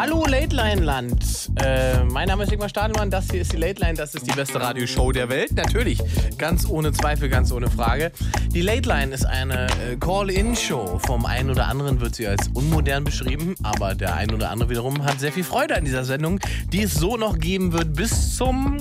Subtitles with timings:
[0.00, 1.50] Hallo Late Line Land.
[1.56, 3.10] Äh, mein Name ist Ingmar Stadelmann.
[3.10, 3.94] Das hier ist die Late Line.
[3.94, 5.50] Das ist die beste Radioshow der Welt.
[5.56, 5.98] Natürlich.
[6.38, 8.12] Ganz ohne Zweifel, ganz ohne Frage.
[8.54, 11.00] Die Late Line ist eine äh, Call-In-Show.
[11.04, 13.56] Vom einen oder anderen wird sie als unmodern beschrieben.
[13.64, 16.38] Aber der ein oder andere wiederum hat sehr viel Freude an dieser Sendung,
[16.72, 18.78] die es so noch geben wird bis zum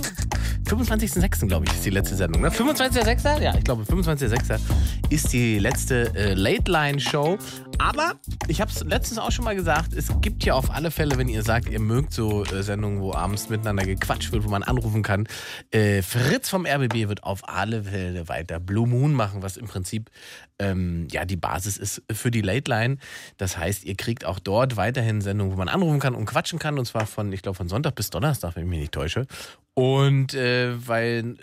[0.67, 1.47] 25.06.
[1.47, 2.41] glaube ich, ist die letzte Sendung.
[2.41, 2.49] Ne?
[2.49, 3.41] 25.06.?
[3.41, 4.59] Ja, ich glaube, 25.06.
[5.09, 7.37] ist die letzte äh, Late Line Show.
[7.79, 8.15] Aber
[8.47, 11.29] ich habe es letztens auch schon mal gesagt, es gibt ja auf alle Fälle, wenn
[11.29, 15.03] ihr sagt, ihr mögt so äh, Sendungen, wo abends miteinander gequatscht wird, wo man anrufen
[15.03, 15.27] kann.
[15.71, 20.09] Äh, Fritz vom RBB wird auf alle Fälle weiter Blue Moon machen, was im Prinzip
[20.59, 22.97] ähm, ja die Basis ist für die Late Line.
[23.37, 26.79] Das heißt, ihr kriegt auch dort weiterhin Sendungen, wo man anrufen kann und quatschen kann.
[26.79, 29.27] Und zwar von, ich glaube, von Sonntag bis Donnerstag, wenn ich mich nicht täusche.
[29.73, 31.35] Und äh, weil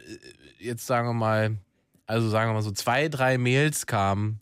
[0.58, 1.56] äh, jetzt sagen wir mal,
[2.06, 4.40] also sagen wir mal so zwei, drei Mails kamen,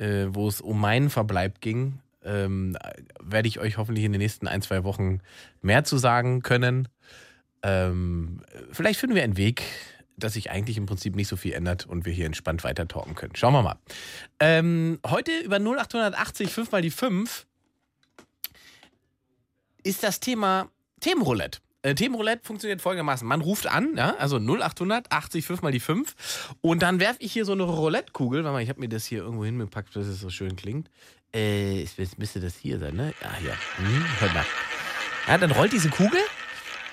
[0.00, 2.76] äh, wo es um meinen Verbleib ging, ähm,
[3.22, 5.20] werde ich euch hoffentlich in den nächsten ein, zwei Wochen
[5.60, 6.88] mehr zu sagen können.
[7.62, 8.42] Ähm,
[8.72, 9.62] vielleicht finden wir einen Weg,
[10.16, 13.14] dass sich eigentlich im Prinzip nicht so viel ändert und wir hier entspannt weiter talken
[13.14, 13.36] können.
[13.36, 13.78] Schauen wir mal.
[14.38, 17.46] Ähm, heute über 0880 5 mal die 5
[19.82, 20.70] ist das Thema
[21.00, 21.60] Themenroulette.
[21.82, 23.26] Äh, Themenroulette funktioniert folgendermaßen.
[23.26, 27.32] Man ruft an, ja, also 0800 80 5 mal die 5 und dann werfe ich
[27.32, 30.20] hier so eine Roulette-Kugel, warte mal, ich habe mir das hier irgendwo hingepackt, dass es
[30.20, 30.90] so schön klingt.
[31.34, 33.14] Äh, es müsste das hier sein, ne?
[33.22, 33.56] Ja, hier.
[33.76, 34.44] Hm, hört mal.
[35.26, 36.20] Ja, dann rollt diese Kugel,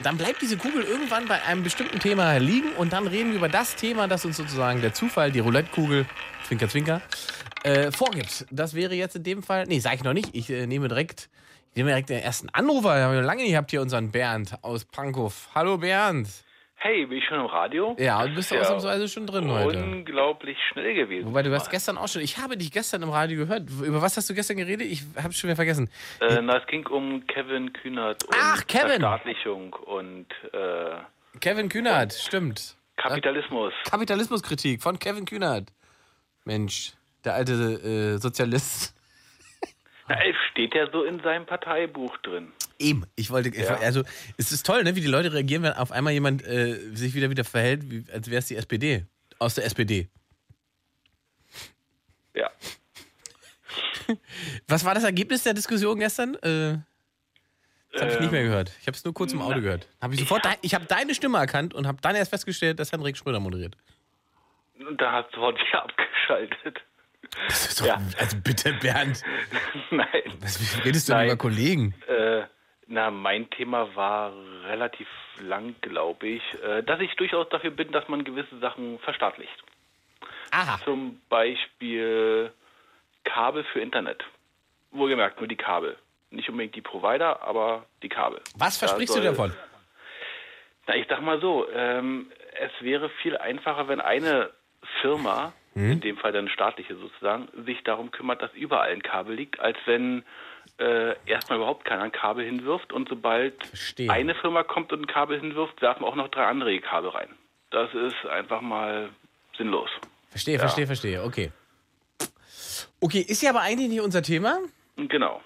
[0.04, 3.50] dann bleibt diese Kugel irgendwann bei einem bestimmten Thema liegen und dann reden wir über
[3.50, 6.06] das Thema, das uns sozusagen der Zufall, die Roulette-Kugel,
[6.48, 7.02] Zwinker, Zwinker,
[7.64, 8.46] äh, vorgibt.
[8.52, 11.30] Das wäre jetzt in dem Fall, nee, sage ich noch nicht, ich äh, nehme direkt,
[11.78, 14.56] ich nehme direkt den ersten Anrufer, den haben wir lange nicht gehabt hier, unseren Bernd
[14.64, 15.48] aus Pankow.
[15.54, 16.28] Hallo Bernd.
[16.74, 17.96] Hey, bin ich schon im Radio?
[18.00, 18.62] Ja, du bist Ja.
[18.62, 19.84] ausnahmsweise schon drin heute.
[19.84, 21.28] Unglaublich schnell gewesen.
[21.28, 23.70] Wobei, du hast gestern auch schon, ich habe dich gestern im Radio gehört.
[23.70, 24.88] Über was hast du gestern geredet?
[24.88, 25.88] Ich habe schon wieder vergessen.
[26.20, 29.00] Äh, na, es ging um Kevin Kühnert und Ach, Kevin!
[29.02, 30.98] Verstaatlichung und äh,
[31.42, 32.76] Kevin Kühnert, stimmt.
[32.96, 33.74] Kapitalismus.
[33.88, 35.70] Kapitalismuskritik von Kevin Kühnert.
[36.44, 36.94] Mensch,
[37.24, 38.96] der alte äh, Sozialist.
[40.08, 42.52] Na, es steht ja so in seinem Parteibuch drin.
[42.80, 43.76] Eben, ich wollte, Ja.
[43.78, 44.04] also
[44.38, 47.30] es ist toll, ne, wie die Leute reagieren, wenn auf einmal jemand äh, sich wieder
[47.30, 49.06] wieder verhält, wie, als wäre es die SPD.
[49.40, 50.08] Aus der SPD.
[52.34, 52.50] Ja.
[54.68, 56.36] Was war das Ergebnis der Diskussion gestern?
[56.36, 56.78] Äh,
[57.92, 58.72] das habe ich nicht mehr gehört.
[58.80, 59.88] Ich habe es nur kurz im Auto na, gehört.
[60.00, 63.18] Hab ich sofort, ich habe deine Stimme erkannt und habe dann erst festgestellt, dass Henrik
[63.18, 63.76] Schröder moderiert.
[64.80, 66.82] Und da hast du sofort wieder abgeschaltet.
[67.48, 68.02] Das ist doch, Ja.
[68.18, 69.22] Also bitte, Bernd,
[69.92, 70.08] Nein.
[70.42, 71.28] was redest du denn Nein.
[71.28, 71.94] über Kollegen?
[72.08, 72.44] Äh,
[72.88, 74.34] na, mein Thema war
[74.66, 75.08] relativ
[75.42, 79.52] lang, glaube ich, äh, dass ich durchaus dafür bin, dass man gewisse Sachen verstaatlicht.
[80.52, 80.80] Aha.
[80.86, 82.52] Zum Beispiel
[83.26, 84.24] Kabel für Internet.
[84.92, 85.98] Wohlgemerkt, nur die Kabel.
[86.32, 88.42] Nicht unbedingt die Provider, aber die Kabel.
[88.58, 89.54] Was Da versprichst du soll- davon?
[90.88, 94.50] Na, ich sag mal so, ähm, es wäre viel einfacher, wenn eine
[95.02, 95.92] Firma, Hm?
[95.94, 99.78] in dem Fall dann staatliche sozusagen, sich darum kümmert, dass überall ein Kabel liegt, als
[99.86, 100.24] wenn
[100.80, 104.10] äh, erstmal überhaupt keiner ein Kabel hinwirft und sobald Verstehe.
[104.12, 107.30] eine Firma kommt und ein Kabel hinwirft, werfen auch noch drei andere Kabel rein.
[107.72, 109.10] Das ist einfach mal
[109.58, 109.90] sinnlos.
[110.30, 111.24] Verstehe, verstehe, verstehe.
[111.24, 111.52] Okay.
[113.00, 114.60] Okay, ist ja aber eigentlich nicht unser Thema.
[114.96, 115.42] Genau.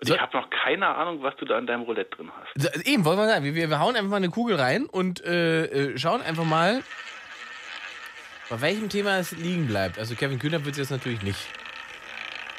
[0.00, 2.86] Und So- ich habe noch keine Ahnung, was du da in deinem Roulette drin hast.
[2.86, 5.98] Eben, wollen wir sagen, wir, wir hauen einfach mal eine Kugel rein und äh, äh,
[5.98, 6.82] schauen einfach mal,
[8.48, 9.98] bei welchem Thema es liegen bleibt.
[9.98, 11.38] Also Kevin Kühner wird es jetzt natürlich nicht.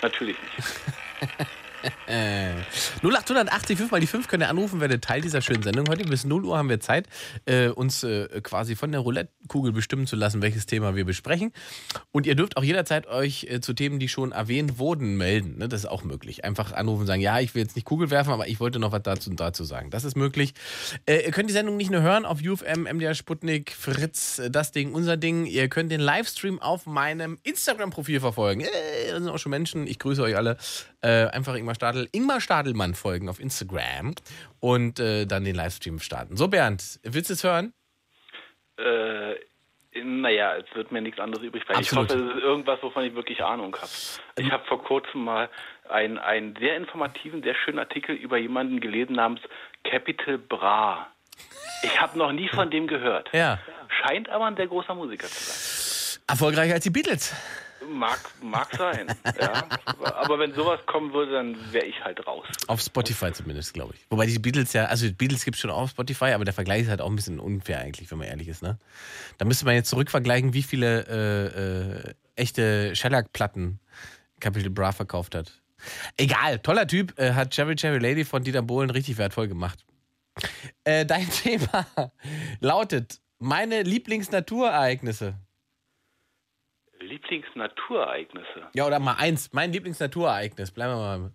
[0.02, 0.68] Natürlich nicht.
[2.07, 2.53] Äh,
[3.03, 6.03] 0880 5 mal die 5 könnt ihr anrufen, werdet Teil dieser schönen Sendung heute.
[6.03, 7.07] Bis 0 Uhr haben wir Zeit,
[7.45, 11.52] äh, uns äh, quasi von der Roulette-Kugel bestimmen zu lassen, welches Thema wir besprechen.
[12.11, 15.58] Und ihr dürft auch jederzeit euch äh, zu Themen, die schon erwähnt wurden, melden.
[15.58, 15.70] Ne?
[15.70, 16.43] Das ist auch möglich.
[16.43, 18.91] Einfach anrufen und sagen, ja, ich will jetzt nicht Kugel werfen, aber ich wollte noch
[18.91, 19.90] was dazu und dazu sagen.
[19.91, 20.53] Das ist möglich.
[21.08, 25.17] Ihr könnt die Sendung nicht nur hören auf UFM, MDR Sputnik, Fritz, das Ding, unser
[25.17, 25.46] Ding.
[25.46, 28.66] Ihr könnt den Livestream auf meinem Instagram-Profil verfolgen.
[29.09, 29.87] Da sind auch schon Menschen.
[29.87, 30.58] Ich grüße euch alle.
[31.02, 34.16] Einfach Ingmar Stadel, Ingmar Stadelmann folgen auf Instagram
[34.60, 36.36] und äh, dann den Livestream starten.
[36.36, 37.74] So, Bernd, willst du es hören?
[38.78, 39.36] Äh,
[40.04, 41.80] naja, es wird mir nichts anderes übrig bleiben.
[41.80, 42.10] Absolut.
[42.10, 43.92] Ich hoffe, es ist irgendwas, wovon ich wirklich Ahnung habe.
[44.38, 45.48] Ich habe vor kurzem mal
[45.88, 49.42] einen, einen sehr informativen, sehr schönen Artikel über jemanden gelesen namens
[49.84, 51.08] Capital Bra.
[51.84, 53.30] Ich habe noch nie von dem gehört.
[53.32, 53.60] Ja.
[54.02, 56.24] Scheint aber ein sehr großer Musiker zu sein.
[56.28, 57.36] Erfolgreicher als die Beatles.
[57.91, 59.08] Mag, mag sein,
[59.40, 59.66] ja.
[60.16, 62.46] Aber wenn sowas kommen würde, dann wäre ich halt raus.
[62.68, 64.06] Auf Spotify zumindest, glaube ich.
[64.09, 66.84] Wobei die Beatles ja, also die Beatles gibt es schon auf Spotify, aber der Vergleich
[66.84, 68.78] ist halt auch ein bisschen unfair eigentlich, wenn man ehrlich ist, ne?
[69.38, 73.80] Da müsste man jetzt zurückvergleichen, wie viele äh, äh, echte Shellac-Platten
[74.40, 75.62] Capital Bra verkauft hat.
[76.18, 79.85] Egal, toller Typ, äh, hat Cherry Cherry Lady von Dieter Bohlen richtig wertvoll gemacht.
[80.84, 81.85] Äh, dein Thema
[82.59, 85.35] lautet meine Lieblingsnaturereignisse.
[86.99, 88.67] Lieblingsnaturereignisse.
[88.73, 90.72] Ja, oder mal eins, mein Lieblingsnaturereignis.
[90.72, 91.31] Bleiben wir mal.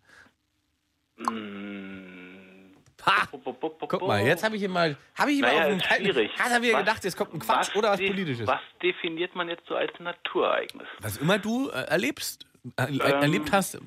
[1.32, 2.75] Mm.
[3.06, 3.28] Ha!
[3.31, 6.31] Guck mal, jetzt habe ich mal, habe ich ihn Naja, auf ist kalten, schwierig.
[6.38, 8.46] hat er wieder Was- gedacht, jetzt kommt ein Quatsch oder was Politisches.
[8.46, 10.88] Was definiert man jetzt so als Naturereignis?
[11.00, 12.46] Was immer du äh, erlebst,
[12.78, 13.00] äh, Ähm.
[13.00, 13.78] erlebt hast,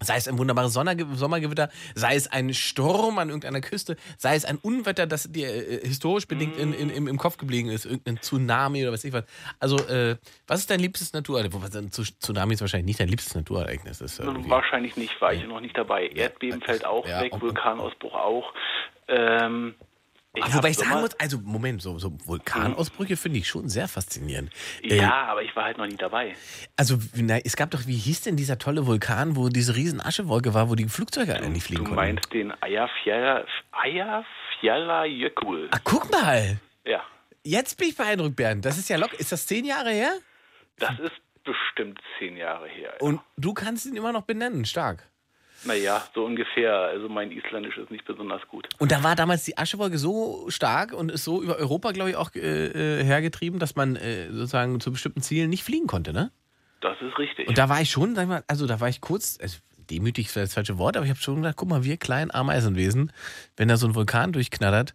[0.00, 4.56] sei es ein wunderbares Sommergewitter, sei es ein Sturm an irgendeiner Küste, sei es ein
[4.58, 8.82] Unwetter, das dir äh, historisch bedingt in, in, im, im Kopf geblieben ist, irgendein Tsunami
[8.82, 9.24] oder was ich was.
[9.58, 10.16] Also, äh,
[10.46, 11.90] was ist dein liebstes Naturereignis?
[12.20, 14.00] Tsunami ist wahrscheinlich nicht dein liebstes Naturereignis.
[14.00, 16.06] Ist irgendwie- Wahrscheinlich nicht, war ich noch nicht dabei.
[16.08, 18.52] Erdbeben fällt auch Ja, weg, Vulkanausbruch auch.
[19.08, 19.74] Ähm,
[20.34, 24.50] ich wobei ich sagen muss, also Moment, so, so Vulkanausbrüche finde ich schon sehr faszinierend.
[24.82, 26.34] Äh, Ja, aber ich war halt noch nie dabei.
[26.76, 30.54] Also, na, es gab doch, wie hieß denn dieser tolle Vulkan, wo diese riesen Aschewolke
[30.54, 31.96] war, wo die Flugzeuge eigentlich fliegen Du konnten?
[32.14, 33.44] meinst den Eyjafjalla-
[33.82, 35.68] Eyjafjallajökull.
[35.72, 36.58] Ah, guck mal!
[36.84, 37.02] Ja,
[37.44, 38.64] Jetzt bin ich beeindruckt, Bernd.
[38.64, 39.18] Das ist ja locker.
[39.18, 40.12] Ist das zehn Jahre her?
[40.78, 41.12] das ist
[41.44, 42.94] bestimmt zehn Jahre her.
[43.00, 44.64] Und du kannst ihn immer noch benennen.
[44.66, 45.08] Stark.
[45.64, 46.74] Naja, so ungefähr.
[46.74, 48.68] Also mein Isländisch ist nicht besonders gut.
[48.78, 52.16] Und da war damals die Aschewolke so stark und ist so über Europa, glaube ich,
[52.16, 56.30] auch äh, äh, hergetrieben, dass man äh, sozusagen zu bestimmten Zielen nicht fliegen konnte, ne?
[56.80, 57.48] Das ist richtig.
[57.48, 59.58] Und da war ich schon, sag ich mal, also da war ich kurz, also
[59.90, 63.12] demütig ist das falsche Wort, aber ich habe schon gedacht, guck mal, wir kleinen Ameisenwesen,
[63.56, 64.94] wenn da so ein Vulkan durchknattert,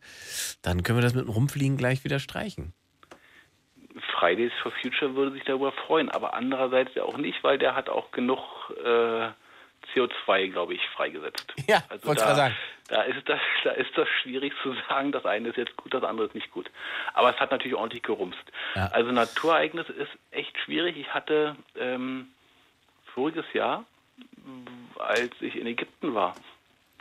[0.62, 2.74] dann können wir das mit dem Rumfliegen gleich wieder streichen.
[4.18, 7.90] Fridays for Future würde sich darüber freuen, aber andererseits ja auch nicht, weil der hat
[7.90, 8.40] auch genug
[8.84, 9.30] äh,
[9.94, 11.54] CO2, glaube ich, freigesetzt.
[11.68, 12.56] Ja, also wollte da, sagen.
[12.90, 16.04] Da ist, das, da ist das schwierig zu sagen, das eine ist jetzt gut, das
[16.04, 16.70] andere ist nicht gut.
[17.14, 18.44] Aber es hat natürlich ordentlich gerumst.
[18.76, 18.88] Ja.
[18.88, 20.98] Also Naturereignis ist echt schwierig.
[20.98, 22.28] Ich hatte ähm,
[23.14, 23.86] voriges Jahr,
[25.00, 26.36] als ich in Ägypten war,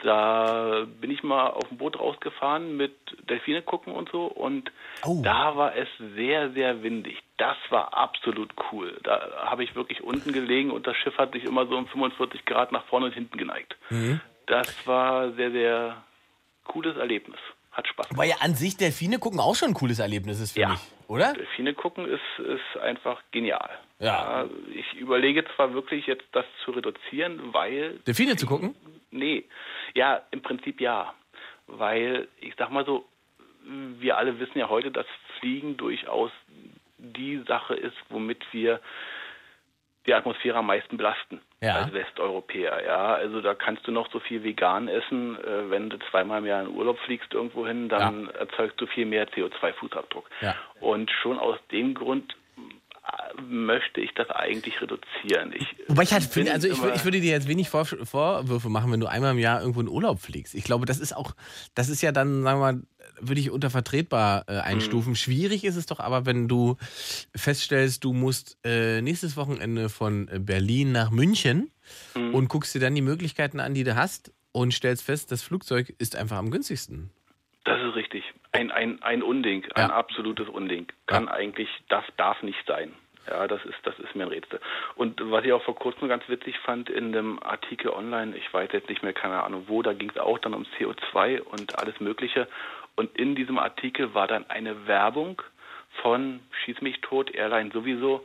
[0.02, 2.92] da bin ich mal auf dem Boot rausgefahren mit
[3.30, 4.70] Delfine gucken und so und
[5.04, 5.20] Oh.
[5.22, 7.18] da war es sehr, sehr windig.
[7.38, 8.98] Das war absolut cool.
[9.02, 12.44] Da habe ich wirklich unten gelegen und das Schiff hat sich immer so um 45
[12.44, 13.76] Grad nach vorne und hinten geneigt.
[13.90, 14.20] Mhm.
[14.46, 16.02] Das war sehr, sehr
[16.64, 17.38] cooles Erlebnis.
[17.72, 18.18] Hat Spaß gemacht.
[18.20, 20.74] Weil ja an sich Delfine gucken auch schon ein cooles Erlebnis ist, finde Ja.
[20.74, 21.08] ich.
[21.08, 21.32] Oder?
[21.34, 23.70] Delfine gucken ist, ist einfach genial.
[23.98, 24.46] Ja.
[24.74, 28.74] Ich überlege zwar wirklich jetzt das zu reduzieren, weil Delfine zu gucken?
[29.10, 29.44] Nee,
[29.94, 31.14] ja, im Prinzip ja.
[31.66, 33.06] Weil, ich sag mal so,
[33.64, 35.06] wir alle wissen ja heute, dass
[35.38, 36.30] Fliegen durchaus
[36.98, 38.80] die Sache ist, womit wir
[40.06, 41.76] die Atmosphäre am meisten belasten Ja.
[41.76, 42.84] als Westeuropäer.
[42.84, 46.46] Ja, also da kannst du noch so viel vegan essen, äh, wenn du zweimal im
[46.46, 50.24] Jahr in Urlaub fliegst irgendwo hin, dann erzeugst du viel mehr CO2-Fußabdruck.
[50.40, 50.54] Ja.
[50.80, 52.34] Und schon aus dem Grund
[53.40, 55.52] möchte ich das eigentlich reduzieren.
[55.54, 58.92] Ich, Wobei ich halt finde, also ich, ich würde dir jetzt wenig Vor Vorwürfe machen,
[58.92, 60.54] wenn du einmal im Jahr irgendwo in Urlaub fliegst.
[60.54, 61.34] Ich glaube, das ist auch,
[61.74, 62.82] das ist ja dann, sagen wir mal,
[63.20, 65.16] würde ich unter vertretbar äh, einstufen.
[65.16, 66.76] Schwierig ist es doch aber, wenn du
[67.34, 71.70] feststellst, du musst äh, nächstes Wochenende von äh, Berlin nach München
[72.14, 75.94] und guckst dir dann die Möglichkeiten an, die du hast und stellst fest, das Flugzeug
[75.98, 77.10] ist einfach am günstigsten.
[77.64, 78.24] Das ist richtig.
[78.52, 79.94] Ein, ein, ein Unding, ein Ja.
[79.94, 80.86] absolutes Unding.
[81.06, 82.94] Kann eigentlich, das darf nicht sein.
[83.28, 84.60] Ja, das ist, das ist mir ein Rätsel.
[84.96, 88.70] Und was ich auch vor kurzem ganz witzig fand in dem Artikel online, ich weiß
[88.72, 91.98] jetzt nicht mehr, keine Ahnung wo, da ging es auch dann um CO2 und alles
[92.00, 92.48] Mögliche.
[92.96, 95.40] Und in diesem Artikel war dann eine Werbung
[96.02, 98.24] von Schieß mich tot, Airline sowieso,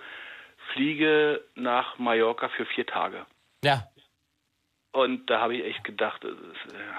[0.74, 3.26] fliege nach Mallorca für vier Tage.
[3.64, 3.84] Ja.
[4.94, 6.30] Und da habe ich echt gedacht, äh,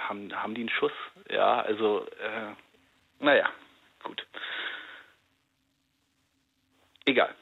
[0.08, 0.92] haben, haben die einen Schuss?
[1.30, 2.54] Ja, also, äh,
[3.20, 3.48] naja,
[4.02, 4.26] gut.
[7.04, 7.34] Egal.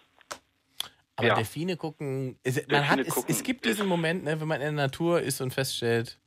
[1.17, 1.35] Aber Ja.
[1.35, 4.61] Delfine gucken, es, man Delfine hat, es, gucken es gibt diesen Moment, ne, wenn man
[4.61, 6.19] in der Natur ist und feststellt,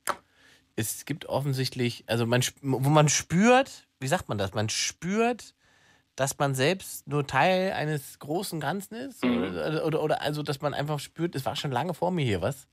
[0.76, 5.54] es gibt offensichtlich, also man, wo man spürt, wie sagt man das, man spürt,
[6.16, 9.44] dass man selbst nur Teil eines großen Ganzen ist Mhm.
[9.44, 12.42] oder, oder, oder also, dass man einfach spürt, es war schon lange vor mir hier
[12.42, 12.66] was.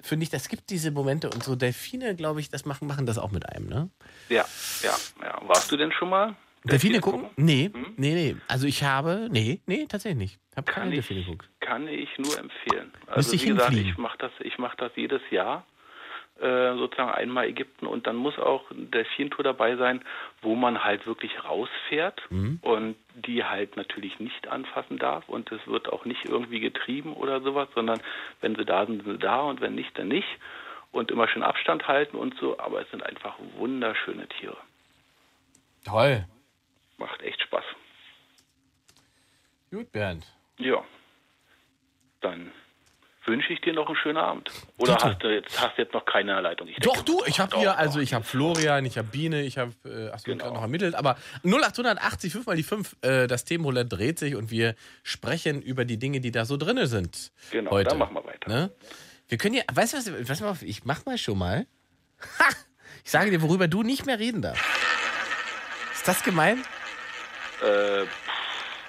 [0.00, 3.18] Finde ich, das gibt diese Momente und so Delfine, glaube ich, das machen, machen das
[3.18, 3.90] auch mit einem, ne?
[4.28, 4.44] Ja,
[4.82, 5.40] ja, ja.
[5.48, 6.36] Warst du denn schon mal?
[6.64, 7.30] Delfine gucken?
[7.36, 7.94] Nee, Hm?
[7.96, 8.36] nee, nee.
[8.48, 10.38] Also ich habe, nee, nee, tatsächlich nicht.
[10.50, 11.48] Ich habe Kann keine ich, Delfine geguckt.
[11.60, 12.92] kann ich nur empfehlen.
[13.06, 15.64] Also ich wie gesagt, ich mache das, ich mache das jedes Jahr.
[16.40, 20.02] Äh, sozusagen einmal Ägypten und dann muss auch eine Delfintour dabei sein,
[20.42, 22.22] wo man halt wirklich rausfährt
[22.62, 27.40] und die halt natürlich nicht anfassen darf und es wird auch nicht irgendwie getrieben oder
[27.40, 28.00] sowas, sondern
[28.40, 30.28] wenn sie da sind, sind sie da und wenn nicht, dann nicht
[30.92, 34.56] und immer schön Abstand halten und so, aber es sind einfach wunderschöne Tiere.
[35.84, 36.24] Toll.
[36.98, 37.64] Macht echt Spaß.
[39.70, 40.26] Gut, Bernd.
[40.58, 40.84] Ja.
[42.20, 42.52] Dann
[43.28, 44.50] wünsche ich dir noch einen schönen Abend.
[44.78, 45.04] Oder Dito.
[45.08, 46.66] hast du jetzt hast du jetzt noch keine Leitung?
[46.68, 49.72] Ich Doch, du, ich habe hier, also ich habe Florian, ich habe Biene, ich habe,
[49.84, 50.52] äh, achso, Genau.
[50.54, 54.74] noch ermittelt, aber 0880, 5 mal die 5, äh, das Themenroulette dreht sich und wir
[55.02, 57.30] sprechen über die Dinge, die da so drin sind.
[57.50, 57.90] Genau, heute.
[57.90, 58.48] dann machen wir weiter.
[58.48, 58.70] Ne?
[59.28, 61.66] Wir können ja, weißt du was, was ich mach mal schon mal.
[62.38, 62.44] Ha!
[63.04, 64.64] Ich sage dir, worüber du nicht mehr reden darfst.
[65.94, 66.62] Ist das gemein?
[67.62, 68.04] Äh,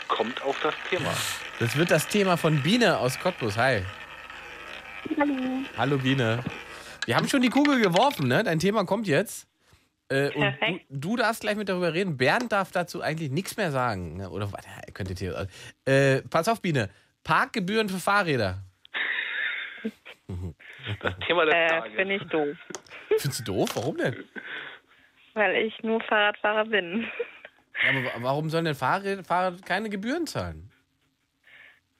[0.07, 1.11] kommt auf das Thema.
[1.59, 3.57] Das wird das Thema von Biene aus Cottbus.
[3.57, 3.83] Hi.
[5.17, 5.63] Hallo.
[5.77, 6.43] Hallo Biene.
[7.05, 8.43] Wir haben schon die Kugel geworfen, ne?
[8.43, 9.47] Dein Thema kommt jetzt.
[10.09, 10.85] Äh, und du, Perfekt.
[10.89, 12.17] du darfst gleich mit darüber reden.
[12.17, 14.17] Bernd darf dazu eigentlich nichts mehr sagen.
[14.17, 14.29] Ne?
[14.29, 15.33] Oder warte, er könnte Theo.
[15.85, 16.89] Äh, pass auf, Biene.
[17.23, 18.59] Parkgebühren für Fahrräder.
[21.01, 21.95] Das Thema des Äh, Tages.
[21.95, 22.57] bin ich doof,
[23.17, 23.69] Findest du doof?
[23.75, 24.23] Warum denn?
[25.35, 27.07] weil ich nur Fahrradfahrer bin.
[27.83, 30.69] Ja, aber wa- warum sollen denn Fahrräder, Fahrer keine Gebühren zahlen?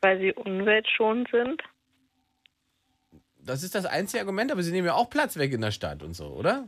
[0.01, 1.61] Weil sie umweltschonend sind.
[3.49, 6.03] Das ist das einzige Argument, aber sie nehmen ja auch Platz weg in der Stadt
[6.03, 6.65] und so, oder?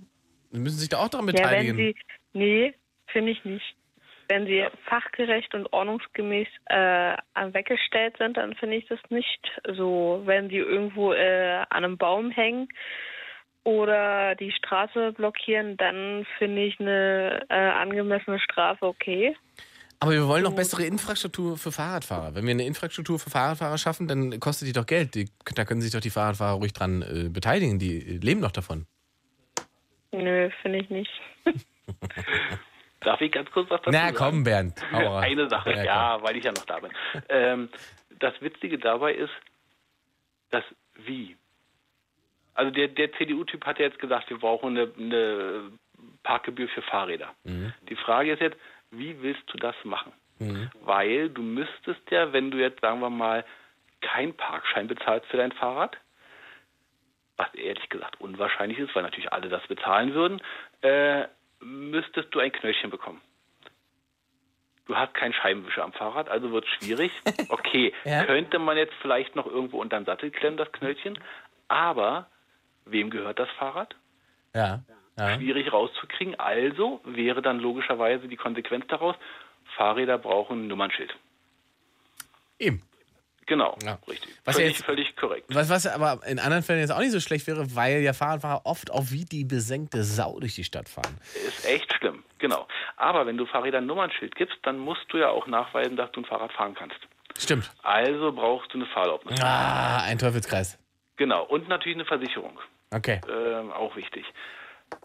[0.50, 1.78] Sie müssen sich da auch daran Ja, wenn beteiligen.
[1.78, 1.96] sie.
[2.34, 2.74] Nee,
[3.06, 3.76] finde ich nicht.
[4.28, 7.18] Wenn sie fachgerecht und ordnungsgemäß äh,
[7.52, 10.22] weggestellt sind, dann finde ich das nicht so.
[10.26, 12.68] Wenn sie irgendwo äh, an einem Baum hängen
[13.64, 19.36] oder die Straße blockieren, dann finde ich eine äh, angemessene Strafe okay.
[20.02, 22.34] Aber wir wollen noch bessere Infrastruktur für Fahrradfahrer.
[22.36, 25.14] Wenn wir eine Infrastruktur für Fahrradfahrer schaffen, dann kostet die doch Geld.
[25.14, 27.78] Die, da können sich doch die Fahrradfahrer ruhig dran äh, beteiligen.
[27.78, 28.88] Die leben doch davon.
[30.12, 31.12] Nö, finde ich nicht.
[33.02, 34.16] Darf ich ganz kurz was dazu Na sagen?
[34.16, 34.82] komm, Bernd.
[34.92, 36.92] Eine Sache, Ja, ja, weil ich ja noch da bin.
[37.30, 37.70] ähm,
[38.20, 39.32] das Witzige dabei ist,
[40.50, 40.64] das
[40.96, 41.38] Wie.
[42.54, 45.72] Also der, der CDU-Typ hat ja jetzt gesagt, wir brauchen eine, eine
[46.24, 47.30] Parkgebühr für Fahrräder.
[47.44, 47.74] Mhm.
[47.90, 48.58] Die Frage ist jetzt,
[48.92, 50.12] wie willst du das machen?
[50.82, 53.46] Weil du müsstest ja, wenn du jetzt, sagen wir mal,
[54.02, 55.98] keinen Parkschein bezahlst für dein Fahrrad,
[57.38, 60.42] was ehrlich gesagt unwahrscheinlich ist, weil natürlich alle das bezahlen würden,
[60.82, 61.28] äh,
[61.60, 63.22] müsstest du ein Knöllchen bekommen.
[64.88, 67.12] Du hast keinen Scheibenwischer am Fahrrad, also wird es schwierig.
[67.50, 68.26] Okay, Ja.
[68.26, 71.20] könnte man jetzt vielleicht noch irgendwo unter den Sattel klemmen, das Knöllchen,
[71.68, 72.28] aber
[72.86, 73.96] wem gehört das Fahrrad?
[74.56, 74.82] Ja.
[75.18, 75.36] Ja.
[75.36, 79.16] Schwierig rauszukriegen, also wäre dann logischerweise die Konsequenz daraus,
[79.78, 81.14] Fahrräder brauchen ein Nummernschild.
[82.60, 82.82] Eben.
[83.48, 83.98] Genau, Ja.
[84.08, 84.34] richtig.
[84.46, 85.46] Was ja völlig, jetzt- völlig korrekt.
[85.54, 88.62] Was, was aber in anderen Fällen jetzt auch nicht so schlecht wäre, weil ja Fahrradfahrer
[88.66, 91.18] oft auch wie die besenkte Sau durch die Stadt fahren.
[91.48, 92.68] Ist echt schlimm, genau.
[92.96, 96.22] Aber wenn du Fahrrädern ein Nummernschild gibst, dann musst du ja auch nachweisen, dass du
[96.22, 96.96] ein Fahrrad fahren kannst.
[97.38, 97.70] Stimmt.
[97.84, 99.42] Also brauchst du eine Fahrerlaubnis.
[99.42, 100.78] Ah, ein Teufelskreis.
[101.18, 101.44] Genau.
[101.44, 102.58] Und natürlich eine Versicherung.
[102.94, 103.20] Okay.
[103.28, 104.26] Ähm, auch wichtig.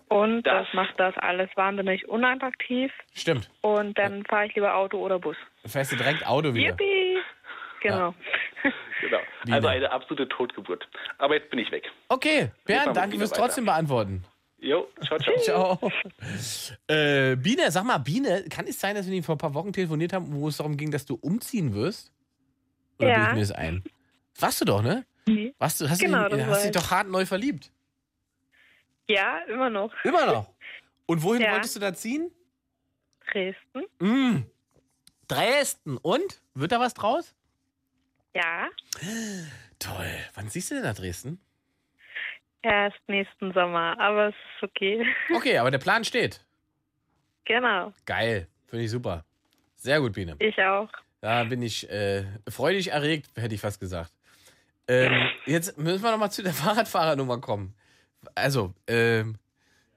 [0.09, 2.93] Und das, Das- macht das alles wahnsinnig unattraktiv.
[3.15, 3.51] Stimmt.
[3.63, 5.37] Und dann fahre ich lieber Auto oder Bus.
[5.63, 6.71] Dann fährst du direkt Auto wieder.
[6.71, 7.19] Yippie!
[7.83, 8.15] Genau.
[9.03, 9.19] Genau.
[9.45, 9.57] Biene.
[9.57, 10.89] Also eine absolute Totgeburt.
[11.19, 11.85] Aber jetzt bin ich weg.
[12.09, 13.43] Okay, Bernd, danke fürs weiter.
[13.43, 14.25] trotzdem beantworten.
[14.59, 15.37] Jo, ciao, ciao.
[15.77, 15.93] Ciao.
[16.89, 19.71] Äh, Biene, sag mal, Biene, kann es sein, dass wir nicht vor ein paar Wochen
[19.73, 22.11] telefoniert haben, wo es darum ging, dass du umziehen wirst?
[22.99, 23.15] Oder Ja.
[23.17, 23.85] bilde ich mir das ein?
[24.41, 25.05] Warst du doch, ne?
[25.27, 25.55] Nee.
[25.59, 26.77] Warst du, hast, Genau, du, hast dich ich.
[26.83, 27.71] doch hart neu verliebt.
[29.09, 29.93] Ja, immer noch.
[30.05, 30.51] Immer noch.
[31.07, 31.53] Und wohin Ja.
[31.53, 32.31] wolltest du da ziehen?
[33.31, 33.85] Dresden.
[34.01, 34.43] Mm.
[35.29, 35.97] Dresden.
[35.99, 36.41] Und?
[36.55, 37.35] Wird da was draus?
[38.35, 38.69] Ja.
[39.79, 40.11] Toll.
[40.35, 41.41] Wann siehst du denn nach Dresden?
[42.63, 45.07] Erst nächsten Sommer, aber es ist okay.
[45.35, 46.45] Okay, aber der Plan steht.
[47.45, 47.93] genau.
[48.07, 48.49] Geil.
[48.67, 49.25] Finde ich super.
[49.77, 50.35] Sehr gut, Biene.
[50.41, 50.89] Ich auch.
[51.21, 54.13] Da bin ich äh, freudig erregt, hätte ich fast gesagt.
[54.89, 57.75] Ähm, jetzt müssen wir nochmal zu der Fahrradfahrernummer kommen.
[58.35, 59.37] Also, ähm,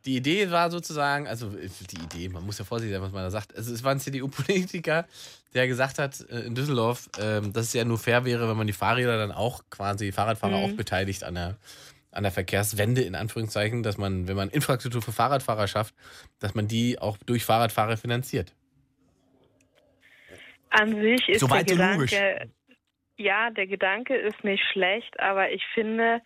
[0.05, 3.23] die Idee war sozusagen, also äh, die Idee, man muss ja vorsichtig sein, was man
[3.23, 3.55] da sagt.
[3.55, 5.05] Also, es war ein CDU-Politiker,
[5.53, 8.67] der gesagt hat äh, in Düsseldorf, ähm, dass es ja nur fair wäre, wenn man
[8.67, 11.57] die Fahrräder dann auch quasi, Fahrradfahrer auch beteiligt an der,
[12.11, 15.93] an der Verkehrswende, in Anführungszeichen, dass man, wenn man Infrastruktur für Fahrradfahrer schafft,
[16.39, 18.53] dass man die auch durch Fahrradfahrer finanziert.
[20.69, 22.11] An sich ist Soweit der so logisch.
[22.11, 22.51] Gedanke,
[23.17, 26.21] ja, der Gedanke ist nicht schlecht, aber ich finde,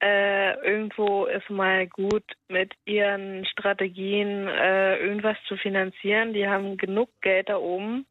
[0.00, 6.32] äh, irgendwo ist mal gut, mit ihren Strategien äh, irgendwas zu finanzieren.
[6.32, 8.06] Die haben genug Geld da oben.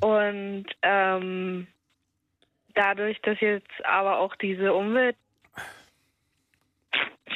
[0.00, 1.66] Und ähm,
[2.74, 5.16] dadurch, dass jetzt aber auch diese Umwelt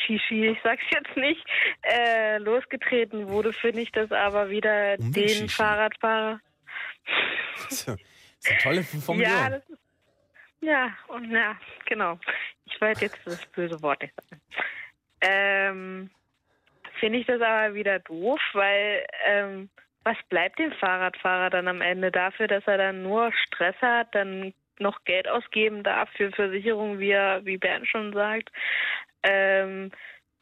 [0.07, 1.45] Shishi, ich sag's jetzt nicht,
[1.83, 6.41] äh, losgetreten wurde, finde ich das aber wieder den Fahrradfahrer.
[7.69, 9.35] Das ist eine tolle Formulierung.
[9.35, 9.84] Ja, das ist,
[10.65, 11.57] ja, und ja,
[11.87, 12.19] genau.
[12.67, 14.43] Ich wollte jetzt das böse Wort nicht sagen.
[15.21, 16.11] Ähm,
[17.01, 19.71] finde ich das aber wieder doof, weil ähm,
[20.05, 24.53] was bleibt dem Fahrradfahrer dann am Ende dafür, dass er dann nur Stress hat, dann
[24.79, 28.51] noch Geld ausgeben darf für Versicherungen, wie er, wie Bernd schon sagt.
[29.23, 29.91] Ähm,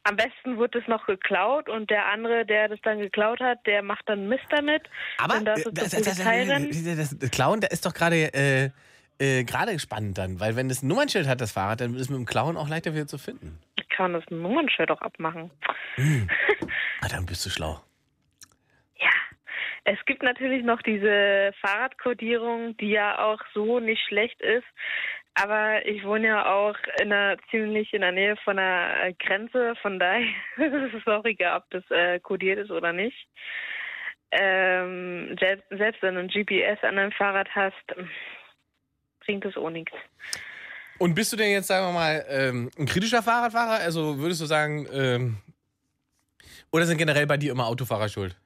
[0.05, 3.83] am besten wird es noch geklaut und der andere, der das dann geklaut hat, der
[3.83, 4.83] macht dann Mist damit.
[5.19, 8.71] Aber das, das, das, das, das Klauen, da ist doch gerade äh,
[9.19, 12.19] äh, gerade spannend dann, weil wenn es ein Nummernschild hat, das Fahrrad, dann ist mit
[12.19, 13.61] dem Klauen auch leichter wieder zu finden.
[13.97, 15.51] kann das Nummernschild auch abmachen.
[17.05, 17.81] Ah, dann bist du schlau.
[18.97, 19.11] Ja,
[19.83, 24.67] es gibt natürlich noch diese Fahrradkodierung, die ja auch so nicht schlecht ist.
[25.35, 29.75] Aber ich wohne ja auch in einer, ziemlich in der Nähe von einer äh, Grenze,
[29.81, 30.29] von daher
[30.59, 33.27] ist es auch egal, ob das äh, kodiert ist oder nicht.
[34.31, 37.95] Ähm, selbst, selbst wenn du ein GPS an deinem Fahrrad hast,
[39.25, 39.93] bringt es auch nichts.
[40.99, 43.83] Und bist du denn jetzt, sagen wir mal, ähm, ein kritischer Fahrradfahrer?
[43.83, 45.39] Also würdest du sagen, ähm,
[46.71, 48.37] oder sind generell bei dir immer Autofahrer schuld?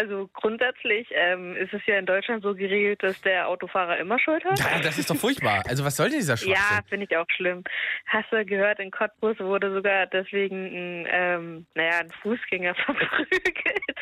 [0.00, 4.42] Also grundsätzlich ähm, ist es ja in Deutschland so geregelt, dass der Autofahrer immer Schuld
[4.46, 4.58] hat.
[4.58, 5.62] Ja, das ist doch furchtbar.
[5.68, 6.84] Also was soll denn dieser Ja, Schwachsinn?
[6.88, 7.64] finde ich auch schlimm.
[8.06, 10.64] Hast du gehört, in Cottbus wurde sogar deswegen
[11.02, 13.94] ein, ähm, naja, ein Fußgänger verprügelt,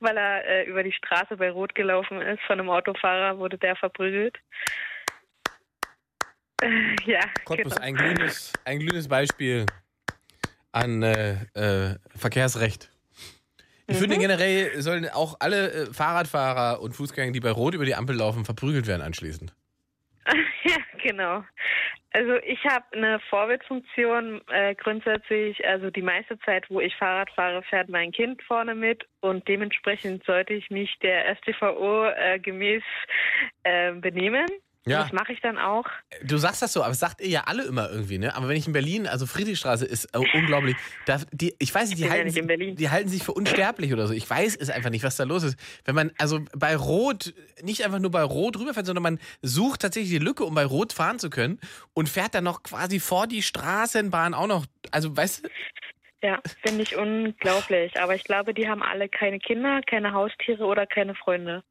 [0.00, 2.40] weil er äh, über die Straße bei Rot gelaufen ist.
[2.46, 4.38] Von einem Autofahrer wurde der verprügelt.
[6.62, 7.84] Äh, ja, Cottbus, genau.
[7.86, 9.66] ein glühendes, ein glühendes Beispiel
[10.72, 12.91] an äh, äh, Verkehrsrecht.
[13.92, 14.20] Ich finde Mhm.
[14.20, 18.44] generell sollen auch alle äh, Fahrradfahrer und Fußgänger, die bei Rot über die Ampel laufen,
[18.44, 19.54] verprügelt werden anschließend.
[20.64, 21.44] ja, genau.
[22.14, 27.62] Also ich habe eine Vorbildfunktion äh, grundsätzlich, also die meiste Zeit, wo ich Fahrrad fahre,
[27.62, 32.82] fährt mein Kind vorne mit und dementsprechend sollte ich mich der StVO äh, gemäß
[33.62, 34.46] äh, benehmen.
[34.84, 35.04] Ja.
[35.04, 35.84] Das mache ich dann auch.
[36.24, 38.34] Du sagst das so, aber das sagt ihr ja alle immer irgendwie, ne?
[38.34, 40.74] Aber wenn ich in Berlin, also Friedrichstraße ist äh, unglaublich.
[41.06, 42.74] Da, die, ich weiß nicht, die ja halten, nicht in Berlin.
[42.74, 44.14] die halten sich für unsterblich oder so.
[44.14, 45.56] Ich weiß es einfach nicht, was da los ist.
[45.84, 50.10] Wenn man also bei Rot, nicht einfach nur bei Rot rüberfährt, sondern man sucht tatsächlich
[50.10, 51.60] die Lücke, um bei Rot fahren zu können
[51.94, 54.66] und fährt dann noch quasi vor die Straßenbahn auch noch.
[54.90, 55.48] Also, weißt du,
[56.24, 58.00] Ja, finde ich unglaublich.
[58.00, 61.62] Aber ich glaube, die haben alle keine Kinder, keine Haustiere oder keine Freunde.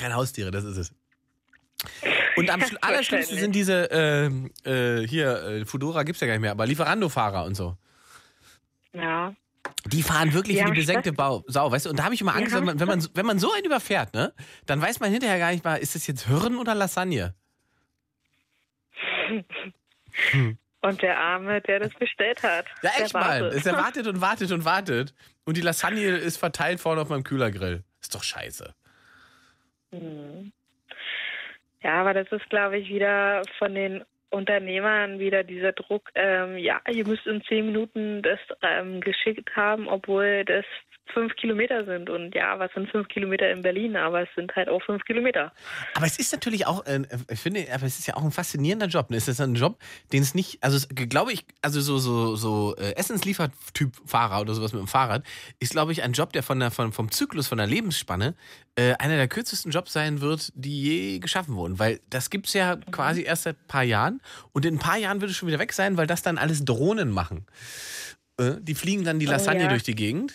[0.00, 0.92] Keine Haustiere, das ist es.
[2.36, 6.50] Und am allerschlimmsten sind diese, ähm, äh, hier, äh, Fudora gibt's ja gar nicht mehr,
[6.50, 7.76] aber Lieferando-Fahrer und so.
[8.92, 9.34] Ja.
[9.86, 11.90] Die fahren wirklich Die wie die besenkte Bau Sau, weißt du?
[11.90, 14.14] Und da habe ich immer Angst, wenn man, wenn, man, wenn man so einen überfährt,
[14.14, 14.32] ne?
[14.66, 17.34] Dann weiß man hinterher gar nicht mal, ist das jetzt Hirn oder Lasagne?
[20.82, 22.64] Und der Arme, der das bestellt hat.
[22.82, 23.42] Ja, echt mal.
[23.42, 23.52] wartet.
[23.52, 25.14] Es er wartet und wartet und wartet.
[25.44, 27.84] Und die Lasagne ist verteilt vorne auf meinem Kühlergrill.
[28.00, 28.74] Ist doch scheiße.
[31.82, 36.80] Ja, aber das ist, glaube ich, wieder von den Unternehmern wieder dieser Druck, ähm, ja,
[36.88, 40.64] ihr müsst in zehn Minuten das ähm, geschickt haben, obwohl das
[41.12, 42.10] fünf Kilometer sind.
[42.10, 43.96] Und ja, was sind fünf Kilometer in Berlin?
[43.96, 45.52] Aber es sind halt auch fünf Kilometer.
[45.94, 48.86] Aber es ist natürlich auch, äh, ich finde, aber es ist ja auch ein faszinierender
[48.86, 49.10] Job.
[49.10, 49.16] Ne?
[49.16, 49.78] Es ist ein Job,
[50.12, 54.54] den es nicht, also es, glaube ich, also so so so äh, Essensliefertyp Fahrer oder
[54.54, 55.24] sowas mit dem Fahrrad
[55.58, 58.34] ist, glaube ich, ein Job, der von der von, vom Zyklus von der Lebensspanne
[58.76, 62.76] äh, einer der kürzesten Jobs sein wird, die je geschaffen wurden, weil das gibt's ja
[62.90, 64.20] quasi erst seit ein paar Jahren
[64.52, 66.64] und in ein paar Jahren wird es schon wieder weg sein, weil das dann alles
[66.64, 67.46] Drohnen machen.
[68.38, 69.68] Äh, die fliegen dann die Oh, Lasagne ja.
[69.68, 70.34] durch die Gegend.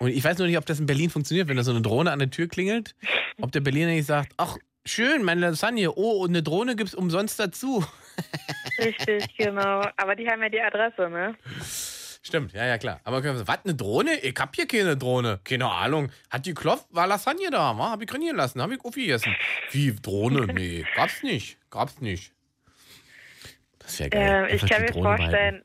[0.00, 2.10] Und ich weiß nur nicht, ob das in Berlin funktioniert, wenn da so eine Drohne
[2.10, 2.94] an der Tür klingelt.
[3.42, 7.38] Ob der Berliner nicht sagt, ach, schön, meine Lasagne, oh, und eine Drohne gibt's umsonst
[7.38, 7.84] dazu.
[8.78, 9.82] Richtig, genau.
[9.98, 11.36] Aber die haben ja die Adresse, ne?
[12.22, 13.00] Stimmt, ja, ja, klar.
[13.04, 14.18] Aber können wir sagen, was, eine Drohne?
[14.20, 15.38] Ich hab hier keine Drohne.
[15.44, 16.10] Keine Ahnung.
[16.30, 17.90] Hat die Klopf, war Lasagne da, wa?
[17.90, 19.36] Hab ich trainieren lassen, hab ich Uffi gegessen.
[19.70, 20.46] Wie, Drohne?
[20.46, 21.58] Nee, gab's nicht.
[21.68, 22.32] Gab's nicht.
[23.80, 24.48] Das wäre geil.
[24.48, 25.64] Ähm, ich kann mir Drohne behalten.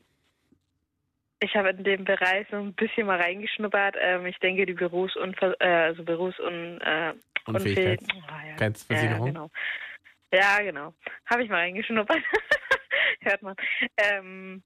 [1.40, 3.96] Ich habe in dem Bereich so ein bisschen mal reingeschnuppert.
[4.00, 7.12] Ähm, ich denke, die Berufs- und Ver- äh, also Berufs- und äh,
[8.28, 8.56] Ah, ja.
[9.02, 9.50] Ja, genau.
[10.32, 10.94] Ja, genau.
[11.26, 12.18] Habe ich mal reingeschnuppert.
[13.20, 13.54] Hört man.
[13.98, 14.62] Ähm,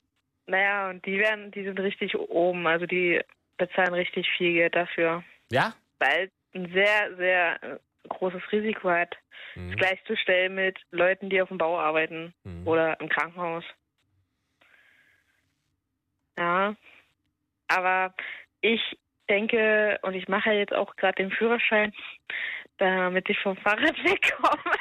[0.46, 2.66] naja, und die werden, die sind richtig oben.
[2.66, 3.20] Also die
[3.58, 5.22] bezahlen richtig viel Geld dafür.
[5.50, 5.74] Ja?
[5.98, 7.76] Weil ein sehr, sehr äh,
[8.08, 9.16] großes Risiko hat,
[9.56, 9.72] Mhm.
[9.76, 12.66] gleichzustellen mit Leuten, die auf dem Bau arbeiten Mhm.
[12.66, 13.64] oder im Krankenhaus.
[16.40, 16.74] Ja,
[17.68, 18.14] aber
[18.62, 18.80] ich
[19.28, 21.92] denke, und ich mache jetzt auch gerade den Führerschein,
[22.78, 24.76] damit ich vom Fahrrad wegkomme.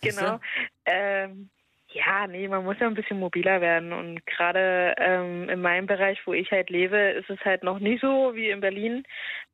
[0.00, 0.40] Genau.
[0.86, 1.50] Ähm,
[1.92, 3.92] Ja, nee, man muss ja ein bisschen mobiler werden.
[3.92, 8.00] Und gerade ähm, in meinem Bereich, wo ich halt lebe, ist es halt noch nicht
[8.00, 9.02] so wie in Berlin,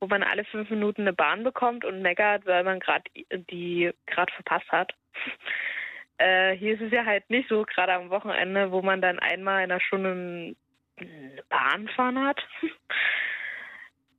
[0.00, 3.05] wo man alle fünf Minuten eine Bahn bekommt und meckert, weil man gerade
[3.50, 4.92] die gerade verpasst hat.
[6.18, 9.64] äh, hier ist es ja halt nicht so, gerade am Wochenende, wo man dann einmal
[9.64, 10.55] in einer Stunde
[10.99, 12.39] eine Bahn fahren hat.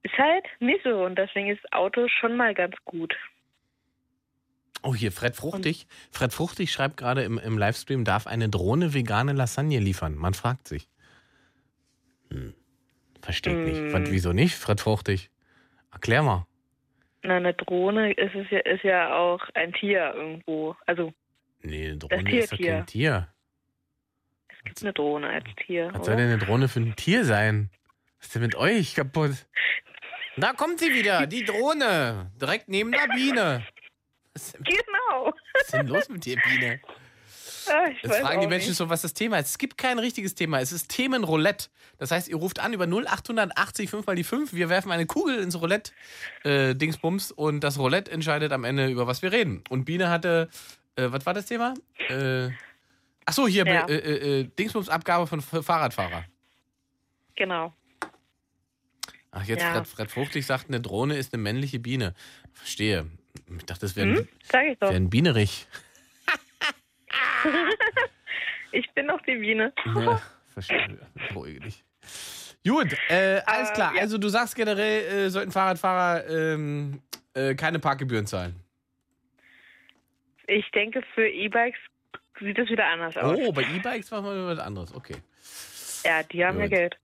[0.04, 1.06] ist halt nicht so.
[1.06, 3.14] Und deswegen ist Auto schon mal ganz gut.
[4.84, 5.88] Oh, hier, Fred Fruchtig.
[6.12, 10.16] Fred Fruchtig schreibt gerade im, im Livestream, darf eine Drohne vegane Lasagne liefern?
[10.16, 10.88] Man fragt sich.
[12.32, 12.54] Hm.
[13.22, 13.64] Versteht Mm.
[13.66, 13.94] nicht.
[13.94, 15.30] Was, wieso nicht, Fred Fruchtig?
[15.92, 16.46] Erklär mal.
[17.24, 20.76] Na, eine Drohne ist, es ja, ist ja auch ein Tier irgendwo.
[20.86, 21.12] Also
[21.64, 22.74] Nee, eine Drohne ist Tier.
[22.76, 23.28] kein Tier.
[24.82, 25.90] Eine Drohne als Tier.
[25.94, 27.70] Was soll denn eine Drohne für ein Tier sein?
[28.20, 29.32] Was ist denn mit euch kaputt?
[30.38, 32.32] Da kommt sie wieder, die Drohne.
[32.40, 33.66] Direkt neben der Biene.
[34.34, 35.34] Was ist denn, Genau.
[35.54, 36.80] was ist denn los mit dir, Biene?
[37.70, 38.78] Ah, ich Jetzt fragen die Menschen nicht.
[38.78, 39.50] so, was das Thema ist.
[39.50, 40.62] Es gibt kein richtiges Thema.
[40.62, 41.68] Es ist Themenroulette.
[41.98, 44.54] Das heißt, ihr ruft an über 0880 5 mal die 5.
[44.54, 45.92] Wir werfen eine Kugel ins Roulette,
[46.44, 49.64] äh, Dingsbums, und das Roulette entscheidet am Ende, über was wir reden.
[49.70, 50.50] Und Biene hatte,
[50.96, 51.74] äh, was war das Thema?
[52.10, 52.50] Äh,
[53.28, 53.86] ach so, hier, Ja.
[53.88, 56.26] äh, äh, äh, Dingsbums-Abgabe von Fahrradfahrer.
[57.36, 57.74] Genau.
[59.30, 59.74] Ach, jetzt Ja.
[59.74, 62.16] Fred, Fred Fruchtig sagt, eine Drohne ist eine männliche Biene.
[62.54, 63.06] Verstehe.
[63.60, 64.28] Ich dachte, das wäre Hm?
[64.80, 64.90] Doch.
[64.90, 65.68] wär ein Bienerich.
[68.74, 69.72] Ich bin doch die Biene.
[69.86, 71.00] Ja, verstehe.
[71.30, 71.84] Beruhige dich.
[72.68, 73.96] Gut, äh, alles Äh, klar.
[73.96, 74.02] ja.
[74.02, 77.02] Also du sagst generell, äh, sollten Fahrradfahrer ähm,
[77.34, 78.56] äh, keine Parkgebühren zahlen.
[80.48, 81.80] Ich denke, für E-Bikes
[82.40, 83.38] sieht es wieder anders aus.
[83.40, 84.94] Oh, bei E-Bikes machen wir was anderes.
[84.94, 85.16] Okay.
[86.04, 86.68] Ja, die haben ja.
[86.68, 86.98] Geld.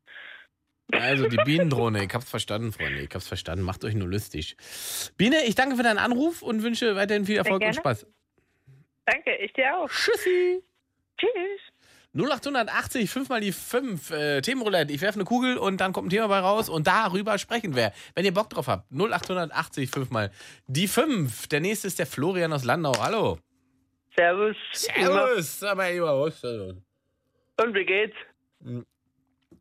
[0.92, 3.02] Also die Bienendrohne, ich hab's verstanden, Freunde.
[3.02, 3.64] Ich hab's verstanden.
[3.64, 4.58] Macht euch nur lustig.
[5.18, 7.74] Biene, ich danke für deinen Anruf und wünsche weiterhin viel Erfolg und.
[7.74, 8.06] Spaß.
[9.06, 9.90] Danke, ich dir auch.
[9.90, 10.64] Tschüssi.
[11.18, 11.62] Tschüss.
[12.16, 14.94] 0880, 5 mal die 5, äh, Themenroulette.
[14.94, 17.92] Ich werfe eine Kugel und dann kommt ein Thema bei raus und darüber sprechen wir.
[18.14, 20.32] Wenn ihr Bock drauf habt, 0880, 5 mal
[20.68, 21.48] die 5.
[21.48, 22.94] Der nächste ist der Florian aus Landau.
[23.00, 23.40] Hallo.
[24.16, 24.56] Servus.
[24.74, 25.64] Servus.
[25.64, 26.44] Aber lieber was?
[26.44, 26.74] Also,
[27.62, 28.16] Und wie geht's?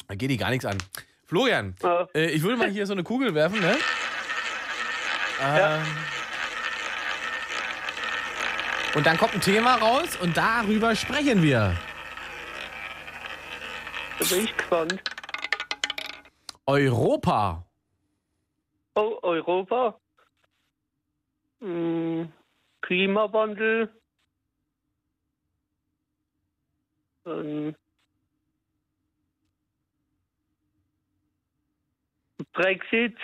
[0.08, 0.78] Da geht die gar nichts an.
[1.26, 2.08] Florian, Ja.
[2.14, 3.76] äh, ich würde mal hier so eine Kugel werfen, ne?
[5.40, 5.82] Ähm,
[8.94, 11.74] und dann kommt ein Thema raus und darüber sprechen wir.
[14.18, 15.00] Da bin ich gespannt.
[16.66, 17.64] Europa.
[18.94, 19.98] Oh, Europa.
[21.60, 22.30] Hm,
[22.82, 23.88] Klimawandel.
[27.26, 27.74] Ähm,
[32.52, 33.16] Brexit.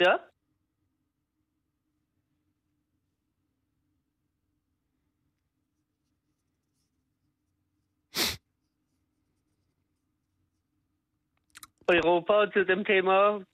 [0.00, 0.20] Ja?
[11.86, 13.44] Europa zu dem Thema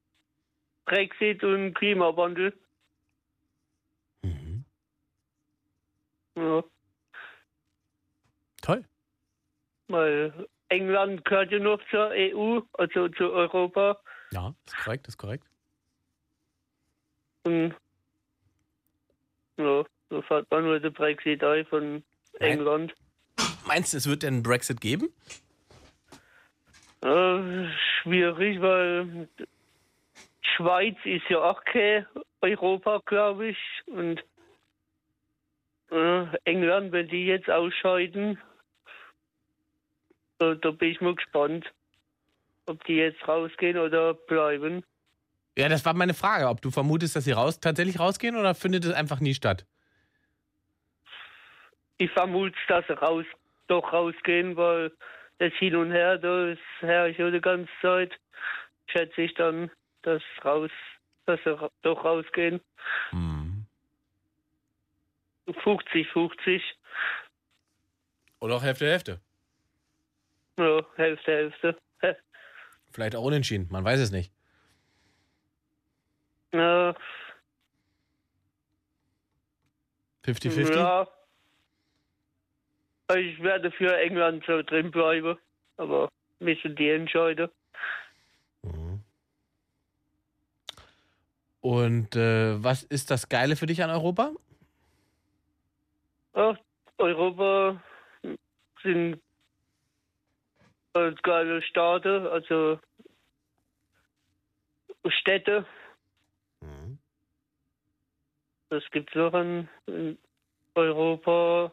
[0.86, 2.52] Brexit und Klimawandel.
[4.22, 4.64] Mhm.
[6.36, 6.62] Ja,
[8.62, 8.84] Toll.
[9.88, 13.98] weil England gehört ja noch zur EU, also zu Europa.
[14.32, 15.46] Ja, ist korrekt, ist korrekt.
[17.44, 17.74] Und
[19.56, 22.04] ja, so fährt man nur den Brexit ein von
[22.38, 22.94] England.
[23.66, 25.12] Meinst du, es wird denn Brexit geben?
[27.02, 27.70] Ja,
[28.02, 29.28] schwierig, weil
[30.56, 32.06] Schweiz ist ja auch kein
[32.40, 33.58] Europa, glaube ich.
[33.86, 34.22] Und
[35.90, 38.38] äh, England, wenn die jetzt ausscheiden,
[40.38, 41.70] da, da bin ich mal gespannt,
[42.66, 44.84] ob die jetzt rausgehen oder bleiben.
[45.58, 48.84] Ja, das war meine Frage, ob du vermutest, dass sie raus, tatsächlich rausgehen oder findet
[48.84, 49.66] es einfach nie statt?
[51.98, 53.26] Ich vermute, dass sie raus,
[53.66, 54.92] doch rausgehen, weil
[55.38, 58.12] das Hin und Her, das herrscht ja die ganze Zeit.
[58.86, 59.70] Schätze ich dann,
[60.02, 60.70] dass raus,
[61.26, 62.60] dass sie doch rausgehen.
[63.10, 63.66] Hm.
[65.62, 66.62] 50, 50.
[68.40, 69.20] Oder auch Hälfte, Hälfte.
[70.58, 71.78] Ja, Hälfte, Hälfte.
[72.00, 72.14] Hä?
[72.92, 74.32] Vielleicht auch unentschieden, man weiß es nicht.
[76.52, 76.94] Ja,
[80.24, 80.76] 50-50?
[80.76, 81.08] ja.
[83.16, 85.36] Ich werde für England so drin bleiben.
[85.76, 86.08] Aber
[86.38, 87.48] müssen die entscheiden.
[91.60, 94.32] Und äh, was ist das Geile für dich an Europa?
[96.34, 96.56] Ja,
[96.98, 97.82] Europa
[98.82, 99.20] sind
[100.94, 102.26] äh, geile Staaten.
[102.26, 102.78] Also
[105.06, 105.66] Städte.
[106.60, 106.98] Mhm.
[108.70, 110.18] Das gibt es noch in, in
[110.74, 111.72] Europa.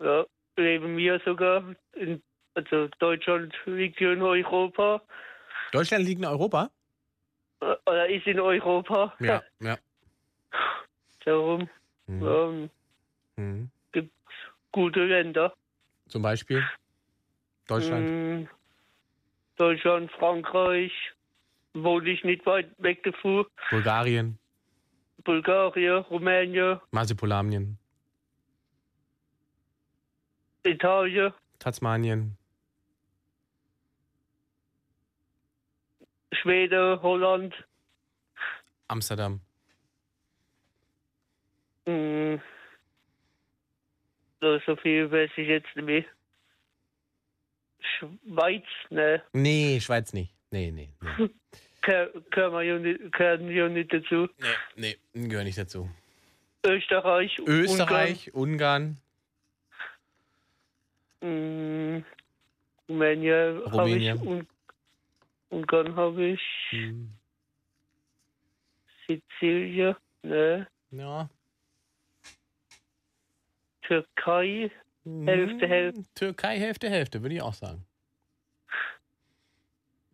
[0.00, 0.24] Ja,
[0.56, 1.74] leben wir sogar.
[1.94, 2.22] In,
[2.54, 5.02] also Deutschland liegt ja in Europa.
[5.72, 6.70] Deutschland liegt in Europa?
[7.88, 9.14] Äh, Oder ist in Europa.
[9.20, 9.78] Ja, ja.
[11.24, 11.68] Darum
[12.06, 12.26] Mhm.
[12.26, 12.70] ähm,
[13.36, 13.70] Mhm.
[13.92, 14.12] gibt
[14.72, 15.52] gute Länder.
[16.08, 16.64] Zum Beispiel
[17.66, 18.08] Deutschland.
[18.08, 18.48] Mm,
[19.56, 20.92] Deutschland, Frankreich,
[21.74, 23.46] wohne ich nicht weit weg davon.
[23.70, 24.38] Bulgarien,
[25.24, 27.78] Bulgarien, Rumänien, Marsipolamien,
[30.64, 32.36] Italien, Tasmanien,
[36.32, 37.54] Schweden, Holland.
[38.88, 39.40] Amsterdam.
[41.86, 42.36] Mm,
[44.40, 46.04] so, so viel weiß ich jetzt nicht mehr.
[47.98, 50.34] Schweiz, ne, Nee, Schweiz nicht.
[50.50, 51.28] Nee, nee, nee.
[51.82, 54.28] gehör- gehören wir nicht, gehören dazu.
[54.76, 55.88] Nee, nee, gehöre nicht dazu.
[56.66, 58.98] Österreich, Österreich, Ungarn,
[61.22, 62.04] Ungarn, mm,
[62.88, 64.12] Rumänien, habe ich.
[64.20, 64.46] Un
[65.50, 67.10] Ungarn habe ich, hm,
[69.08, 71.28] Sizilien, ne, ja.
[73.82, 74.70] Türkei,
[75.04, 76.02] Hälfte, Hm, Hälfte.
[76.14, 77.84] Türkei, Hälfte, Hälfte, würde ich auch sagen.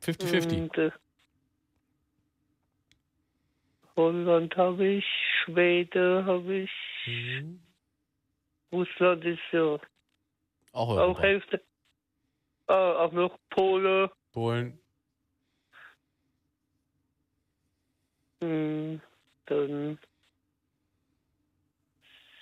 [0.01, 0.63] 50-50.
[0.63, 0.91] Und, äh,
[3.97, 5.05] Holland habe ich,
[5.45, 6.71] Schweden habe ich,
[7.07, 7.61] Mhm.
[8.73, 9.79] Russland ist ja
[10.73, 11.21] Auch auch.
[11.21, 11.61] Hälfte.
[12.67, 14.79] Ah, auch noch Polen, Polen,
[19.47, 19.99] dann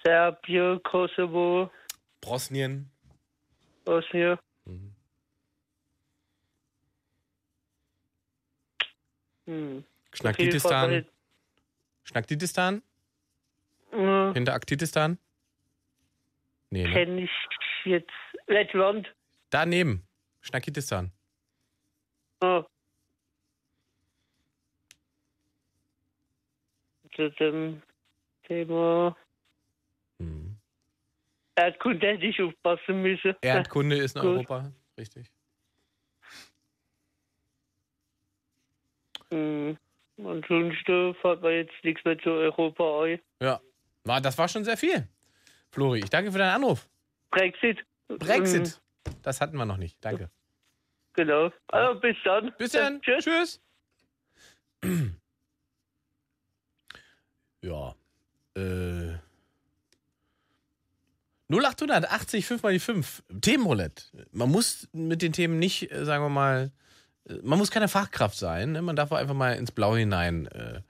[0.05, 1.71] Serbien, Kosovo,
[2.21, 2.91] Bosnien.
[3.85, 4.95] Bosnien, Mhm.
[9.47, 9.85] hm.
[10.13, 11.07] Schnacktitistan.
[12.05, 12.83] Schnacktitistan?
[13.93, 15.19] Äh, Hinter Aktitistan?
[16.71, 16.93] Nee, ne?
[16.93, 17.31] Kenne ich
[17.85, 18.11] jetzt
[18.47, 19.13] Lettland.
[19.51, 20.07] Daneben.
[20.41, 21.13] Schnacktitistan.
[22.41, 22.65] Ah.
[27.15, 27.83] Zu dem
[28.45, 29.17] Thema
[30.19, 30.57] Mhm.
[31.57, 33.35] Erdkunde hätte ich aufpassen müssen.
[33.43, 34.31] Erdkunde ist in Gut.
[34.31, 34.73] Europa.
[34.99, 35.31] Richtig.
[39.31, 39.77] Hm.
[40.19, 43.21] Ansonsten fällt mir jetzt nichts mehr zu Europa ein.
[43.41, 43.61] Ja.
[44.05, 45.09] War, das war schon sehr viel.
[45.71, 46.89] Flori, ich danke für deinen Anruf.
[47.31, 47.85] Brexit.
[48.09, 48.81] Brexit.
[49.23, 49.97] Das hatten wir noch nicht.
[50.05, 50.25] Danke.
[50.25, 50.31] Hm,
[51.15, 51.51] genau.
[51.69, 52.53] Also bis dann.
[52.59, 53.01] Bis dann.
[53.01, 53.61] Tschüss.
[54.85, 55.13] Tschüss.
[57.63, 57.95] Ja.
[58.57, 59.19] Äh.
[61.49, 63.23] 0880 5 mal die 5.
[63.41, 64.05] Themenroulette.
[64.33, 66.71] Man muss mit den Themen nicht, äh, sagen wir mal,
[67.29, 68.73] äh, man muss keine Fachkraft sein.
[68.73, 68.83] Ne?
[68.83, 70.81] Man darf auch einfach mal ins Blaue hinein äh,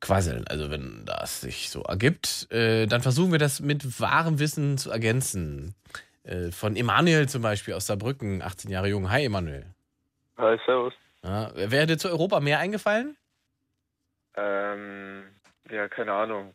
[0.00, 0.46] quasseln.
[0.48, 4.90] Also wenn das sich so ergibt, äh, dann versuchen wir das mit wahrem Wissen zu
[4.90, 5.74] ergänzen.
[6.24, 9.10] Äh, von Emanuel zum Beispiel aus Saarbrücken, 18 Jahre jung.
[9.10, 9.64] Hi Emanuel.
[10.38, 10.92] Hi, servus.
[11.22, 13.16] Ja, wäre dir zu Europa mehr eingefallen?
[14.36, 15.24] Ähm,
[15.70, 16.54] ja, keine Ahnung.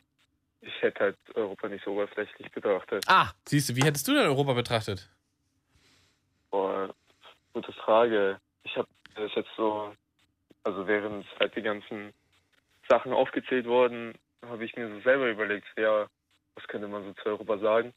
[0.61, 3.03] Ich hätte halt Europa nicht so oberflächlich betrachtet.
[3.07, 5.09] Ah, siehst du, wie hättest du denn Europa betrachtet?
[6.51, 6.93] Boah,
[7.53, 8.39] gute Frage.
[8.63, 9.93] Ich habe das jetzt so,
[10.63, 12.13] also während halt die ganzen
[12.87, 14.13] Sachen aufgezählt wurden,
[14.45, 16.07] habe ich mir so selber überlegt, ja,
[16.55, 17.93] was könnte man so zu Europa sagen?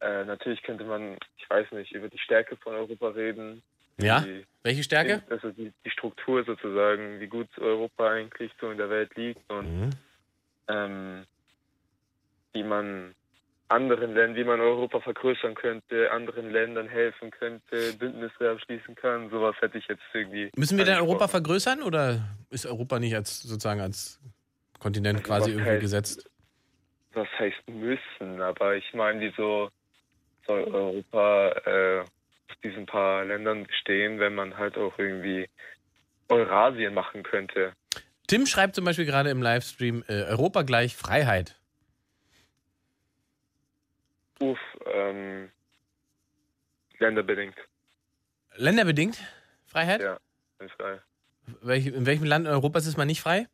[0.00, 3.62] Äh, natürlich könnte man, ich weiß nicht, über die Stärke von Europa reden.
[3.98, 4.20] Ja?
[4.20, 5.22] Die, Welche Stärke?
[5.30, 9.80] Also die, die Struktur sozusagen, wie gut Europa eigentlich so in der Welt liegt und
[9.80, 9.90] Mhm.
[10.68, 11.24] Ähm,
[12.52, 13.14] wie man
[13.68, 19.30] anderen Ländern, wie man Europa vergrößern könnte, anderen Ländern helfen könnte, Bündnisse abschließen kann.
[19.30, 20.50] Sowas hätte ich jetzt irgendwie.
[20.56, 24.20] Müssen wir denn Europa vergrößern oder ist Europa nicht als sozusagen als
[24.78, 26.30] Kontinent Also quasi irgendwie heißt- gesetzt?
[27.14, 28.40] Was heißt müssen?
[28.42, 29.70] Aber ich meine, wieso
[30.46, 35.48] soll Europa äh, aus diesen paar Ländern bestehen, wenn man halt auch irgendwie
[36.28, 37.72] Eurasien machen könnte?
[38.26, 41.56] Tim schreibt zum Beispiel gerade im Livestream äh, Europa gleich Freiheit.
[44.40, 45.50] Uff, ähm,
[46.98, 47.56] länderbedingt.
[48.56, 49.22] Länderbedingt
[49.66, 50.00] Freiheit?
[50.00, 50.18] Ja,
[50.58, 51.00] bin frei.
[51.60, 53.46] Welch, in welchem Land in Europa ist man nicht frei?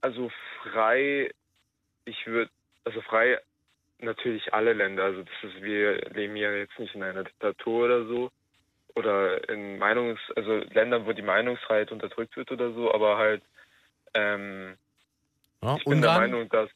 [0.00, 0.30] Also
[0.62, 1.30] frei,
[2.06, 2.50] ich würde,
[2.84, 3.38] also frei
[3.98, 5.04] natürlich alle Länder.
[5.04, 8.30] Also das ist, wir leben ja jetzt nicht in einer Diktatur oder so.
[8.94, 13.42] Oder in Meinungs-, also Ländern, wo die Meinungsfreiheit unterdrückt wird oder so, aber halt,
[14.14, 14.76] ähm,
[15.62, 16.14] Ja, ich bin der?
[16.14, 16.70] Meinung, dass,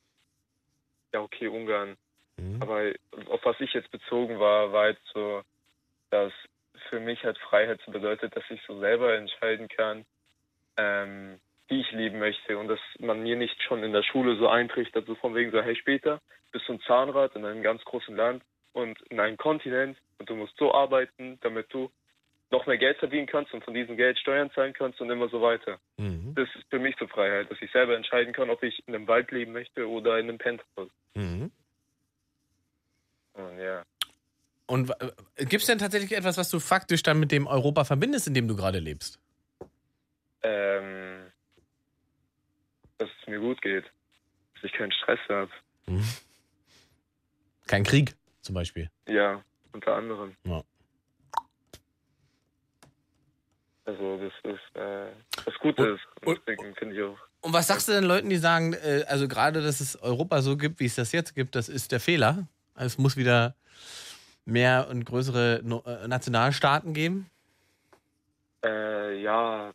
[1.12, 1.96] ja okay, Ungarn.
[2.36, 2.62] Mhm.
[2.62, 2.92] Aber
[3.30, 5.42] auf was ich jetzt bezogen war, war jetzt so,
[6.10, 6.32] dass
[6.88, 10.04] für mich hat Freiheit so bedeutet, dass ich so selber entscheiden kann,
[10.76, 14.48] ähm, wie ich leben möchte und dass man mir nicht schon in der Schule so
[14.48, 16.20] eintrichtert, so von wegen so, hey, später
[16.52, 20.36] bist du ein Zahnrad in einem ganz großen Land und in einem Kontinent und du
[20.36, 21.90] musst so arbeiten, damit du
[22.50, 25.40] noch mehr Geld verdienen kannst und von diesem Geld Steuern zahlen kannst und immer so
[25.40, 25.78] weiter.
[25.96, 26.34] Mhm.
[26.34, 29.08] Das ist für mich so Freiheit, dass ich selber entscheiden kann, ob ich in einem
[29.08, 30.90] Wald leben möchte oder in einem Penthouse.
[31.14, 31.50] Mhm.
[33.34, 33.82] Und ja.
[34.66, 34.92] Und
[35.36, 38.48] gibt es denn tatsächlich etwas, was du faktisch dann mit dem Europa verbindest, in dem
[38.48, 39.18] du gerade lebst?
[40.42, 41.30] Ähm,
[42.98, 43.84] dass es mir gut geht.
[44.54, 45.50] Dass ich keinen Stress habe.
[47.66, 48.90] Kein Krieg zum Beispiel.
[49.06, 50.36] Ja, unter anderem.
[50.44, 50.62] Ja.
[53.86, 55.06] Also das ist äh,
[55.44, 56.00] was Gutes.
[56.24, 57.18] Und deswegen finde ich auch.
[57.42, 60.56] Und was sagst du denn Leuten, die sagen, äh, also gerade, dass es Europa so
[60.56, 62.48] gibt, wie es das jetzt gibt, das ist der Fehler?
[62.74, 63.54] Also es muss wieder
[64.46, 67.30] mehr und größere No- äh, Nationalstaaten geben?
[68.64, 69.72] Äh, ja,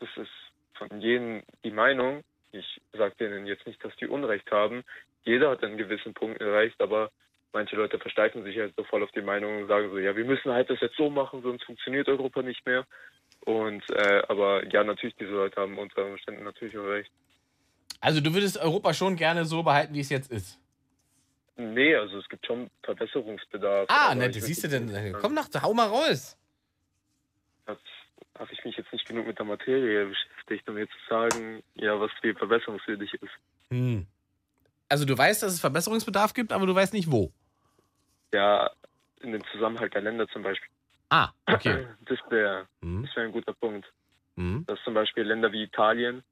[0.00, 0.30] das ist
[0.74, 2.24] von jedem die Meinung.
[2.52, 4.84] Ich sage denen jetzt nicht, dass die Unrecht haben.
[5.24, 7.10] Jeder hat einen gewissen Punkt erreicht, aber
[7.52, 10.24] manche Leute versteifen sich halt so voll auf die Meinung und sagen so, ja, wir
[10.24, 12.86] müssen halt das jetzt so machen, sonst funktioniert Europa nicht mehr.
[13.40, 17.10] Und äh, aber ja, natürlich, diese Leute haben unter Umständen natürlich auch recht.
[18.00, 20.58] Also du würdest Europa schon gerne so behalten, wie es jetzt ist.
[21.56, 23.86] Nee, also es gibt schon Verbesserungsbedarf.
[23.90, 24.88] Ah, ne, das siehst du denn.
[24.88, 26.36] sagen, Komm nach, hau mal raus.
[27.66, 31.98] Habe ich mich jetzt nicht genug mit der Materie beschäftigt, um mir zu sagen, ja,
[31.98, 33.32] was viel verbesserungswürdig ist.
[33.70, 34.06] Hm.
[34.88, 37.32] Also du weißt, dass es Verbesserungsbedarf gibt, aber du weißt nicht wo.
[38.32, 38.70] Ja,
[39.20, 40.68] in dem Zusammenhalt der Länder zum Beispiel.
[41.10, 41.86] Ah, okay.
[42.06, 43.04] Das wäre Hm.
[43.06, 43.86] das wär ein guter Punkt.
[44.36, 44.64] Hm.
[44.66, 46.22] Dass zum Beispiel Länder wie Italien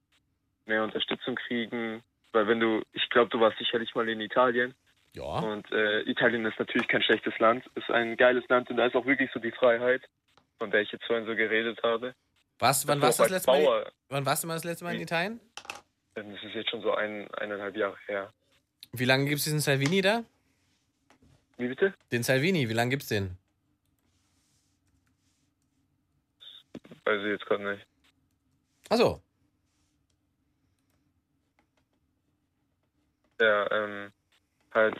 [0.67, 2.03] mehr Unterstützung kriegen.
[2.33, 4.75] Weil wenn du, ich glaube, du warst sicherlich mal in Italien.
[5.15, 5.23] Ja.
[5.25, 8.95] Und äh, Italien ist natürlich kein schlechtes Land, ist ein geiles Land und da ist
[8.95, 10.03] auch wirklich so die Freiheit,
[10.59, 12.15] von der ich jetzt vorhin so geredet habe.
[12.59, 13.91] Was, wann warst du das letzte Mal?
[14.11, 15.41] Wann warst du mal das letzte Mal in Italien?
[16.15, 18.31] Bauer, das ist jetzt schon so ein, eineinhalb Jahre her.
[18.93, 20.23] Wie lange gibt es diesen Salvini da?
[21.59, 21.95] Wie bitte?
[22.13, 23.39] Den Salvini, wie lange gibt's den?
[27.05, 27.87] Weiß ich jetzt gerade nicht.
[28.89, 29.23] Achso.
[33.41, 34.13] Ja, ähm,
[34.73, 34.97] halt,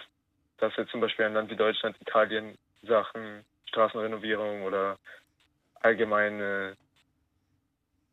[0.59, 4.99] dass jetzt zum Beispiel ein Land wie Deutschland, Italien Sachen, Straßenrenovierung oder
[5.81, 6.77] allgemeine,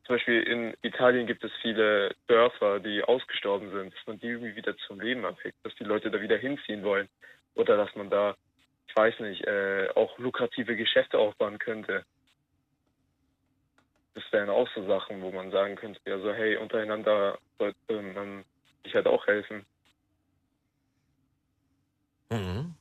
[0.06, 4.56] zum Beispiel in Italien gibt es viele Dörfer, die ausgestorben sind, dass man die irgendwie
[4.56, 7.08] wieder zum Leben erweckt, dass die Leute da wieder hinziehen wollen
[7.56, 8.36] oder dass man da,
[8.88, 12.04] ich weiß nicht, äh, auch lukrative Geschäfte aufbauen könnte.
[14.14, 18.46] Das wären auch so Sachen, wo man sagen könnte, ja so, hey, untereinander sollte man
[18.84, 19.66] sich halt auch helfen.
[22.30, 22.76] Mhm.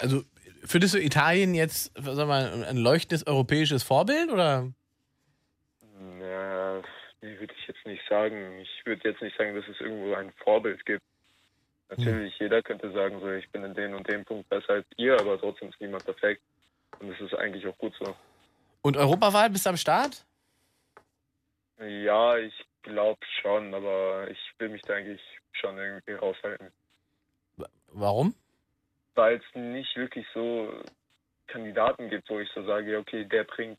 [0.00, 0.22] Also,
[0.64, 4.72] findest du Italien jetzt, sag mal, ein leuchtendes europäisches Vorbild oder?
[6.20, 6.82] Ja,
[7.22, 8.58] nee, würde ich jetzt nicht sagen.
[8.58, 11.02] Ich würde jetzt nicht sagen, dass es irgendwo ein Vorbild gibt.
[11.90, 15.18] Natürlich, jeder könnte sagen, so, ich bin in dem und dem Punkt besser als ihr,
[15.20, 16.42] aber trotzdem ist niemand perfekt.
[16.98, 18.16] Und das ist eigentlich auch gut so.
[18.82, 20.24] Und Europawahl bist du am Start?
[21.78, 26.70] Ja, ich glaube schon, aber ich will mich da eigentlich schon irgendwie raushalten.
[27.88, 28.34] Warum?
[29.14, 30.82] Weil es nicht wirklich so
[31.46, 33.78] Kandidaten gibt, wo ich so sage, okay, der bringt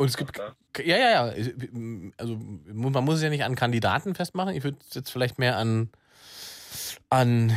[0.00, 0.38] Und es gibt.
[0.38, 0.56] Ja.
[0.82, 1.34] Ja, ja, ja.
[2.16, 2.38] Also,
[2.72, 4.54] man muss es ja nicht an Kandidaten festmachen.
[4.54, 5.90] Ich würde es jetzt vielleicht mehr an,
[7.10, 7.50] an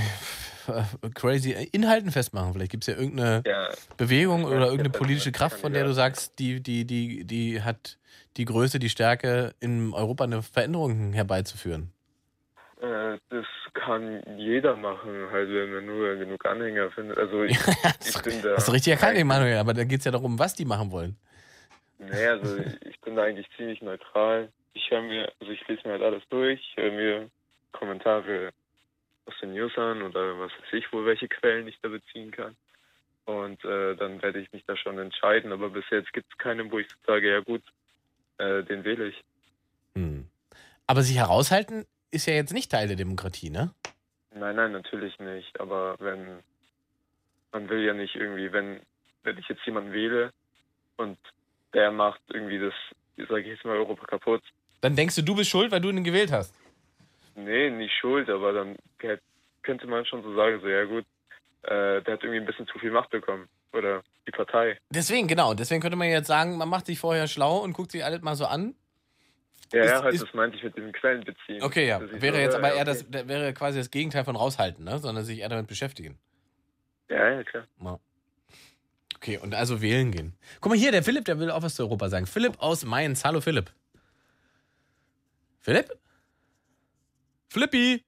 [0.68, 2.52] äh, crazy Inhalten festmachen.
[2.52, 5.72] Vielleicht gibt es ja irgendeine ja, Bewegung Ja, oder irgendeine ja, politische ja, Kraft, von
[5.72, 7.98] der du sagst, die, die, die, die hat
[8.36, 11.94] die Größe, die Stärke, in Europa eine Veränderung herbeizuführen.
[12.82, 17.18] äh, das kann jeder machen, halt, wenn man nur genug Anhänger findet.
[17.18, 17.58] Also ich,
[18.06, 18.58] ich bin da.
[18.58, 21.18] Hast du richtig erkannt, Emanuel, aber da geht es ja darum, was die machen wollen.
[22.10, 24.50] Nee, also ich bin da eigentlich ziemlich neutral.
[24.74, 27.30] Ich höre mir, also ich lese mir halt alles durch, höre mir
[27.72, 28.52] Kommentare
[29.26, 32.56] aus den News an oder was weiß ich wohl, welche Quellen ich da beziehen kann.
[33.26, 35.52] Und äh, dann werde ich mich da schon entscheiden.
[35.52, 37.62] Aber bis jetzt gibt es keinen, wo ich sage, ja gut,
[38.38, 39.24] äh, den wähle ich.
[39.96, 40.28] Hm.
[40.88, 43.74] Aber sich heraushalten ist ja jetzt nicht Teil der Demokratie, ne?
[44.36, 45.60] Nein, nein, natürlich nicht.
[45.60, 46.44] Aber wenn
[47.54, 48.82] man will ja nicht irgendwie, wenn,
[49.24, 50.34] wenn ich jetzt jemanden wähle
[50.98, 51.18] und
[51.74, 52.74] der macht irgendwie das,
[53.30, 54.44] sage ich jetzt mal, Europa kaputt,
[54.82, 56.54] Dann denkst du, du bist schuld, weil du ihn gewählt hast.
[57.36, 58.76] Nee, nicht schuld, aber dann
[59.64, 61.06] könnte man schon so sagen, so ja gut,
[61.64, 63.48] äh, der hat irgendwie ein bisschen zu viel Macht bekommen.
[63.72, 64.78] Oder die Partei.
[64.92, 65.56] Deswegen, genau.
[65.56, 68.36] Deswegen könnte man jetzt sagen, man macht sich vorher schlau und guckt sich alles mal
[68.36, 68.76] so an.
[69.72, 71.64] Ja, Ist- ja, halt, ist- das meinte ich mit diesem Quellen beziehen.
[71.64, 72.00] Okay, ja.
[72.22, 75.00] Wäre jetzt aber ja, eher das, da wäre quasi das Gegenteil von raushalten, ne?
[75.00, 76.20] Sondern sich eher damit beschäftigen.
[77.10, 77.66] Ja, ja, klar.
[77.82, 78.00] Ja.
[79.24, 80.34] Okay, und also wählen gehen.
[80.60, 82.26] Guck mal hier, der Philipp, der will auch was zu Europa sagen.
[82.26, 83.24] Philipp aus Mainz.
[83.24, 83.72] Hallo Philipp.
[85.62, 85.98] Philipp?
[87.48, 88.04] Philippi!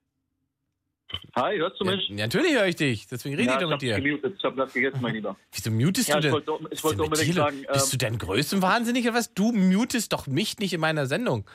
[1.38, 2.09] Hi, hörst du Ja, mich?
[2.09, 3.07] natürlich höre ich dich.
[3.07, 4.01] Deswegen rede ja, ich doch ich mit hab dir.
[4.01, 4.36] gemutet.
[4.38, 5.38] Ich habe das gegessen, mein Lieber.
[5.53, 6.47] Wieso mutest Ja, du ich denn?
[6.47, 7.34] wollte, ich wollte mit unbedingt dir?
[7.34, 9.34] sagen, Bist du ähm, denn größenwahnsinnig oder was?
[9.34, 11.49] Du mutest doch mich nicht in meiner Sendung.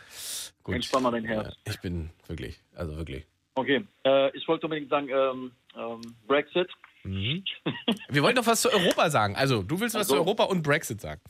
[0.62, 0.76] Gut.
[0.76, 1.48] entspann mal dein Herz.
[1.66, 3.26] Ja, ich bin wirklich, also wirklich.
[3.56, 6.70] Okay, äh, ich wollte unbedingt sagen, ähm, ähm, Brexit.
[7.05, 7.44] Mhm.
[8.09, 9.36] Wir wollten doch was zu Europa sagen.
[9.36, 11.20] Also, du willst was Also- zu Europa und Brexit sagen.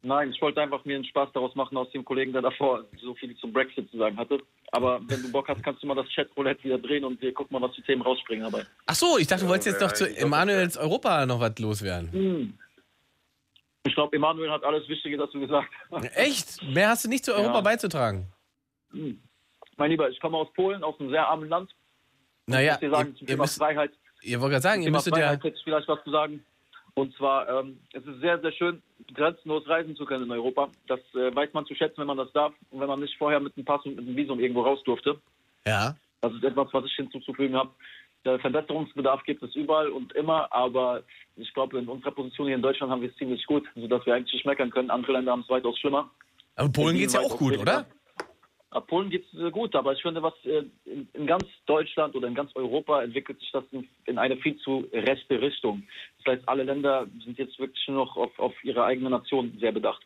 [0.00, 3.14] Nein, ich wollte einfach mir einen Spaß daraus machen aus dem Kollegen, der davor so
[3.16, 4.38] viel zum Brexit zu sagen hatte.
[4.70, 7.58] Aber wenn du Bock hast, kannst du mal das Chat-Roulette wieder drehen und wir gucken
[7.58, 8.64] mal, was die Themen rausspringen dabei.
[8.86, 12.12] Ach so, ich dachte, du wolltest jetzt noch zu Emanuels Europa noch was loswerden.
[12.12, 12.58] Hm.
[13.86, 15.68] Ich glaube, Emanuel hat alles Wichtige dazu gesagt.
[16.14, 16.62] Echt?
[16.62, 17.60] Mehr hast du nicht zu Europa Ja.
[17.60, 18.26] beizutragen?
[18.92, 19.20] Hm.
[19.76, 21.70] Mein Lieber, ich komme aus Polen, aus einem sehr armen Land.
[22.46, 23.90] Naja, ich muss dir sagen, ihr, zum ihr, Thema müsst, Freiheit,
[24.22, 25.34] ihr wollt gerade sagen, ihr müsstet ja.
[25.34, 26.44] Ich vielleicht was zu sagen.
[26.94, 28.82] Und zwar, ähm, es ist sehr, sehr schön,
[29.14, 30.68] grenzenlos reisen zu können in Europa.
[30.88, 32.52] Das äh, weiß man zu schätzen, wenn man das darf.
[32.70, 35.16] Und wenn man nicht vorher mit einem Pass und mit einem Visum irgendwo raus durfte.
[35.64, 35.94] Ja.
[36.22, 37.70] Das ist etwas, was ich hinzuzufügen habe.
[38.24, 41.04] Der Verbesserungsbedarf gibt es überall und immer, aber
[41.36, 44.14] ich glaube, in unserer Position hier in Deutschland haben wir es ziemlich gut, sodass wir
[44.14, 44.90] eigentlich nicht meckern können.
[44.90, 46.10] Andere Länder haben es weitaus schlimmer.
[46.56, 47.86] Aber Polen Die geht's ja auch gut, oder?
[48.70, 52.28] Ab Polen geht es gut, aber ich finde, was äh, in, in ganz Deutschland oder
[52.28, 55.84] in ganz Europa entwickelt sich das in, in eine viel zu rechte Richtung.
[56.18, 59.72] Das heißt, alle Länder sind jetzt wirklich nur noch auf, auf ihre eigene Nation sehr
[59.72, 60.02] bedacht.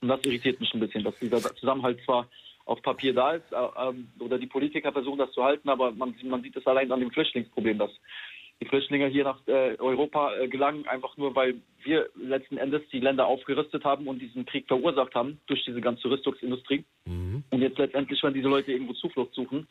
[0.00, 2.28] Und das irritiert mich ein bisschen, dass dieser Zusammenhalt zwar
[2.64, 6.14] auf Papier da ist äh, ähm, oder die Politiker versuchen das zu halten, aber man,
[6.24, 7.90] man sieht es allein an dem Flüchtlingsproblem, dass
[8.62, 13.00] die Flüchtlinge hier nach äh, Europa äh, gelangen, einfach nur, weil wir letzten Endes die
[13.00, 16.84] Länder aufgerüstet haben und diesen Krieg verursacht haben durch diese ganze Rüstungsindustrie.
[17.04, 17.42] Mhm.
[17.50, 19.66] Und jetzt letztendlich, wenn diese Leute irgendwo Zuflucht suchen,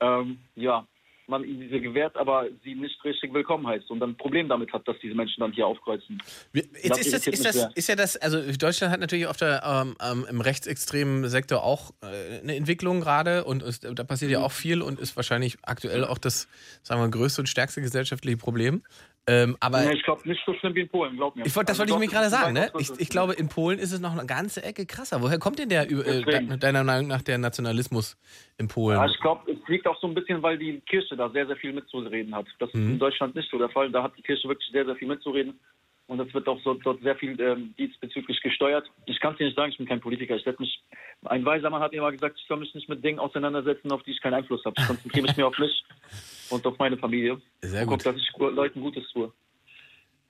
[0.00, 0.86] ähm, ja,
[1.30, 4.72] man ihnen diese gewährt, aber sie nicht richtig willkommen heißt und dann ein Problem damit
[4.72, 6.18] hat, dass diese Menschen dann hier aufkreuzen.
[6.52, 9.62] Das Jetzt ist das, ist das, ist ja das, also Deutschland hat natürlich auf der,
[9.64, 14.34] ähm, ähm, im rechtsextremen Sektor auch äh, eine Entwicklung gerade und ist, da passiert Mhm.
[14.34, 16.48] ja auch viel und ist wahrscheinlich aktuell auch das,
[16.82, 18.82] sagen wir, größte und stärkste gesellschaftliche Problem.
[19.26, 21.44] Ähm, aber Nee, ich glaube, nicht so schlimm wie in Polen, glaub mir.
[21.46, 22.72] ich das Also wollte ich dort mir ist gerade sagen, ne?
[22.78, 25.20] Ich, ich glaube, in Polen ist es noch eine ganze Ecke krasser.
[25.20, 28.16] Woher kommt denn der, äh, deiner Meinung nach, der Nationalismus
[28.56, 28.96] in Polen?
[28.98, 31.56] Ja, ich glaube, es liegt auch so ein bisschen, weil die Kirche da sehr, sehr
[31.56, 32.46] viel mitzureden hat.
[32.58, 32.92] Das ist Mhm.
[32.92, 33.90] in Deutschland nicht so der Fall.
[33.90, 35.60] Da hat die Kirche wirklich sehr, sehr viel mitzureden.
[36.06, 38.84] Und es wird auch so, dort sehr viel ähm, diesbezüglich gesteuert.
[39.06, 40.34] Ich kann es dir nicht sagen, ich bin kein Politiker.
[40.34, 40.82] Ich mich,
[41.26, 44.02] ein weiser Mann hat mir mal gesagt, ich soll mich nicht mit Dingen auseinandersetzen, auf
[44.02, 44.74] die ich keinen Einfluss habe.
[44.80, 45.84] Ich konzentriere mich mehr auf mich
[46.50, 47.40] und auf meine Familie.
[47.60, 48.02] Sehr und gut.
[48.02, 49.32] guck, dass ich Leuten Gutes tue.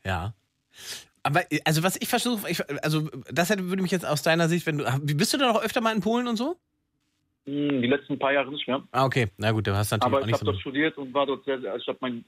[0.04, 0.34] Ja.
[1.22, 2.46] Aber also was ich versuche,
[2.82, 4.84] also das würde mich jetzt aus deiner Sicht, wenn du,
[5.16, 6.56] bist du da noch öfter mal in Polen und so?
[7.46, 8.82] Hm, Die letzten paar Jahre nicht mehr.
[8.92, 10.52] Ah, okay, na gut, du hast natürlich Aber auch ich habe so.
[10.52, 12.22] dort studiert und war dort sehr, sehr also ich habe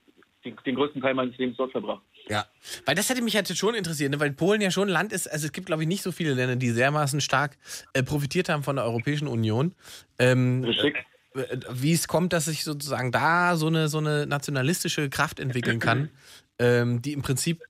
[0.45, 2.03] den, den größten Teil meines Lebens dort verbracht.
[2.29, 2.47] Ja,
[2.87, 4.21] weil das hätte mich halt schon interessiert, ne?
[4.21, 6.35] weil Polen ja schon ein Land ist, also es gibt glaube ich nicht so viele
[6.35, 7.57] Länder, die dermaßen stark
[7.95, 9.75] äh, profitiert haben von der Europäischen Union.
[10.19, 11.05] Ähm, Richtig?
[11.35, 15.79] äh, wie es kommt, dass sich sozusagen da so eine, so eine nationalistische Kraft entwickeln
[15.79, 16.11] kann,
[16.59, 17.61] ähm, die im Prinzip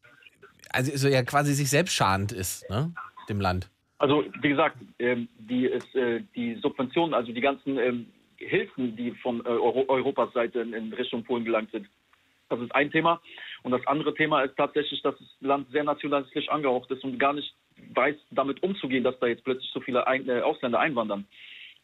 [0.71, 2.93] also so ja quasi sich selbst schadend ist, ne?
[3.29, 3.69] dem Land.
[4.03, 9.39] Also wie gesagt, ähm, die, äh, die Subventionen, also die ganzen ähm, Hilfen, die von
[9.47, 11.87] äh, Euro Europas Seite in, Richtung Polen gelangt sind,
[12.49, 13.21] das ist ein Thema.
[13.63, 17.33] Und das andere Thema ist tatsächlich, dass das Land sehr nationalistisch angehaucht ist und gar
[17.33, 17.55] nicht
[17.95, 21.25] weiß, damit umzugehen, dass da jetzt plötzlich so viele ein äh, Ausländer einwandern.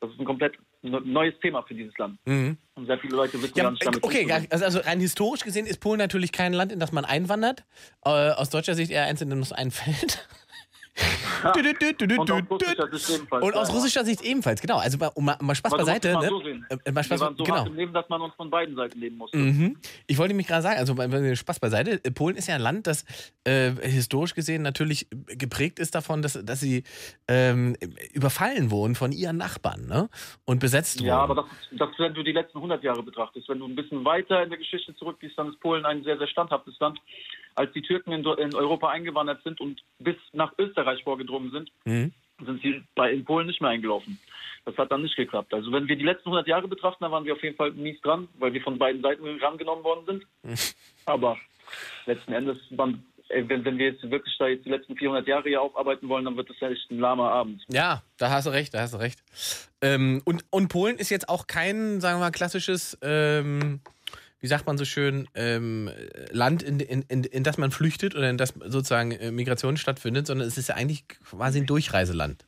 [0.00, 2.18] Das ist ein komplett ne- neues Thema für dieses Land.
[2.26, 2.56] Mhm.
[2.74, 4.48] Und sehr viele Leute wissen Ja, gar nicht damit okay, umzugehen.
[4.50, 7.62] also also rein historisch gesehen ist Polen natürlich kein Land, in das man einwandert.
[8.00, 10.28] Aus deutscher Sicht eher eins, in dem es einfällt.
[10.98, 13.44] Und aus russischer Sicht ebenfalls.
[13.44, 13.74] Und aus Ja.
[13.74, 14.78] russischer Sicht ebenfalls, genau.
[14.78, 16.12] Also mal, mal, Spaß Aber beiseite.
[16.14, 16.28] mal Ne?
[16.28, 16.66] so sehen.
[16.84, 17.66] Äh, mal Spaß, so genau.
[17.66, 19.36] im Leben, dass man uns von beiden Seiten nehmen musste.
[19.36, 19.76] Mhm.
[20.06, 20.94] Ich wollte mich gerade sagen, also
[21.36, 22.00] Spaß beiseite.
[22.04, 23.04] Äh, Polen ist ja ein Land, das
[23.44, 26.82] äh, historisch gesehen natürlich geprägt ist davon, dass, dass sie
[27.28, 27.76] ähm,
[28.12, 30.08] überfallen wurden von ihren Nachbarn ne?
[30.44, 31.30] und besetzt Ja, wurden.
[31.30, 31.34] aber
[31.70, 34.50] das, das, wenn du die letzten 100 Jahre betrachtest, wenn du ein bisschen weiter in
[34.50, 36.98] der Geschichte zurückgehst, dann ist Polen ein sehr, sehr standhaftes Land.
[37.58, 42.12] Als die Türken in, in Europa eingewandert sind und bis nach Österreich vorgedrungen sind, Mhm.
[42.44, 44.18] sind sie bei, in Polen nicht mehr eingelaufen.
[44.64, 45.52] Das hat dann nicht geklappt.
[45.54, 48.00] Also wenn wir die letzten 100 Jahre betrachten, dann waren wir auf jeden Fall mies
[48.02, 50.66] dran, weil wir von beiden Seiten rangenommen worden sind.
[51.06, 51.36] Aber
[52.06, 55.48] letzten Endes, man, ey, wenn, wenn wir jetzt wirklich da jetzt die letzten 400 Jahre
[55.48, 57.62] hier aufarbeiten wollen, dann wird das echt ein lahmer Abend.
[57.68, 59.20] Ja, da hast du recht, da hast du recht.
[59.80, 63.80] Ähm, und, und Polen ist jetzt auch kein, sagen wir mal, klassisches, ähm,
[64.40, 65.90] wie sagt man so schön, ähm,
[66.30, 70.26] Land, in, in, in, in das man flüchtet oder in das sozusagen äh, Migration stattfindet,
[70.26, 72.44] sondern es ist ja eigentlich quasi ein Durchreiseland.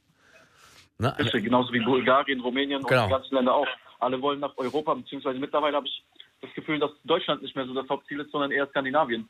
[0.99, 1.19] Ne?
[1.19, 3.03] Richtig, genauso wie Bulgarien, Rumänien Genau.
[3.03, 3.67] und die ganzen Länder auch.
[3.99, 6.03] Alle wollen nach Europa, beziehungsweise mittlerweile habe ich
[6.41, 9.29] das Gefühl, dass Deutschland nicht mehr so das Hauptziel ist, sondern eher Skandinavien.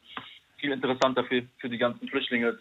[0.58, 2.58] Viel interessanter für, für die ganzen Flüchtlinge.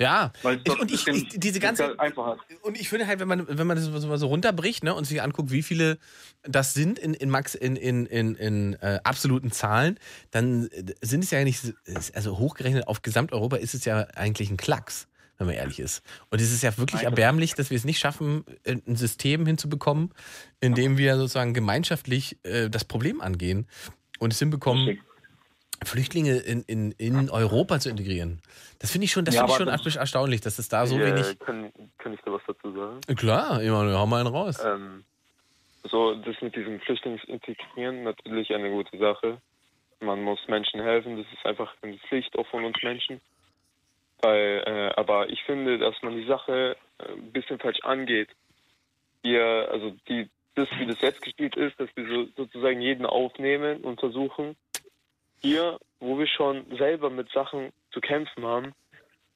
[0.00, 2.62] Ja, ich, und ich, ich, diese ganze, ist.
[2.62, 5.04] und ich finde halt, wenn man, wenn man das so mal so runterbricht ne, und
[5.04, 5.98] sich anguckt, wie viele
[6.42, 9.98] das sind in, in, Max, in, in, in, in äh, absoluten Zahlen,
[10.32, 11.72] dann äh, sind es ja nicht, so-
[12.12, 15.06] also hochgerechnet auf Gesamteuropa ist es ja eigentlich ein Klacks,
[15.38, 16.02] wenn man ehrlich ist.
[16.28, 19.46] Und es ist ja wirklich Nein, erbärmlich, dass wir es nicht schaffen, äh, ein System
[19.46, 20.10] hinzubekommen,
[20.60, 23.68] in dem wir sozusagen gemeinschaftlich äh, das Problem angehen
[24.18, 25.04] und es hinbekommen, Richtig.
[25.84, 28.40] Flüchtlinge in, in, in Europa zu integrieren.
[28.78, 31.06] Das finde ich schon, das Ja, finde ich schon erstaunlich, dass es da so äh,
[31.06, 31.38] wenig.
[31.38, 33.00] Kann, kann ich da was dazu sagen?
[33.16, 34.62] Klar, Emanuel, hau mal einen raus.
[34.64, 35.04] Ähm,
[35.84, 39.38] so, das mit diesem Flüchtlingsintegrieren natürlich eine gute Sache.
[40.00, 43.20] Man muss Menschen helfen, das ist einfach eine Pflicht auch von uns Menschen.
[44.20, 48.30] Weil, äh, aber ich finde, dass man die Sache äh, ein bisschen falsch angeht.
[49.22, 53.82] Wir, also die, das, wie das jetzt gespielt ist, dass wir so, sozusagen jeden aufnehmen
[53.82, 54.56] und versuchen,
[55.44, 58.72] hier, wo wir schon selber mit Sachen zu kämpfen haben,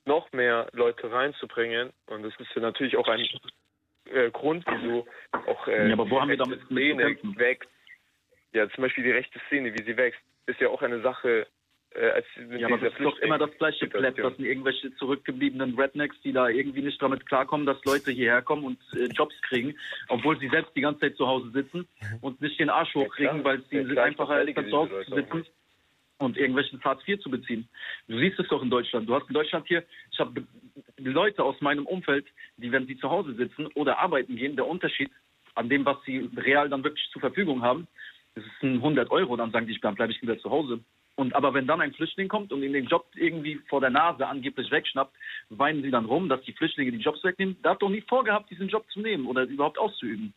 [0.07, 1.93] noch mehr Leute reinzubringen.
[2.07, 3.27] Und das ist ja natürlich auch ein
[4.11, 5.07] äh, Grund, wieso
[5.47, 7.69] auch äh, Ja, aber wo haben wir die damit Szene wächst.
[8.53, 11.47] Ja, zum Beispiel die rechte Szene, wie sie wächst, ist ja auch eine Sache,
[11.95, 12.23] äh,
[12.57, 14.31] Ja, aber das ist doch immer das gleiche Flüchtlingssituation.
[14.31, 18.65] das sind irgendwelche zurückgebliebenen Rednecks, die da irgendwie nicht damit klarkommen, dass Leute hierher kommen
[18.65, 19.77] und äh, Jobs kriegen,
[20.09, 21.87] obwohl sie selbst die ganze Zeit zu Hause sitzen
[22.23, 23.45] und nicht den Arsch hochkriegen, klar.
[23.45, 25.47] weil es Ja, ihnen einfacher ist, als zu Hause zu sitzen
[26.19, 27.69] und irgendwelchen Hartz IV zu beziehen.
[28.09, 29.09] Du siehst es doch in Deutschland.
[29.09, 30.45] Du hast in Deutschland hier, ich habe
[30.99, 35.11] Leute aus meinem Umfeld, die, wenn sie zu Hause sitzen oder arbeiten gehen, der Unterschied
[35.55, 37.87] an dem, was sie real dann wirklich zur Verfügung haben,
[38.35, 40.81] das ist ein 100 Euro, dann sagen die, dann bleibe ich wieder zu Hause.
[41.17, 44.25] Und aber wenn dann ein Flüchtling kommt und in den Job irgendwie vor der Nase
[44.27, 45.17] angeblich wegschnappt,
[45.51, 47.61] weinen sie dann rum, dass die Flüchtlinge die Jobs wegnehmen.
[47.63, 50.33] Der hat doch nie vorgehabt, diesen Job zu nehmen oder überhaupt auszuüben.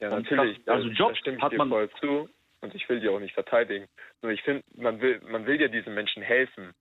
[0.00, 0.58] Ja, natürlich.
[0.66, 2.28] das- also da- Jobs da ich hat man- voll zu
[2.62, 3.86] und ich will die auch nicht verteidigen.
[4.22, 6.72] Nur ich finde, man will, man will ja diesen Menschen helfen.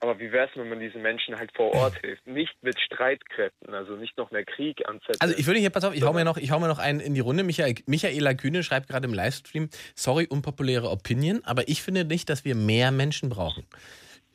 [0.00, 2.26] Aber wie wäre es, wenn man diesen Menschen halt vor Ort hilft?
[2.26, 5.16] Nicht mit Streitkräften, also nicht noch mehr Krieg anzetteln.
[5.20, 7.00] Also ich würde hier, pass auf, ich hau mir noch, ich hau mir noch einen
[7.00, 7.44] in die Runde.
[7.44, 12.44] Michael, Michaela Kühne schreibt gerade im Livestream, sorry, unpopuläre Opinion, aber ich finde nicht, dass
[12.44, 13.64] wir mehr Menschen brauchen.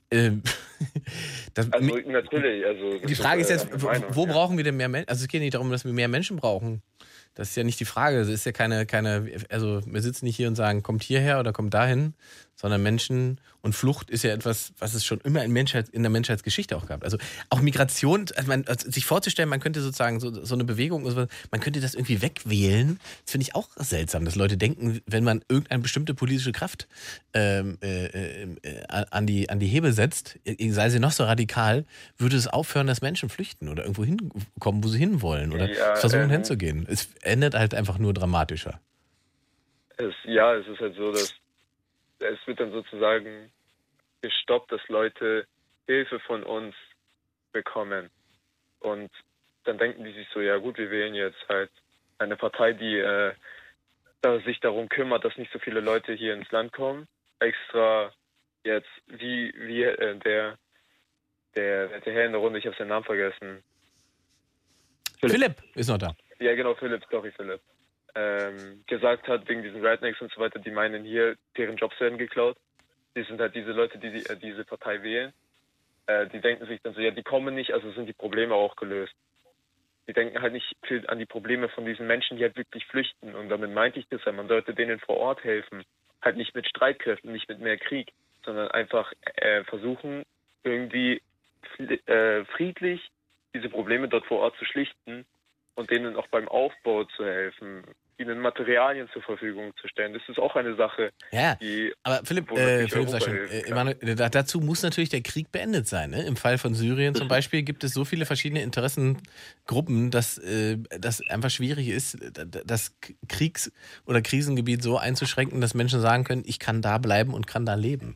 [0.10, 0.42] Ähm,
[1.54, 4.78] das, also natürlich, also die Frage ist äh, jetzt, eine wo, wo brauchen wir denn
[4.78, 5.10] mehr Menschen?
[5.10, 6.82] Also es geht nicht darum, dass wir mehr Menschen brauchen.
[7.34, 8.20] Das ist ja nicht die Frage.
[8.20, 11.54] Es ist ja keine, keine, also wir sitzen nicht hier und sagen, kommt hierher oder
[11.54, 12.14] kommt dahin,
[12.62, 16.12] sondern Menschen und Flucht ist ja etwas, was es schon immer in, Menschheit, in der
[16.12, 17.04] Menschheitsgeschichte auch gab.
[17.04, 17.18] Also
[17.50, 21.26] auch Migration, also man, also sich vorzustellen, man könnte sozusagen so, so eine Bewegung, also
[21.50, 25.44] man könnte das irgendwie wegwählen, das finde ich auch seltsam, dass Leute denken, wenn man
[25.50, 26.88] irgendeine bestimmte politische Kraft
[27.34, 31.86] ähm, äh, äh, äh, an, die, an die Hebe setzt, sei sie noch so radikal,
[32.18, 36.26] würde es aufhören, dass Menschen flüchten oder irgendwo hinkommen, wo sie hinwollen oder Ja, versuchen
[36.26, 36.86] ähm, hinzugehen.
[36.88, 38.80] Es endet halt einfach nur dramatischer.
[39.98, 41.41] Es, ja, es ist halt so, dass
[42.22, 43.52] es wird dann sozusagen
[44.22, 45.46] gestoppt, dass Leute
[45.88, 46.76] Hilfe von uns
[47.52, 48.10] bekommen.
[48.80, 49.12] Und
[49.64, 51.72] dann denken die sich so, ja gut, wir wählen jetzt halt
[52.18, 53.34] eine Partei, die äh,
[54.46, 57.08] sich darum kümmert, dass nicht so viele Leute hier ins Land kommen.
[57.40, 58.14] Extra
[58.64, 60.58] jetzt, wie, wie äh, der,
[61.56, 63.64] der, der Herr in der Runde, ich habe seinen Namen vergessen,
[65.30, 66.16] Philipp ist noch da.
[66.40, 67.62] ja, genau, Philipp, sorry, Philipp.
[68.16, 72.18] Ähm, gesagt hat, wegen diesen Rednecks und so weiter, die meinen hier, deren Jobs werden
[72.18, 72.58] geklaut.
[73.16, 75.34] Die sind halt diese Leute, die, die äh, diese Partei wählen.
[76.08, 78.76] Äh, die denken sich dann so, ja, die kommen nicht, also sind die Probleme auch
[78.76, 79.14] gelöst.
[80.08, 83.36] Die denken halt nicht viel an die Probleme von diesen Menschen, die halt wirklich flüchten.
[83.36, 85.84] Und damit meinte ich das ja, man sollte denen vor Ort helfen.
[86.22, 88.12] Halt nicht mit Streitkräften, nicht mit mehr Krieg,
[88.44, 90.26] sondern einfach äh, versuchen,
[90.64, 91.22] irgendwie
[91.78, 93.10] äh, friedlich
[93.54, 95.26] diese Probleme dort vor Ort zu schlichten
[95.76, 97.84] und denen auch beim Aufbau zu helfen,
[98.22, 100.14] ihnen Materialien zur Verfügung zu stellen.
[100.14, 101.58] Das ist auch eine Sache, Ja,
[102.04, 103.62] aber Philipp, äh, Philipp sag schon, äh.
[103.68, 106.12] Emanuel, da, dazu muss natürlich der Krieg beendet sein.
[106.12, 106.24] Ne?
[106.24, 111.22] Im Fall von Syrien zum Beispiel gibt es so viele verschiedene Interessengruppen, dass äh, das
[111.30, 112.18] einfach schwierig ist,
[112.66, 112.96] das
[113.28, 113.72] Kriegs-
[114.06, 117.76] oder Krisengebiet so einzuschränken, dass Menschen sagen können, ich kann da bleiben und kann da
[117.76, 118.16] leben.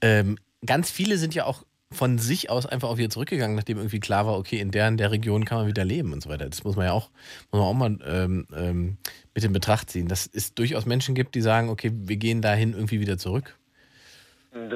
[0.00, 1.64] Ähm, ganz viele sind ja auch
[1.94, 4.96] von sich aus einfach auch wieder zurückgegangen, nachdem irgendwie klar war, okay, in der in
[4.96, 6.48] der Region kann man wieder leben und so weiter.
[6.48, 7.10] Das muss man ja auch,
[7.50, 8.96] muss man auch mal ähm, ähm,
[9.34, 12.72] mit in Betracht ziehen, dass es durchaus Menschen gibt, die sagen, okay, wir gehen dahin
[12.72, 13.56] irgendwie wieder zurück.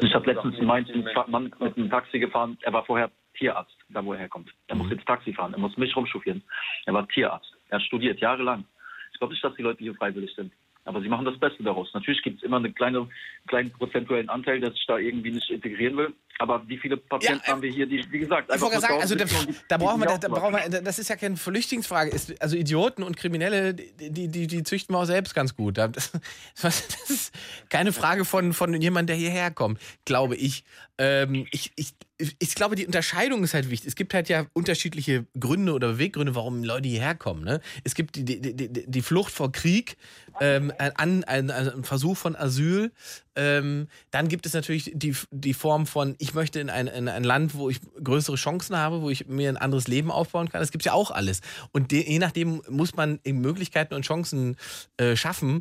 [0.01, 4.05] Ich habe letztens auch einen Mann mit einem Taxi gefahren, er war vorher Tierarzt, da
[4.05, 4.51] wo er herkommt.
[4.67, 6.43] Er muss jetzt Taxi fahren, er muss mich rumchauffieren.
[6.87, 8.65] Er war Tierarzt, er studiert jahrelang.
[9.13, 10.53] Ich glaube nicht, dass die Leute hier freiwillig sind.
[10.85, 11.93] Aber sie machen das Beste daraus.
[11.93, 13.09] Natürlich gibt es immer einen kleine,
[13.47, 16.15] kleinen prozentuellen Anteil, der sich da irgendwie nicht integrieren will.
[16.39, 19.01] Aber wie viele Patienten Ja, haben wir hier, die, wie gesagt, Ich einfach gerade sagen,
[19.01, 19.25] also da,
[19.67, 22.11] da brauchen wir, da, da brauchen wir, das ist ja keine Flüchtlingsfrage.
[22.11, 25.79] Ist, also Idioten und Kriminelle, die, die, die züchten wir auch selbst ganz gut.
[25.79, 25.91] Das,
[26.63, 27.35] das ist
[27.69, 30.65] keine Frage von, von jemandem, der hierher kommt, glaube ich.
[30.99, 31.95] Ähm, ich, ich.
[32.41, 33.87] Ich glaube, die Unterscheidung ist halt wichtig.
[33.87, 37.45] Es gibt halt ja unterschiedliche Gründe oder Beweggründe, warum Leute hierher kommen.
[37.45, 37.61] Ne?
[37.85, 39.97] Es gibt die, die, die, die Flucht vor Krieg,
[40.41, 42.91] ähm, ein, ein, ein Versuch von Asyl.
[43.37, 47.25] Ähm, dann gibt es natürlich die, die Form von, ich möchte in ein, in ein
[47.25, 50.61] Land, wo ich größere Chancen habe, wo ich mir ein anderes Leben aufbauen kann.
[50.61, 51.41] Das gibt ja auch alles.
[51.73, 54.57] Und de, je nachdem muss man Möglichkeiten und Chancen
[54.97, 55.61] äh, schaffen.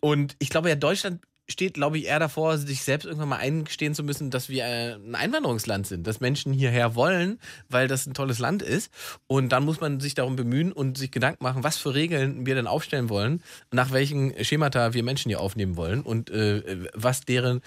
[0.00, 3.94] Und ich glaube ja, Deutschland steht, glaube ich, eher davor, sich selbst irgendwann mal eingestehen
[3.94, 8.14] zu müssen, dass wir äh, ein Einwanderungsland sind, dass Menschen hierher wollen, weil das ein
[8.14, 8.92] tolles Land ist.
[9.26, 12.54] Und dann muss man sich darum bemühen und sich Gedanken machen, was für Regeln wir
[12.54, 13.42] denn aufstellen wollen,
[13.72, 17.62] nach welchen Schemata wir Menschen hier aufnehmen wollen und äh, was deren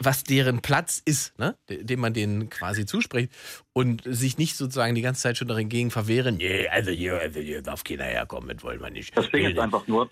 [0.00, 1.56] was deren Platz ist, ne?
[1.68, 3.32] dem man denen quasi zuspricht
[3.72, 7.62] und sich nicht sozusagen die ganze Zeit schon dagegen verwehren, nee, also hier, also hier
[7.62, 9.16] darf keiner herkommen, das wollen wir nicht.
[9.16, 10.08] Das Ding ist einfach nur,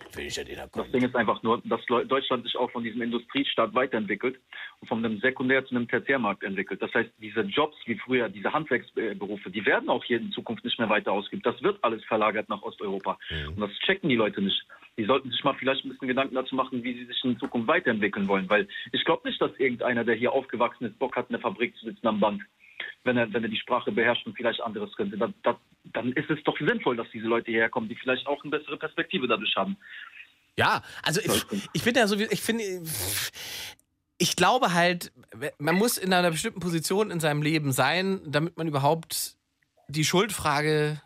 [0.73, 0.91] Das.
[0.91, 4.39] Ding ist einfach nur, dass Deutschland sich auch von diesem Industriestaat weiterentwickelt
[4.81, 6.81] und von einem Sekundär- zu einem Tertiärmarkt entwickelt.
[6.81, 10.79] Das heißt, diese Jobs wie früher, diese Handwerksberufe, die werden auch hier in Zukunft nicht
[10.79, 11.45] mehr weiter ausgeübt.
[11.45, 13.19] Das wird alles verlagert nach Osteuropa.
[13.49, 14.65] Und das checken die Leute nicht.
[14.99, 17.69] Die sollten sich mal vielleicht ein bisschen Gedanken dazu machen, wie sie sich in Zukunft
[17.69, 18.49] weiterentwickeln wollen.
[18.51, 21.75] Weil ich glaube nicht, dass irgendeiner, der hier aufgewachsen ist, Bock hat, in der Fabrik
[21.77, 22.43] zu sitzen am Band.
[23.05, 26.29] Wenn er, wenn er die Sprache beherrscht und vielleicht anderes könnte, dann, dann, dann ist
[26.31, 29.55] es doch sinnvoll, dass diese Leute hierher kommen, die vielleicht auch eine bessere Perspektive dadurch
[29.57, 29.77] haben.
[30.57, 32.65] Ja, also ich, ich finde ja so, wie- ich finde,
[34.19, 35.13] ich glaube halt,
[35.59, 39.37] man muss in einer bestimmten Position in seinem Leben sein, damit man überhaupt
[39.89, 41.01] die Schuldfrage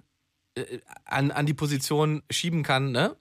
[0.57, 3.17] äh, an, an die Position schieben kann, ne?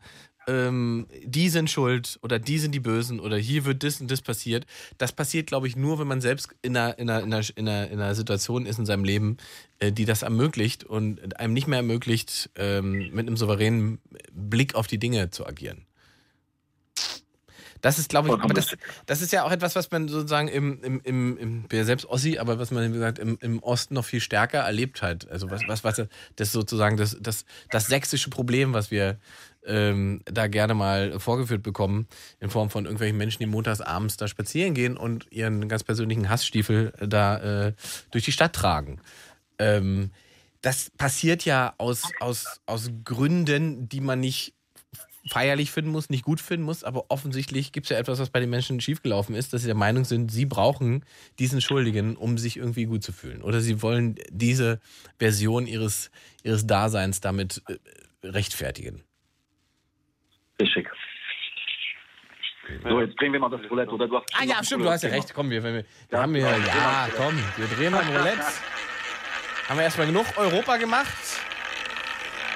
[0.48, 4.22] Ähm, die sind schuld oder die sind die Bösen oder hier wird das und das
[4.22, 4.66] passiert.
[4.98, 7.68] Das passiert, glaube ich, nur, wenn man selbst in einer, in einer, in einer, in
[7.68, 9.38] einer, in einer Situation ist in seinem Leben,
[9.80, 14.00] äh, die das ermöglicht und einem nicht mehr ermöglicht, ähm, mit einem souveränen
[14.32, 15.86] Blick auf die Dinge zu agieren.
[17.82, 18.76] Das ist, glaube ich, aber das,
[19.08, 22.06] das ist ja auch etwas, was man sozusagen im, im, im, im bin ja selbst
[22.06, 25.30] Ossi, aber was man, wie gesagt, im, im Osten noch viel stärker erlebt hat.
[25.30, 29.20] Also was, was, was das sozusagen das, das, das sächsische Problem, was wir
[29.66, 32.08] ähm, da gerne mal vorgeführt bekommen,
[32.40, 36.30] in Form von irgendwelchen Menschen, die montags abends da spazieren gehen und ihren ganz persönlichen
[36.30, 37.74] Hassstiefel da äh,
[38.12, 39.00] durch die Stadt tragen.
[39.60, 40.12] Ähm,
[40.62, 44.54] das passiert ja aus, aus, aus Gründen, die man nicht
[45.28, 48.40] feierlich finden muss, nicht gut finden muss, aber offensichtlich gibt es ja etwas, was bei
[48.40, 51.06] den Menschen schiefgelaufen ist, dass sie der Meinung sind, sie brauchen
[51.38, 53.44] diesen Schuldigen, um sich irgendwie gut zu fühlen.
[53.44, 54.80] Oder sie wollen diese
[55.20, 56.10] Version ihres,
[56.44, 57.78] ihres Daseins damit äh,
[58.28, 59.04] rechtfertigen.
[60.62, 60.88] Richtig.
[62.84, 64.08] So, jetzt drehen wir mal das Roulette, oder?
[64.08, 65.34] Du hast Ah ja, stimmt, du hast ja recht.
[65.34, 68.46] Komm, wir, wir, wir haben wir, ja, komm, wir drehen mal ein Roulette.
[69.68, 71.18] Haben wir erstmal genug Europa gemacht.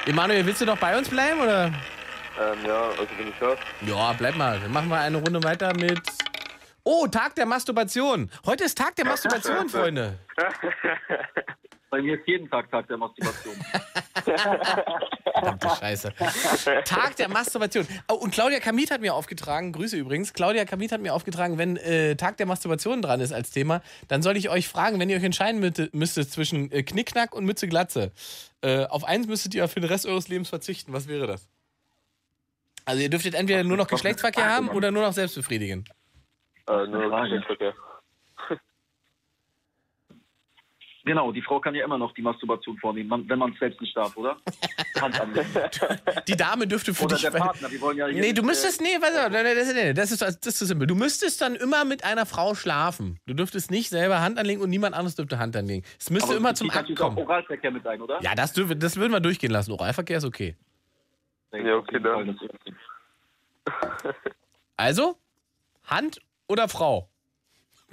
[0.06, 1.66] Emanuel, willst du noch bei uns bleiben, oder?
[1.66, 3.56] Ähm, ja, also bin ich da.
[3.82, 4.60] Ja, bleib mal.
[4.60, 6.01] Dann machen wir eine Runde weiter mit.
[6.84, 8.30] Oh, Tag der Masturbation.
[8.45, 10.20] Heute ist Tag der Masturbation, Freunde.
[11.89, 13.56] Bei mir ist jeden Tag Tag der Masturbation.
[15.36, 16.13] Verdammte Scheiße.
[16.86, 17.86] Tag der Masturbation.
[18.07, 21.75] Oh, und Claudia Kamit hat mir aufgetragen, Grüße übrigens, Claudia Kamit hat mir aufgetragen, wenn
[21.77, 25.17] äh, Tag der Masturbation dran ist als Thema, dann soll ich euch fragen, wenn ihr
[25.17, 25.59] euch entscheiden
[25.91, 28.11] müsstet zwischen äh, Knickknack und Mütze Glatze.
[28.61, 30.93] Äh, auf eins müsstet ihr für den Rest eures Lebens verzichten.
[30.93, 31.49] Was wäre das?
[32.86, 35.86] Also ihr dürftet entweder nur noch Geschlechtsverkehr haben oder nur noch selbst befriedigen.
[36.67, 37.09] Äh, nur.
[37.21, 37.73] Geschlechtsverkehr.
[41.06, 43.80] Genau, die Frau kann ja immer noch die Masturbation vornehmen, man, wenn man es selbst
[43.80, 44.38] nicht darf, oder?
[44.99, 45.47] Hand anlegen.
[46.28, 47.22] Die Dame dürfte für Oder dich...
[47.22, 50.12] der Partner, wir wollen ja hier Nee, du müsstest, nee, warte, warte, das, nee, das,
[50.12, 50.88] ist, das ist zu simpel.
[50.88, 53.20] Du müsstest dann immer mit einer Frau schlafen.
[53.28, 55.86] Du dürftest nicht selber Hand anlegen und niemand anderes dürfte Hand anlegen.
[55.99, 57.20] Es müsste aber immer zum Akt kommen.
[57.20, 58.20] Oralverkehr mit ein, oder?
[58.24, 59.74] Ja, das, dürfen, das würden wir durchgehen lassen.
[59.74, 60.56] Oralverkehr ist okay.
[61.53, 62.39] Ja, okay, dann.
[64.76, 65.18] Also,
[65.84, 67.10] Hand oder Frau?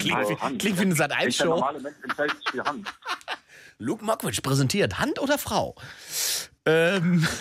[0.03, 1.45] Klingt, Also wie, klingt wie eine Ich der Sat1-Show.
[1.47, 2.93] normale Mensch entscheidet sich für Hand.
[3.79, 5.75] Luke Mockridge präsentiert Hand oder Frau?
[6.67, 7.27] Ähm.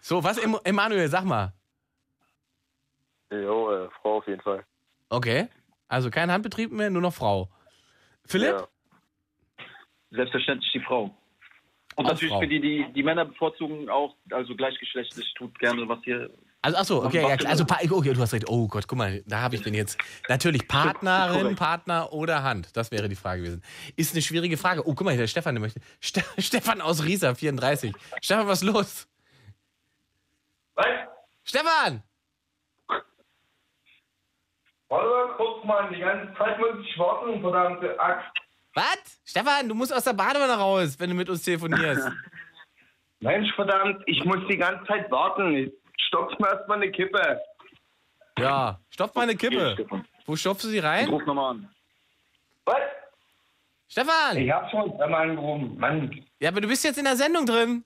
[0.00, 1.52] so, was, Em- Emanuel, sag mal.
[3.30, 4.64] Jo, äh, Frau auf jeden Fall.
[5.08, 5.48] Okay.
[5.88, 7.50] Also kein Handbetrieb mehr, nur noch Frau.
[8.24, 8.56] Philipp?
[8.56, 8.68] Ja.
[10.10, 11.16] Selbstverständlich die Frau.
[11.96, 12.40] Und Auch natürlich Frau.
[12.40, 16.30] für die, die, die Männer bevorzugen auch, also gleichgeschlechtlich, tut gerne was hier.
[16.66, 18.48] Also, ach so, okay, ja, also, okay, du hast recht.
[18.48, 19.98] Oh Gott, guck mal, da habe ich den jetzt.
[20.28, 21.54] Natürlich, Partnerin.
[21.54, 22.76] Partner oder Hand.
[22.76, 23.62] Das wäre die Frage gewesen.
[23.94, 24.84] Ist eine schwierige Frage.
[24.84, 25.80] Oh, guck mal, der Stefan, der möchte.
[26.00, 27.94] Ste Stefan aus Riesa, 34.
[28.20, 29.08] Stefan, was ist los?
[30.74, 30.86] Was?
[31.44, 32.02] Stefan!
[34.88, 35.94] Warte mal kurz, Mann.
[35.94, 38.26] Die ganze Zeit muss ich warten, verdammte Axt.
[38.74, 39.20] Was?
[39.24, 42.10] Stefan, du musst aus der Badewanne raus, wenn du mit uns telefonierst.
[43.20, 45.70] Mensch, verdammt, ich muss die ganze Zeit warten.
[45.98, 47.40] Ich stopf mir erstmal eine Kippe.
[48.38, 49.76] Ja, stopf mal eine Kippe.
[50.26, 51.08] Wo stopfst du sie rein?
[51.08, 51.74] Ruf nochmal an.
[52.64, 52.76] Was?
[53.88, 54.36] Stefan!
[54.36, 55.78] Ich hab schon dreimal angerufen.
[55.78, 56.26] Mann.
[56.40, 57.84] Ja, aber du bist jetzt in der Sendung drin.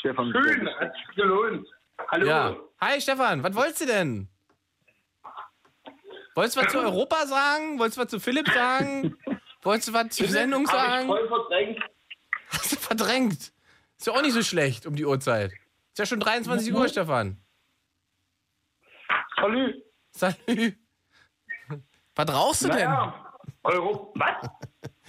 [0.00, 0.32] Stefan.
[0.32, 1.66] Schön, hat sich gelohnt.
[2.10, 2.26] Hallo.
[2.26, 2.56] Ja.
[2.80, 4.28] Hi Stefan, was wolltest du denn?
[6.34, 7.78] Wolltest du was zu Europa sagen?
[7.78, 9.16] Wolltest du was zu Philipp sagen?
[9.62, 11.06] Wolltest du was zur Sendung Hab ich sagen?
[11.06, 11.78] voll verdrängt.
[12.50, 13.52] Hast du verdrängt?
[14.02, 15.52] Ist ja auch nicht so schlecht um die Uhrzeit.
[15.52, 17.36] Ist ja schon 23 Uhr, Stefan.
[19.36, 19.80] Salü.
[20.10, 20.72] Salü.
[22.16, 22.78] Was rauchst du denn?
[22.78, 23.32] Naja,
[23.62, 24.12] Euro.
[24.16, 24.50] Was?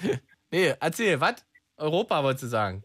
[0.51, 1.43] Nee, erzähl, was?
[1.77, 2.83] Europa wolltest du sagen.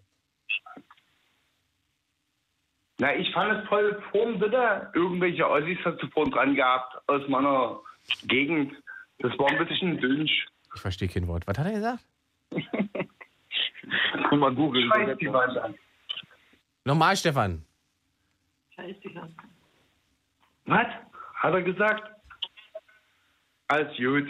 [2.96, 4.90] Na, ich fand es voll vorn bitte.
[4.94, 7.80] Irgendwelche Ossis hat vorn dran gehabt aus meiner
[8.22, 8.72] Gegend.
[9.18, 10.46] Das war ein bisschen dünsch.
[10.74, 11.46] Ich verstehe kein Wort.
[11.46, 12.02] Was hat er gesagt?
[14.30, 14.90] Und mal googeln.
[14.90, 15.74] Scheiß die Wand an.
[16.88, 17.66] Nochmal, Stefan.
[20.64, 20.86] Was?
[21.34, 22.02] Hat er gesagt?
[23.66, 24.26] Alles gut.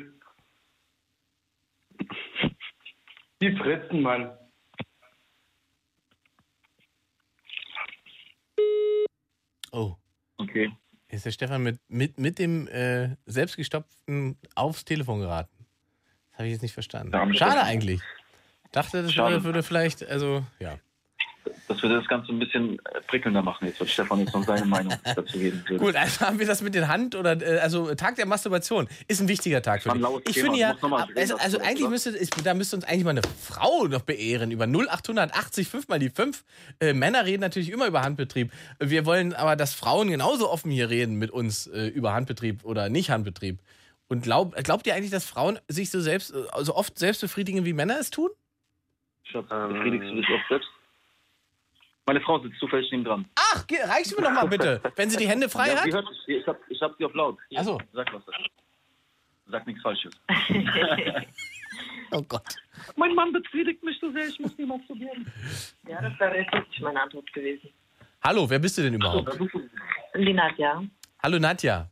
[3.41, 4.37] Die Fritzen, Mann.
[9.71, 9.95] Oh.
[10.39, 10.73] Okay.
[11.07, 15.65] Ist der Stefan mit, mit, mit dem äh, selbstgestopften aufs Telefon geraten?
[16.31, 17.13] Das habe ich jetzt nicht verstanden.
[17.37, 18.01] Schade eigentlich.
[18.73, 19.45] Dachte, das Schade.
[19.45, 20.81] würde vielleicht, also, ja.
[21.69, 24.65] Dass wir das Ganze ein bisschen äh, prickelnder machen jetzt, wird Stefan jetzt noch seine
[24.65, 25.85] Meinung dazu geben würde.
[25.85, 29.21] Gut, also haben wir das mit den Hand oder äh, also Tag der Masturbation ist
[29.21, 30.45] ein wichtiger Tag für laues Ich Thema.
[30.47, 30.77] finde ja,
[31.15, 35.69] also, also eigentlich müsste da müsste uns eigentlich mal eine Frau noch beehren über 0880
[35.69, 36.45] 5 mal die 5.
[36.81, 38.51] Äh, Männer reden natürlich immer über Handbetrieb.
[38.81, 42.89] Wir wollen aber, dass Frauen genauso offen hier reden mit uns äh, über Handbetrieb oder
[42.89, 43.59] nicht Handbetrieb.
[44.09, 47.65] Und glaub, glaubt ihr eigentlich, dass Frauen sich so selbst äh, so oft selbst befriedigen,
[47.65, 48.31] wie Männer es tun?
[49.25, 50.69] Schatz, befriedigst du dich auch selbst?
[52.09, 53.27] Meine Frau sitzt zufällig neben dran.
[53.35, 55.93] Ach, reichst du mir doch mal bitte, wenn sie die Hände frei ja, hat.
[55.93, 56.09] Hört.
[56.27, 57.37] Ich hab, ich hab sie auf laut.
[57.51, 57.79] Hier, Ach so.
[57.93, 58.23] Sag was.
[59.47, 60.15] Sag nichts Falsches.
[62.11, 62.57] Oh Gott.
[62.97, 65.31] mein Mann befriedigt mich so sehr, ich muss niemals probieren.
[65.87, 67.69] Ja, das wäre jetzt wirklich meine Antwort gewesen.
[68.25, 69.39] Hallo, wer bist du denn überhaupt?
[70.17, 70.83] Die Nadja.
[71.23, 71.91] Hallo Nadja.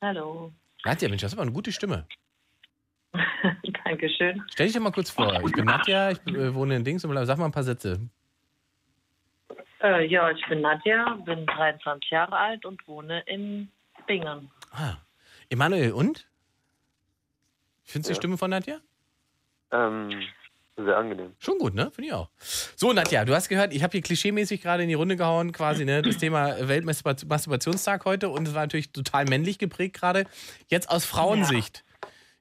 [0.00, 0.52] Hallo.
[0.84, 2.04] Nadja, Mensch, das ist aber eine gute Stimme.
[3.84, 4.42] Dankeschön.
[4.52, 5.40] Stell dich doch mal kurz vor.
[5.46, 8.00] Ich bin Nadja, ich äh, wohne in Dings und sag mal ein paar Sätze.
[9.82, 13.70] Äh, ja, ich bin Nadja, bin 23 Jahre alt und wohne in
[14.06, 14.50] Bingen.
[14.70, 14.94] Ah.
[15.50, 16.26] Emanuel, und?
[17.84, 18.20] Findest du die Ja.
[18.20, 18.78] Stimme von Nadja?
[19.72, 20.22] Ähm,
[20.76, 21.34] sehr angenehm.
[21.38, 21.90] Schon gut, ne?
[21.90, 22.30] Finde ich auch.
[22.76, 25.84] So, Nadja, du hast gehört, ich habe hier klischeemäßig gerade in die Runde gehauen, quasi,
[25.84, 26.00] ne?
[26.00, 30.26] Das Thema Weltmasturbationstag heute und es war natürlich total männlich geprägt gerade.
[30.68, 31.84] Jetzt aus Frauensicht.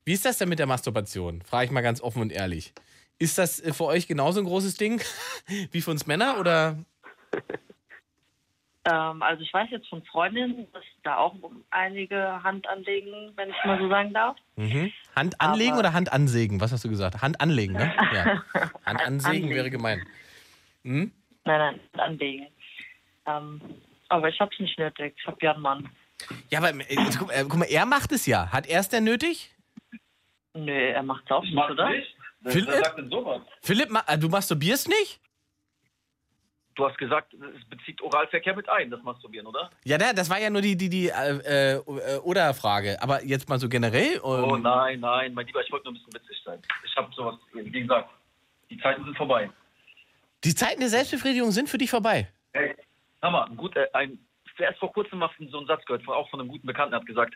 [0.05, 1.41] Wie ist das denn mit der Masturbation?
[1.41, 2.73] Frage ich mal ganz offen und ehrlich.
[3.19, 5.01] Ist das äh, für euch genauso ein großes Ding
[5.71, 6.77] wie für uns Männer oder?
[8.83, 11.35] Ähm, also ich weiß jetzt von Freundinnen, dass da auch
[11.69, 14.37] einige Hand anlegen, wenn ich mal so sagen darf.
[14.55, 14.91] Mhm.
[15.15, 16.59] Hand anlegen Aber- oder Hand ansägen?
[16.61, 17.21] Was hast du gesagt?
[17.21, 17.93] Hand anlegen, ne?
[18.13, 18.43] Ja.
[18.83, 20.03] Hand ansägen wäre gemein.
[20.83, 21.11] Hm?
[21.45, 22.47] Nein, nein, Hand anlegen.
[23.27, 23.61] Ähm,
[24.09, 25.13] aber ich hab's nicht nötig.
[25.15, 25.89] Ich hab ja einen Mann.
[26.49, 28.51] Ja, aber äh, guck, äh, guck mal, er macht es ja.
[28.51, 29.53] Hat er es denn nötig?
[30.55, 31.91] Nö, er macht's auch nicht, oder?
[32.45, 32.67] Philipp?
[32.67, 33.41] Wer sagt denn sowas?
[33.61, 35.19] Philipp, äh, du masturbierst nicht?
[36.75, 39.69] Du hast gesagt, es bezieht Oralverkehr mit ein, das Masturbieren, oder?
[39.83, 43.01] Ja, da- das war ja nur die, die, die äh, äh, Oder-Frage.
[43.01, 44.13] Aber jetzt mal so generell.
[44.15, 46.61] Ähm, Oh nein, nein, mein Lieber, ich wollte nur ein bisschen witzig sein.
[46.85, 48.09] Ich habe sowas, wie gesagt,
[48.69, 49.49] die Zeiten sind vorbei.
[50.45, 52.29] Die Zeiten der Selbstbefriedigung sind für dich vorbei.
[52.53, 52.73] Hey,
[53.21, 54.17] Hammer, ein gut, äh, ein,
[54.57, 57.33] erst vor kurzem mal so einen Satz gehört, auch von einem guten Bekannten, hat gesagt,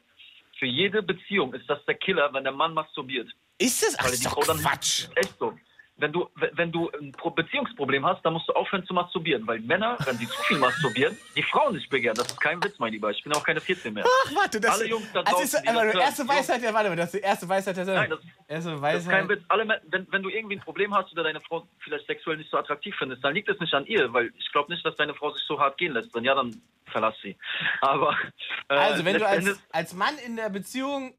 [0.58, 3.30] für jede Beziehung ist das der Killer, wenn der Mann masturbiert.
[3.58, 3.96] Ist das?
[4.00, 5.08] Ach, Weil ist die doch Frau dann- Quatsch.
[5.16, 5.58] Echt so.
[5.98, 9.48] Wenn du, wenn du ein Pro- Beziehungsproblem hast, dann musst du aufhören zu masturbieren.
[9.48, 12.16] Weil Männer, wenn sie zu viel masturbieren, die Frauen nicht begehren.
[12.18, 13.12] Das ist kein Witz, mein Lieber.
[13.12, 14.04] Ich bin auch keine 14 mehr.
[14.06, 16.62] Ach, warte, das Alle Jungs da das ist so, draußen, die aber die erste Weisheit
[16.62, 17.86] der, warte mal, das ist die erste Weisheit der.
[17.86, 19.12] Nein, das, erste das ist Weisheit.
[19.14, 19.44] kein Witz.
[19.48, 22.58] Alle, wenn, wenn du irgendwie ein Problem hast oder deine Frau vielleicht sexuell nicht so
[22.58, 25.32] attraktiv findest, dann liegt es nicht an ihr, weil ich glaube nicht, dass deine Frau
[25.32, 26.14] sich so hart gehen lässt.
[26.14, 27.38] Wenn ja, dann verlass sie.
[27.82, 28.18] Aber
[28.68, 31.16] äh, Also, wenn du als, als Mann in der Beziehung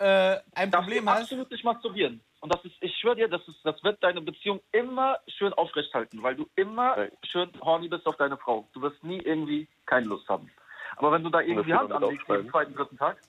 [0.00, 1.22] äh, ein Problem du hast.
[1.22, 2.20] absolut nicht masturbieren.
[2.46, 6.22] Und das ist, ich schwöre dir, das, ist, das wird deine Beziehung immer schön aufrechthalten,
[6.22, 8.68] weil du immer schön horny bist auf deine Frau.
[8.72, 10.48] Du wirst nie irgendwie keine Lust haben.
[10.94, 13.20] Aber wenn du da irgendwie Hand anlegst, jeden zweiten, dritten Tag,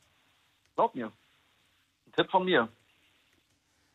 [0.75, 1.07] glaub mir.
[1.07, 2.69] Ein Tipp von mir.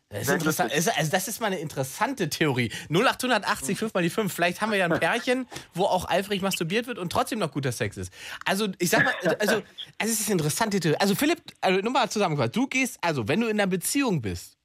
[0.09, 0.59] Das ist.
[0.59, 2.69] Also das ist mal eine interessante Theorie.
[2.89, 4.33] 0880, 5 mal die 5.
[4.33, 7.71] Vielleicht haben wir ja ein Pärchen, wo auch eifrig masturbiert wird und trotzdem noch guter
[7.71, 8.11] Sex ist.
[8.43, 9.63] Also ich sag mal, also, also
[9.99, 10.97] es ist eine interessante Theorie.
[10.99, 12.57] Also Philipp, also nur mal zusammengefasst.
[12.57, 14.57] Du gehst, also wenn du in einer Beziehung bist,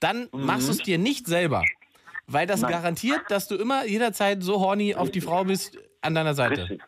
[0.00, 1.64] dann machst du es dir nicht selber.
[2.26, 2.72] Weil das Nein.
[2.72, 6.62] garantiert, dass du immer jederzeit so horny auf die Frau bist an deiner Seite.
[6.62, 6.82] Richtig.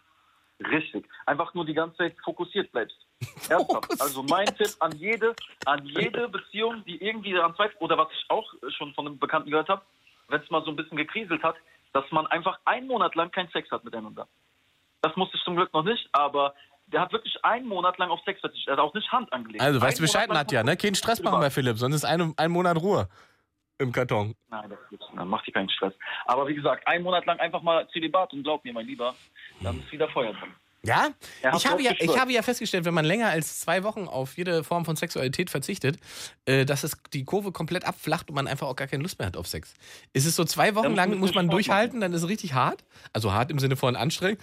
[0.60, 1.08] Richtig.
[1.26, 2.96] Einfach nur die ganze Zeit fokussiert bleibst.
[3.48, 4.00] Ernsthaft.
[4.00, 5.34] Also mein Tipp an jede,
[5.64, 9.50] an jede Beziehung, die irgendwie daran zweifelt, oder was ich auch schon von einem Bekannten
[9.50, 9.82] gehört habe,
[10.28, 11.56] wenn es mal so ein bisschen gekriselt hat,
[11.92, 14.28] dass man einfach einen Monat lang keinen Sex hat miteinander.
[15.02, 16.54] Das musste ich zum Glück noch nicht, aber
[16.92, 18.68] der hat wirklich einen Monat lang auf Sex verzichtet.
[18.68, 19.62] Er hat auch nicht Hand angelegt.
[19.62, 20.76] Also weißt du Bescheid, Nadja, ne?
[20.76, 23.08] Keinen Stress machen bei Philipp, sonst ist ein, ein Monat Ruhe
[23.78, 24.34] im Karton.
[24.50, 25.18] Nein, das gibt's nicht.
[25.18, 25.94] Dann macht die keinen Stress.
[26.26, 29.14] Aber wie gesagt, einen Monat lang einfach mal Zölibat und glaub mir, mein Lieber,
[29.60, 30.50] dann ist wieder Feuer drin.
[30.82, 31.10] Ja?
[31.54, 34.64] Ich habe, ja, ich habe ja festgestellt, wenn man länger als zwei Wochen auf jede
[34.64, 35.98] Form von Sexualität verzichtet,
[36.46, 39.26] äh, dass es die Kurve komplett abflacht und man einfach auch gar keine Lust mehr
[39.26, 39.74] hat auf Sex.
[40.14, 42.54] Ist es so zwei Wochen muss lang, muss man Sport durchhalten, dann ist es richtig
[42.54, 42.82] hart.
[43.12, 44.40] Also hart im Sinne von anstrengend.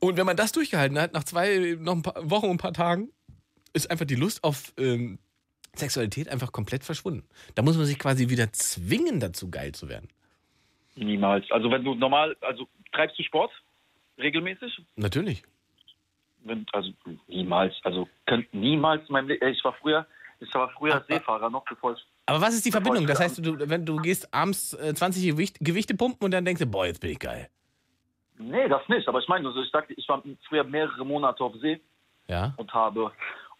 [0.00, 2.72] Und wenn man das durchgehalten hat, nach zwei noch ein paar Wochen und ein paar
[2.72, 3.10] Tagen,
[3.72, 5.18] ist einfach die Lust auf ähm,
[5.74, 7.26] Sexualität einfach komplett verschwunden.
[7.54, 10.08] Da muss man sich quasi wieder zwingen, dazu geil zu werden.
[10.96, 11.50] Niemals.
[11.50, 13.52] Also wenn du normal, also treibst du Sport
[14.18, 14.80] regelmäßig?
[14.96, 15.42] Natürlich.
[16.44, 16.90] Wenn, also
[17.26, 17.74] niemals.
[17.82, 19.46] Also könnt niemals in meinem Leben.
[19.48, 20.06] Ich war früher,
[20.40, 22.04] ich war früher Seefahrer noch, bevor ich.
[22.26, 23.06] Aber was ist die Verbindung?
[23.06, 26.60] Das heißt, du, wenn du gehst abends äh, 20 Gewicht, Gewichte pumpen und dann denkst
[26.60, 27.48] du, boah, jetzt bin ich geil.
[28.38, 29.08] Nee, das nicht.
[29.08, 31.80] Aber ich meine, also ich sagte, ich war früher mehrere Monate auf See
[32.28, 32.54] Ja.
[32.56, 33.10] und habe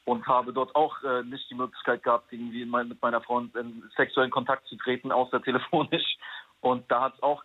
[0.04, 3.40] und habe dort auch äh, nicht die Möglichkeit gehabt, irgendwie in mein, mit meiner Frau
[3.40, 6.16] in, in sexuellen Kontakt zu treten, außer telefonisch.
[6.60, 7.42] Und da hat es auch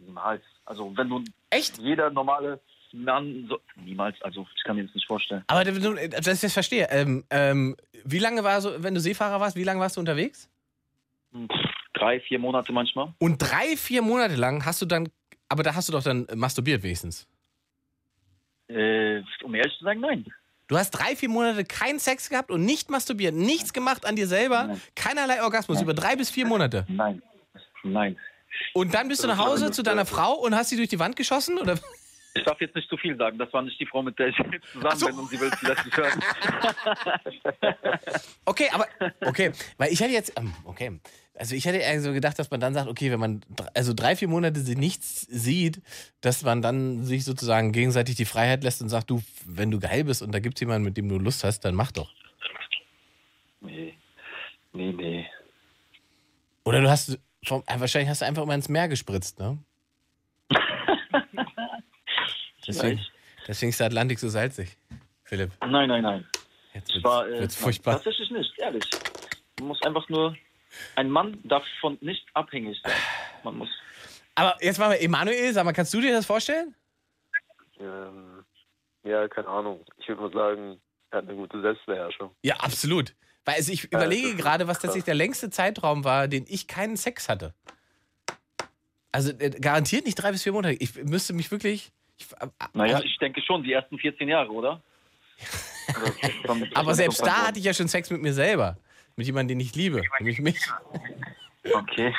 [0.00, 0.42] niemals.
[0.64, 2.60] Also wenn du echt jeder normale
[2.92, 4.20] Mann so, niemals.
[4.22, 5.44] Also ich kann mir das nicht vorstellen.
[5.48, 6.86] Aber dass ich das verstehe.
[6.90, 10.50] Ähm, ähm, wie lange war so, wenn du Seefahrer warst, wie lange warst du unterwegs?
[11.92, 13.12] Drei, vier Monate manchmal.
[13.18, 15.08] Und drei, vier Monate lang hast du dann,
[15.48, 17.26] aber da hast du doch dann masturbiert wenigstens.
[18.68, 20.26] Äh, um ehrlich zu sagen, nein.
[20.66, 24.26] Du hast drei, vier Monate keinen Sex gehabt und nicht masturbiert, nichts gemacht an dir
[24.26, 26.84] selber, keinerlei Orgasmus, über drei bis vier Monate.
[26.88, 27.22] Nein.
[27.82, 28.18] Nein.
[28.74, 31.16] Und dann bist du nach Hause zu deiner Frau und hast sie durch die Wand
[31.16, 31.58] geschossen?
[31.58, 31.78] Oder?
[32.34, 33.38] Ich darf jetzt nicht zu viel sagen.
[33.38, 35.58] Das war nicht die Frau, mit der ich jetzt zusammen bin und sie will es
[35.58, 36.22] vielleicht nicht hören.
[38.44, 38.86] Okay, aber
[39.20, 40.98] okay, weil ich hätte jetzt, ähm, okay,
[41.38, 43.40] also ich hätte eher so gedacht, dass man dann sagt, okay, wenn man
[43.74, 45.80] also drei, vier Monate nichts sieht,
[46.20, 50.04] dass man dann sich sozusagen gegenseitig die Freiheit lässt und sagt, du, wenn du geil
[50.04, 52.12] bist und da gibt es jemanden, mit dem du Lust hast, dann mach doch.
[53.60, 53.94] Nee.
[54.72, 55.26] Nee, nee.
[56.64, 59.58] Oder du hast, vom, äh, wahrscheinlich hast du einfach immer ins Meer gespritzt, ne?
[62.66, 63.00] deswegen,
[63.46, 64.76] deswegen ist der Atlantik so salzig,
[65.24, 65.52] Philipp.
[65.60, 66.26] Nein, nein, nein.
[66.74, 67.94] Jetzt wird's, war, äh, wird's nein, furchtbar.
[67.94, 68.84] Tatsächlich nicht, ehrlich.
[69.58, 70.36] Man muss einfach nur.
[70.96, 72.92] Ein Mann darf von nicht abhängig sein.
[73.44, 73.68] Man muss.
[74.34, 76.74] Aber jetzt mal, Emanuel, sag mal, kannst du dir das vorstellen?
[77.80, 78.44] Ähm,
[79.04, 79.84] ja, keine Ahnung.
[79.96, 82.30] Ich würde mal sagen, er hat eine gute Selbstbeherrschung.
[82.42, 83.14] Ja, absolut.
[83.44, 87.28] Weil also ich überlege gerade, was tatsächlich der längste Zeitraum war, den ich keinen Sex
[87.28, 87.54] hatte.
[89.10, 90.76] Also äh, garantiert nicht drei bis vier Monate.
[90.78, 91.90] Ich müsste mich wirklich.
[92.18, 94.82] Ich, äh, Naja, also, ich denke schon, die ersten 14 Jahre, oder?
[96.74, 98.76] aber selbst da hatte ich ja schon Sex mit mir selber.
[99.18, 100.00] Mit jemandem, den ich liebe.
[100.20, 100.60] Nämlich mich.
[101.74, 102.14] Okay.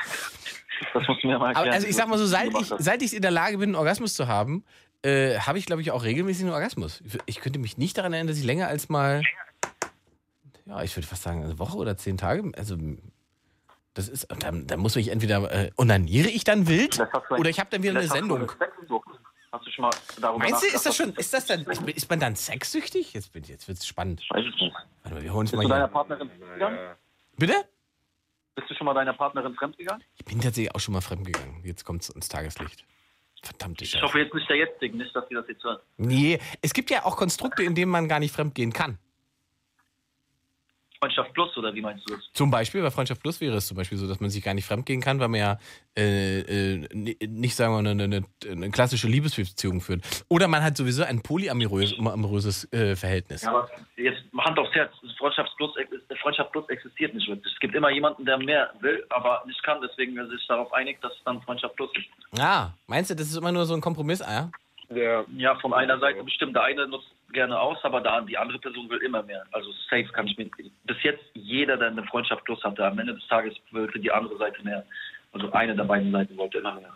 [0.94, 1.74] Das musst du mir mal erklären.
[1.74, 4.16] Also ich sag mal so, seit ich, seit ich in der Lage bin, einen Orgasmus
[4.16, 4.66] zu haben,
[5.02, 7.02] äh, habe ich, glaube ich, auch regelmäßig einen Orgasmus.
[7.26, 9.24] Ich, könnte mich nicht daran erinnern, dass ich länger als mal,
[10.66, 12.76] ja, ich würde fast sagen, eine Woche oder zehn Tage, also
[13.94, 17.70] das ist, dann, dann muss ich entweder, äh, onaniere ich dann wild oder ich habe
[17.70, 18.52] dann wieder eine Sendung.
[18.60, 19.19] Sexsucht.
[19.52, 19.92] Hast du schon mal
[20.22, 23.14] darüber Meinst du, ist das schon, ist das dann, ist man dann sexsüchtig?
[23.14, 24.24] Jetzt, bin- jetzt wird's spannend.
[24.30, 24.74] Weiß ich nicht.
[25.04, 25.92] Warte mal, wir holen uns Bist mal du deiner hier.
[25.94, 26.80] Partnerin fremdgegangen?
[27.38, 27.54] Bitte?
[28.56, 30.04] Bist du schon mal deiner Partnerin fremdgegangen?
[30.18, 31.64] Ich bin tatsächlich auch schon mal fremdgegangen.
[31.64, 32.86] Jetzt kommt's ins Tageslicht.
[33.42, 34.04] Verdammte Ich Scheiße.
[34.04, 35.80] hoffe jetzt nicht der jetzigen, nicht, dass sie das jetzt hören.
[35.98, 39.00] Nee, es gibt ja auch Konstrukte, in denen man gar nicht fremdgehen kann.
[41.02, 42.24] Freundschaft Plus, oder wie meinst du das?
[42.34, 44.66] Zum Beispiel bei Freundschaft Plus wäre es zum Beispiel so, dass man sich gar nicht
[44.66, 45.58] fremdgehen kann, weil man ja
[45.98, 46.40] äh,
[46.74, 50.02] äh, ni- nicht, sagen wir mal, eine, eine, eine klassische Liebesbeziehung führt.
[50.28, 53.44] Oder man hat sowieso ein polyamorös amoröses, äh, Verhältnis.
[53.44, 55.72] Ja, aber jetzt Hand aufs Herz, Freundschaft Plus,
[56.22, 57.54] Freundschaft Plus existiert nicht wirklich.
[57.54, 61.02] Es gibt immer jemanden, der mehr will, aber nicht kann, deswegen wer sich darauf einigt,
[61.04, 62.40] dass es dann Freundschaft Plus ist.
[62.42, 64.22] Ah, meinst du, das ist immer nur so ein Kompromiss?
[64.22, 64.50] Ah,
[64.92, 65.24] ja?
[65.38, 68.90] Ja, von einer Seite bestimmt, der eine nutzt gerne aus, aber da, die andere Person
[68.90, 69.44] will immer mehr.
[69.52, 70.50] Also safe kann ich mir.
[70.86, 74.38] Bis jetzt jeder, der eine Freundschaft Plus hatte, am Ende des Tages wollte die andere
[74.38, 74.86] Seite mehr.
[75.32, 76.92] Also eine der beiden Seiten wollte immer mehr.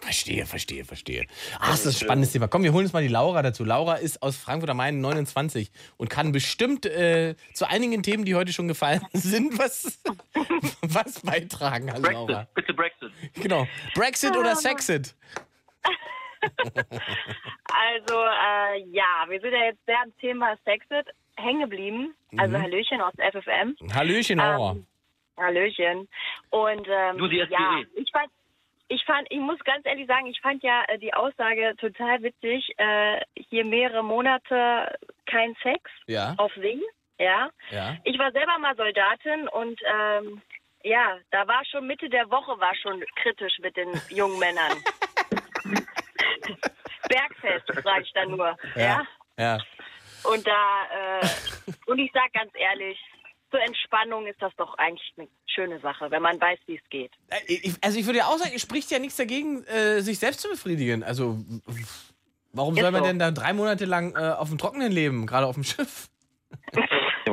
[0.00, 1.26] Verstehe, verstehe, verstehe.
[1.58, 2.46] Ah, das ist ein spannendes Thema.
[2.46, 3.64] Komm, wir holen uns mal die Laura dazu.
[3.64, 8.36] Laura ist aus Frankfurt am Main 29 und kann bestimmt äh, zu einigen Themen, die
[8.36, 10.00] heute schon gefallen sind, was,
[10.82, 11.90] was beitragen.
[11.90, 12.48] Hallo, Brexit, Laura.
[12.54, 13.10] bitte Brexit.
[13.34, 13.66] Genau.
[13.94, 15.16] Brexit oder Sexit?
[17.72, 22.14] Also, äh, ja, wir sind ja jetzt sehr am Thema Sexit hängen geblieben.
[22.36, 22.62] Also, Mhm.
[22.62, 23.76] Hallöchen aus FFM.
[23.94, 24.72] Hallöchen, Laura.
[24.72, 24.86] Ähm,
[25.36, 26.08] Hallöchen.
[26.50, 27.54] Und ähm, Du, die SPD.
[27.62, 28.30] ja, ich fand,
[28.88, 32.72] ich fand, ich muss ganz ehrlich sagen, ich fand ja äh, die Aussage total witzig.
[32.78, 36.34] Äh, hier mehrere Monate kein Sex Ja.
[36.38, 36.80] auf See.
[37.18, 37.50] Ja.
[37.70, 37.96] Ja.
[38.04, 40.40] Ich war selber mal Soldatin und ähm,
[40.84, 44.72] ja, da war schon Mitte der Woche war schon kritisch mit den jungen Männern.
[47.08, 48.56] Bergfest, sage ich dann nur.
[48.76, 49.06] Ja.
[49.38, 49.58] Ja.
[50.24, 51.26] Und da, äh,
[51.86, 52.98] und ich sag ganz ehrlich,
[53.50, 57.12] zur Entspannung ist das doch eigentlich eine schöne Sache, wenn man weiß, wie es geht.
[57.28, 60.40] Äh, also ich würde ja auch sagen, es spricht ja nichts dagegen, äh, sich selbst
[60.40, 61.02] zu befriedigen.
[61.02, 61.38] Also
[62.52, 63.08] warum Ist soll man so.
[63.08, 66.08] denn da drei Monate lang äh, auf dem Trockenen leben, gerade auf dem Schiff?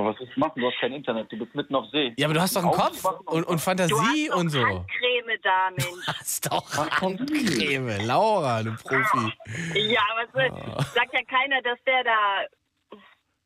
[0.06, 0.62] Aber was willst du machen?
[0.62, 2.14] Du hast kein Internet, du bist mitten auf See.
[2.18, 4.60] Ja, aber du hast doch einen Kopf und, und Du hast Fantasie doch und so.
[4.64, 6.08] Handcreme da, Mensch.
[6.08, 8.06] Hast doch Handcreme.
[8.06, 9.34] Laura, du Profi.
[9.74, 10.84] Ja, was soll, Ah.
[10.94, 13.00] sagt ja keiner, dass der da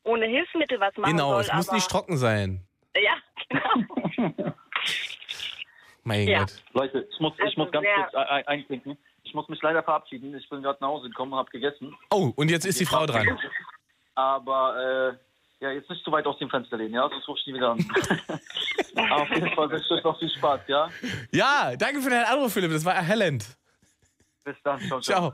[0.04, 1.42] ohne Hilfsmittel was machen Genau, soll.
[1.44, 2.68] es muss aber, nicht trocken sein.
[2.96, 3.16] Ja,
[3.50, 4.54] genau.
[6.04, 6.40] Mein Ja.
[6.40, 6.64] Gott.
[6.74, 8.98] Leute, ich muss, ich Also muss ganz sehr- kurz ein- ein- einklinken.
[9.24, 10.36] Ich muss mich leider verabschieden.
[10.36, 11.96] Ich bin gerade nach Hause gekommen und habe gegessen.
[12.10, 13.38] Oh, und jetzt ist die Frau dran.
[14.16, 15.29] Aber äh,
[15.62, 17.10] ja, jetzt nicht zu weit aus dem Fenster lehnen, ja?
[17.10, 17.86] Sonst ruf ich die wieder an.
[18.96, 20.90] Aber auf jeden Fall wünsche ich euch noch viel Spaß, ja?
[21.32, 22.72] Ja, danke für deinen Anruf, Philipp.
[22.72, 23.59] Das war erhellend.
[24.44, 24.80] Bis dann.
[24.80, 25.34] Ciao, ciao.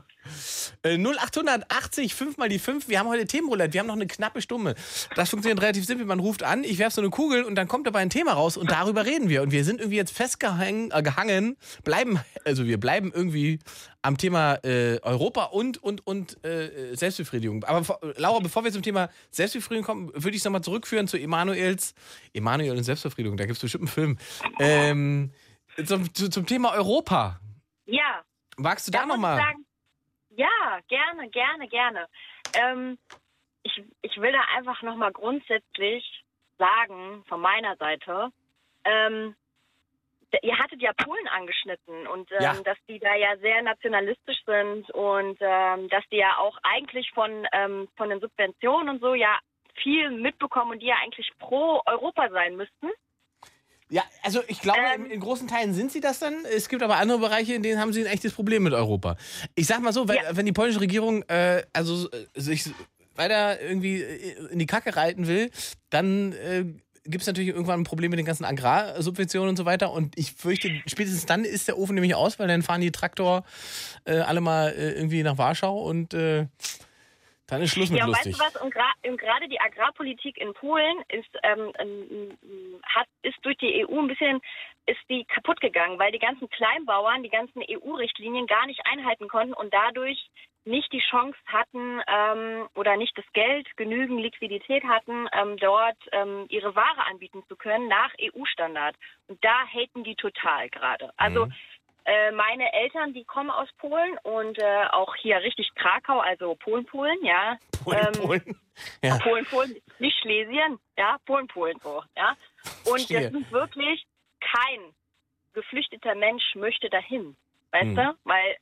[0.82, 2.88] Äh, 0880 5 mal die 5.
[2.88, 3.72] Wir haben heute Themenroulette.
[3.72, 4.74] Wir haben noch eine knappe Stunde.
[5.14, 6.06] Das funktioniert relativ simpel.
[6.06, 8.56] Man ruft an, ich werfe so eine Kugel und dann kommt dabei ein Thema raus
[8.56, 9.42] und darüber reden wir.
[9.42, 13.60] Und wir sind irgendwie jetzt festgehangen, äh, gehangen, bleiben, also wir bleiben irgendwie
[14.02, 17.64] am Thema äh, Europa und, und, und äh, Selbstbefriedigung.
[17.64, 21.94] Aber Laura, bevor wir zum Thema Selbstbefriedigung kommen, würde ich es nochmal zurückführen zu Emanuels,
[22.34, 23.36] Emanuel und Selbstbefriedigung.
[23.36, 24.18] Da gibt es bestimmt einen Film.
[24.58, 25.30] Ähm,
[25.84, 27.40] zum, zu, zum Thema Europa.
[27.86, 28.24] ja.
[28.56, 29.42] Magst du da, Da nochmal?
[30.30, 32.08] Ja, gerne, gerne, gerne.
[32.54, 32.98] Ähm,
[33.62, 36.24] ich, ich will da einfach nochmal grundsätzlich
[36.58, 38.30] sagen, von meiner Seite,
[38.84, 39.34] ähm,
[40.42, 42.54] ihr hattet ja Polen angeschnitten und ähm, Ja.
[42.62, 47.46] dass die da ja sehr nationalistisch sind und ähm, dass die ja auch eigentlich von,
[47.52, 49.38] ähm, von den Subventionen und so ja
[49.82, 52.90] viel mitbekommen und die ja eigentlich pro Europa sein müssten.
[53.88, 55.04] Ja, also ich glaube, Ähm.
[55.06, 56.34] in, in großen Teilen sind sie das dann.
[56.54, 59.16] Es gibt aber andere Bereiche, in denen haben sie ein echtes Problem mit Europa.
[59.54, 62.70] Ich sag mal so, wenn, wenn die polnische Regierung äh, also äh, sich
[63.14, 65.50] weiter irgendwie äh, in die Kacke reiten will,
[65.90, 66.64] dann äh,
[67.04, 69.92] gibt es natürlich irgendwann ein Problem mit den ganzen Agrarsubventionen und so weiter.
[69.92, 73.44] Und ich fürchte, spätestens dann ist der Ofen nämlich aus, weil dann fahren die Traktor
[74.04, 76.46] äh, alle mal äh, irgendwie nach Warschau und äh,
[77.46, 78.38] dann ist Schluss mit Ja, lustig.
[78.38, 78.62] weißt du was?
[78.62, 82.38] Und gra- und gerade die Agrarpolitik in Polen ist, ähm, ähm,
[82.84, 84.40] hat, ist durch die EU ein bisschen
[84.86, 89.52] ist die kaputt gegangen, weil die ganzen Kleinbauern die ganzen EU-Richtlinien gar nicht einhalten konnten
[89.52, 90.28] und dadurch
[90.64, 96.46] nicht die Chance hatten ähm, oder nicht das Geld, genügend Liquidität hatten, ähm, dort ähm,
[96.48, 98.96] ihre Ware anbieten zu können nach EU-Standard.
[99.28, 101.12] Und da haten die total gerade.
[101.16, 101.52] Also Mhm.
[102.06, 106.86] Äh, meine Eltern, die kommen aus Polen und äh, auch hier richtig Krakau, also Polen,
[106.86, 107.58] Polen, ja.
[107.82, 108.60] Polen, ähm, Polen.
[109.02, 109.18] Ja.
[109.18, 112.36] Polen, Polen, nicht Schlesien, ja, Polen, Polen so, ja.
[112.84, 114.06] Und das sind wirklich
[114.40, 114.94] kein
[115.54, 117.36] geflüchteter Mensch möchte dahin,
[117.72, 117.96] weißt Hm.
[117.96, 118.16] du?
[118.24, 118.56] Weil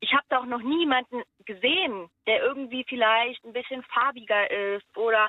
[0.00, 5.28] ich habe da auch noch niemanden gesehen, der irgendwie vielleicht ein bisschen farbiger ist oder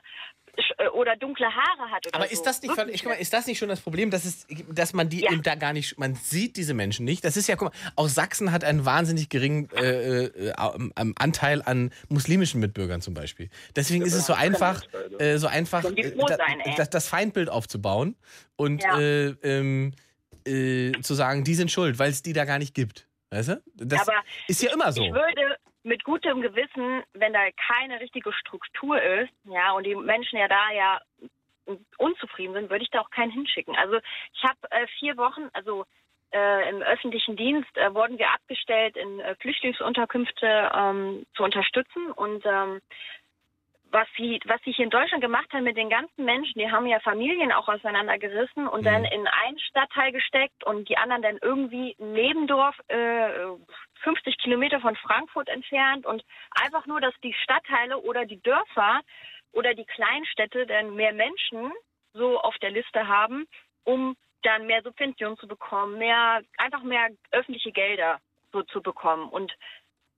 [0.94, 2.32] oder dunkle Haare hat Aber so.
[2.32, 4.46] ist das nicht, Wirklich ich guck mal, ist das nicht schon das Problem, dass, es,
[4.70, 7.24] dass man die eben da gar nicht, man sieht diese Menschen nicht?
[7.24, 10.54] Das ist ja, guck mal, auch Sachsen hat einen wahnsinnig geringen äh, äh,
[10.98, 13.50] ähm, Anteil an muslimischen Mitbürgern zum Beispiel.
[13.76, 14.84] Deswegen ist es so einfach,
[15.20, 18.16] äh, so einfach, äh, das, das Feindbild aufzubauen
[18.56, 19.00] und Ja.
[19.00, 19.94] äh, ähm,
[20.46, 23.08] äh, zu sagen, die sind schuld, weil es die da gar nicht gibt.
[23.32, 23.62] Weißt du?
[23.76, 24.14] Das Aber
[24.48, 25.04] ist ja immer so.
[25.04, 30.38] Ich würde mit gutem Gewissen, wenn da keine richtige Struktur ist, ja, und die Menschen
[30.38, 31.00] ja da ja
[31.98, 33.76] unzufrieden sind, würde ich da auch keinen hinschicken.
[33.76, 34.00] Also
[34.34, 35.86] ich habe äh, vier Wochen, also
[36.32, 42.46] äh, im öffentlichen Dienst äh, wurden wir abgestellt, in äh, Flüchtlingsunterkünfte ähm, zu unterstützen und
[42.46, 42.82] ähm,
[43.92, 46.86] was sie, was sie hier in Deutschland gemacht haben mit den ganzen Menschen, die haben
[46.88, 51.96] ja Familien auch auseinandergerissen und dann in einen Stadtteil gesteckt und die anderen dann irgendwie
[51.98, 53.30] Nebendorf, äh,
[54.02, 56.24] 50 Kilometer von Frankfurt entfernt und
[56.62, 59.02] einfach nur, dass die Stadtteile oder die Dörfer
[59.52, 61.72] oder die Kleinstädte dann mehr Menschen
[62.14, 63.48] so auf der Liste haben,
[63.84, 68.20] um dann mehr Subventionen zu bekommen, mehr, einfach mehr öffentliche Gelder
[68.52, 69.30] so zu bekommen.
[69.30, 69.54] Und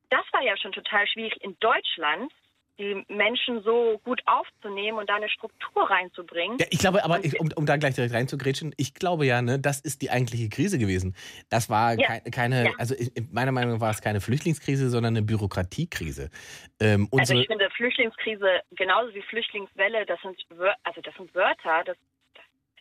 [0.10, 2.32] das war ja schon total schwierig in Deutschland,
[2.80, 6.58] die Menschen so gut aufzunehmen und da eine Struktur reinzubringen.
[6.60, 9.60] Ja, ich glaube, aber ich, um, um da gleich direkt reinzugrätschen, ich glaube ja, ne,
[9.60, 11.16] das ist die eigentliche Krise gewesen.
[11.50, 12.08] Das war Ja.
[12.08, 12.72] kei- keine, Ja.
[12.78, 16.30] also in meiner Meinung nach war es keine Flüchtlingskrise, sondern eine Bürokratiekrise.
[16.80, 20.38] Ähm, Also ich finde Flüchtlingskrise genauso wie Flüchtlingswelle, das sind
[20.84, 21.98] also das sind Wörter, das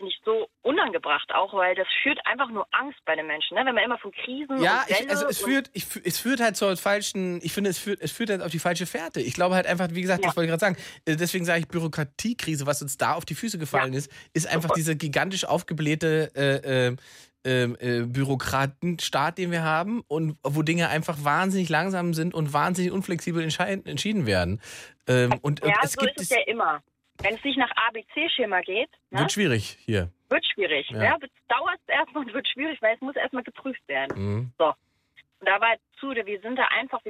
[0.01, 3.65] finde ich so unangebracht auch, weil das führt einfach nur Angst bei den Menschen, ne?
[3.67, 6.19] Wenn man immer von Krisen ja, und Welle ich, also es und führt, ich, es
[6.19, 9.21] führt halt zur falschen, ich finde, es führt, es führt halt auf die falsche Fährte.
[9.21, 11.69] Ich glaube halt einfach, wie gesagt, das wollte ich gerade sagen, äh, deswegen sage ich
[11.69, 16.89] Bürokratiekrise, was uns da auf die Füße gefallen ist, ist einfach dieser gigantisch aufgeblähte äh,
[16.89, 16.97] äh,
[17.45, 22.93] ähm, äh, Bürokratenstaat, den wir haben und wo Dinge einfach wahnsinnig langsam sind und wahnsinnig
[22.93, 24.61] unflexibel entschieden werden.
[25.07, 26.83] Ähm, und, und ja, es so gibt ist es ja immer.
[27.23, 29.21] Wenn es nicht nach ABC-Schema geht, ne?
[29.21, 30.11] wird schwierig hier.
[30.29, 30.89] wird schwierig.
[30.91, 31.03] Ja.
[31.03, 31.19] Ja.
[31.21, 34.19] es dauert erstmal und wird schwierig, weil es muss erstmal geprüft werden.
[34.19, 34.53] Mhm.
[34.59, 34.67] So.
[34.67, 37.01] Und da war zu, wir sind da einfach,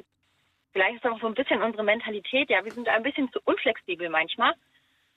[0.73, 3.31] vielleicht ist das auch so ein bisschen unsere Mentalität, ja, wir sind da ein bisschen
[3.33, 4.55] zu unflexibel manchmal,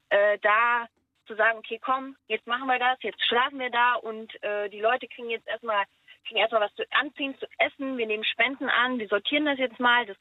[0.10, 0.88] äh, da
[1.28, 4.82] zu sagen, okay, komm, jetzt machen wir das, jetzt schlafen wir da und äh, die
[4.82, 5.86] Leute kriegen jetzt erstmal
[6.26, 9.80] kriegen erstmal was zu anziehen, zu essen, wir nehmen Spenden an, wir sortieren das jetzt
[9.80, 10.06] mal.
[10.06, 10.18] Das,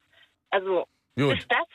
[0.51, 1.37] also Gut.
[1.37, 1.66] bis das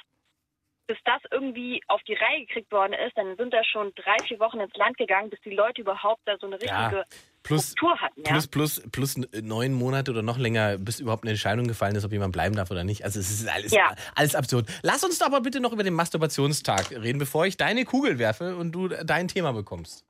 [0.87, 4.39] bis das irgendwie auf die Reihe gekriegt worden ist, dann sind da schon drei, vier
[4.39, 7.03] Wochen ins Land gegangen, bis die Leute überhaupt da so eine richtige Ja,
[7.43, 8.23] plus, Struktur hatten.
[8.23, 8.31] Ja?
[8.31, 12.11] plus, plus, plus neun Monate oder noch länger, bis überhaupt eine Entscheidung gefallen ist, ob
[12.13, 13.03] jemand bleiben darf oder nicht.
[13.03, 13.93] Also es ist alles, Ja.
[14.15, 14.67] alles absurd.
[14.81, 18.55] Lass uns doch aber bitte noch über den Masturbationstag reden, bevor ich deine Kugel werfe
[18.55, 20.05] und du dein Thema bekommst.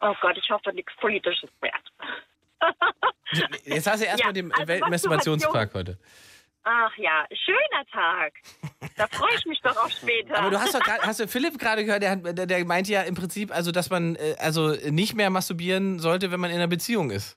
[0.00, 1.72] Oh Gott, ich hoffe, nichts Politisches mehr.
[3.64, 5.98] Jetzt hast du erstmal Ja, den also Weltmasturbationstag heute.
[6.64, 8.34] Ach ja, schöner Tag.
[8.96, 10.38] Da freue ich mich doch auf später.
[10.38, 12.92] Aber du hast doch grad, hast du Philipp gerade gehört, der, hat- der, der meinte
[12.92, 16.56] ja im Prinzip, also dass man äh, also nicht mehr masturbieren sollte, wenn man in
[16.56, 17.36] einer Beziehung ist.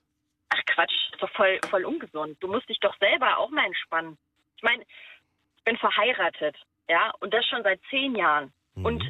[0.50, 2.36] Ach Quatsch, ist doch voll, voll ungesund.
[2.40, 4.16] Du musst dich doch selber auch mal entspannen.
[4.56, 6.56] Ich meine, ich bin verheiratet,
[6.88, 8.52] ja, und das schon seit zehn Jahren.
[8.76, 9.02] Und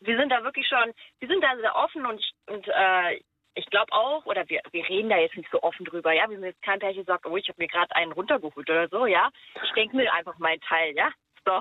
[0.00, 3.20] wir sind da wirklich schon, wir sind da sehr offen und und äh,
[3.58, 6.26] ich glaube auch, oder wir, wir reden da jetzt nicht so offen drüber, ja.
[6.28, 9.30] Sind jetzt kein Pärchen, sagt, oh, ich habe mir gerade einen runtergeholt oder so, ja.
[9.64, 11.10] Ich denke mir einfach meinen Teil, ja.
[11.44, 11.60] So.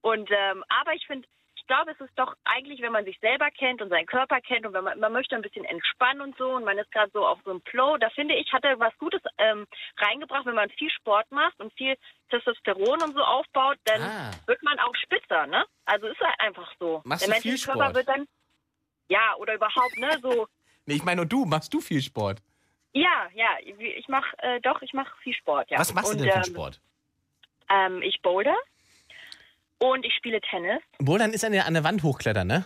[0.00, 3.50] Und ähm, aber ich finde, ich glaube, es ist doch eigentlich, wenn man sich selber
[3.50, 6.50] kennt und seinen Körper kennt und wenn man, man möchte ein bisschen entspannen und so
[6.50, 8.96] und man ist gerade so auf so einem Flow, da finde ich, hat er was
[8.98, 9.66] Gutes ähm,
[9.98, 11.96] reingebracht, wenn man viel Sport macht und viel
[12.30, 14.30] Testosteron und so aufbaut, dann Ah.
[14.46, 15.64] wird man auch spitzer, ne?
[15.86, 17.02] Also ist halt einfach so.
[17.04, 18.26] Machst Der menschliche Körper wird dann,
[19.08, 20.46] ja, oder überhaupt, ne, so,
[20.86, 22.42] Nee, ich meine, und du, machst du viel Sport?
[22.96, 25.78] ja, ja, ich mache, äh, doch, ich mache viel Sport, ja.
[25.78, 26.80] Was machst und, du denn für ähm, Sport?
[27.68, 28.56] Ähm, ich boulder
[29.78, 30.80] und ich spiele Tennis.
[30.98, 32.64] Bouldern ist an der, an der Wand hochklettern, ne?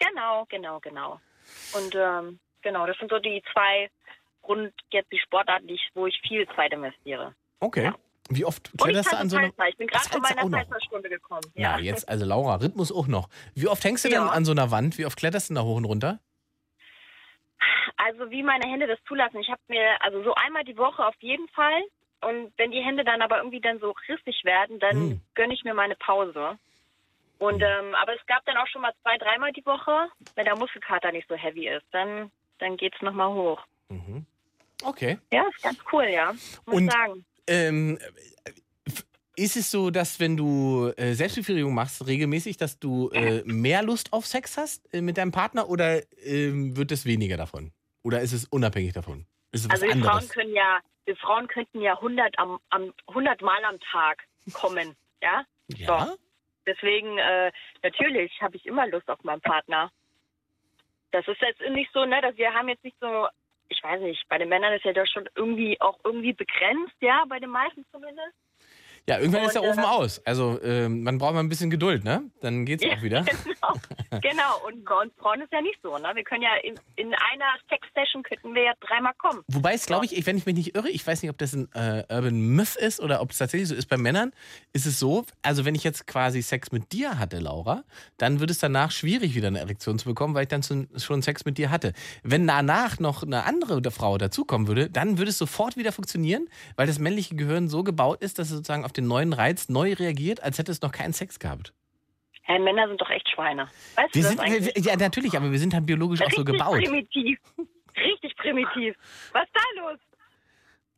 [0.00, 1.20] Genau, genau, genau.
[1.74, 3.90] Und ähm, genau, das sind so die zwei
[4.42, 7.34] Grund jetzt die Sportarten, die ich, wo ich viel Zeit investiere.
[7.60, 7.92] Okay.
[8.28, 9.48] Wie oft kletterst du an so einer...
[9.48, 9.66] Salsa.
[9.68, 10.48] Ich bin gerade von meiner.
[10.48, 11.42] Salsa-Stunde gekommen.
[11.54, 13.28] Ja, jetzt, also Laura, Rhythmus auch noch.
[13.54, 14.28] Wie oft hängst du denn Ja.
[14.28, 14.98] an so einer Wand?
[14.98, 16.20] Wie oft kletterst du da hoch und runter?
[17.96, 19.40] Also wie meine Hände das zulassen.
[19.40, 21.82] Ich habe mir, also so einmal die Woche auf jeden Fall.
[22.22, 25.20] Und wenn die Hände dann aber irgendwie dann so rissig werden, dann Hm.
[25.34, 26.58] gönne ich mir meine Pause.
[27.38, 30.56] Und ähm, aber es gab dann auch schon mal zwei, dreimal die Woche, wenn der
[30.58, 33.62] Muskelkater nicht so heavy ist, dann dann geht's noch mal hoch.
[34.84, 35.18] Okay.
[35.32, 36.32] Ja, ist ganz cool, ja.
[36.66, 37.24] Muss Und- sagen.
[37.46, 37.98] Ähm,
[39.40, 44.12] ist es so, dass wenn du äh, Selbstbefriedigung machst, regelmäßig, dass du äh, mehr Lust
[44.12, 47.72] auf Sex hast äh, mit deinem Partner oder ähm, wird es weniger davon?
[48.02, 49.26] Oder ist es unabhängig davon?
[49.52, 53.40] Ist es Also wir Frauen können ja, wir Frauen könnten ja 100 am, am 100
[53.40, 55.44] Mal am Tag kommen, ja?
[55.68, 56.06] Ja?
[56.06, 56.16] So.
[56.66, 57.50] Deswegen äh,
[57.82, 59.90] natürlich habe ich immer Lust auf meinen Partner.
[61.12, 63.26] Das ist jetzt nicht so, ne, dass wir haben jetzt nicht so,
[63.68, 67.24] ich weiß nicht, bei den Männern ist ja doch schon irgendwie auch irgendwie begrenzt, ja,
[67.26, 68.34] bei den meisten zumindest.
[69.08, 70.24] Ja, irgendwann ist der Und, äh, Ofen aus.
[70.24, 72.22] Also ähm, man braucht mal ein bisschen Geduld, ne?
[72.40, 73.24] Dann geht's auch wieder.
[73.60, 73.74] Genau,
[74.22, 74.66] genau.
[74.66, 76.10] Und bei uns Frauen ist ja nicht so, ne?
[76.14, 79.42] Wir können ja in, in einer Sex-Session könnten wir ja dreimal kommen.
[79.48, 81.68] Wobei es, glaube ich, wenn ich mich nicht irre, ich weiß nicht, ob das ein
[81.74, 83.88] äh, Urban Myth ist oder ob es tatsächlich so ist.
[83.88, 84.32] Bei Männern
[84.72, 87.84] ist es so, also wenn ich jetzt quasi Sex mit dir hatte, Laura,
[88.16, 91.44] dann wird es danach schwierig, wieder eine Erektion zu bekommen, weil ich dann schon Sex
[91.44, 91.92] mit dir hatte.
[92.22, 96.86] Wenn danach noch eine andere Frau dazukommen würde, dann würde es sofort wieder funktionieren, weil
[96.86, 100.42] das männliche Gehirn so gebaut ist, dass es sozusagen auf den neuen Reiz neu reagiert,
[100.42, 101.72] als hätte es noch keinen Sex gehabt.
[102.42, 103.68] Hä, Männer sind doch echt Schweine.
[103.96, 106.82] Weißt Wir sind, wir, ja, natürlich, aber wir sind halt biologisch auch so Richtig gebaut.
[106.82, 107.38] primitiv.
[107.96, 108.96] Richtig primitiv.
[109.32, 109.98] Was ist da los?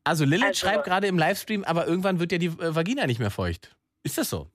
[0.03, 3.19] Also Lilith Also- schreibt gerade im Livestream, aber irgendwann wird ja die äh, Vagina nicht
[3.19, 3.75] mehr feucht.
[4.03, 4.49] Ist das so?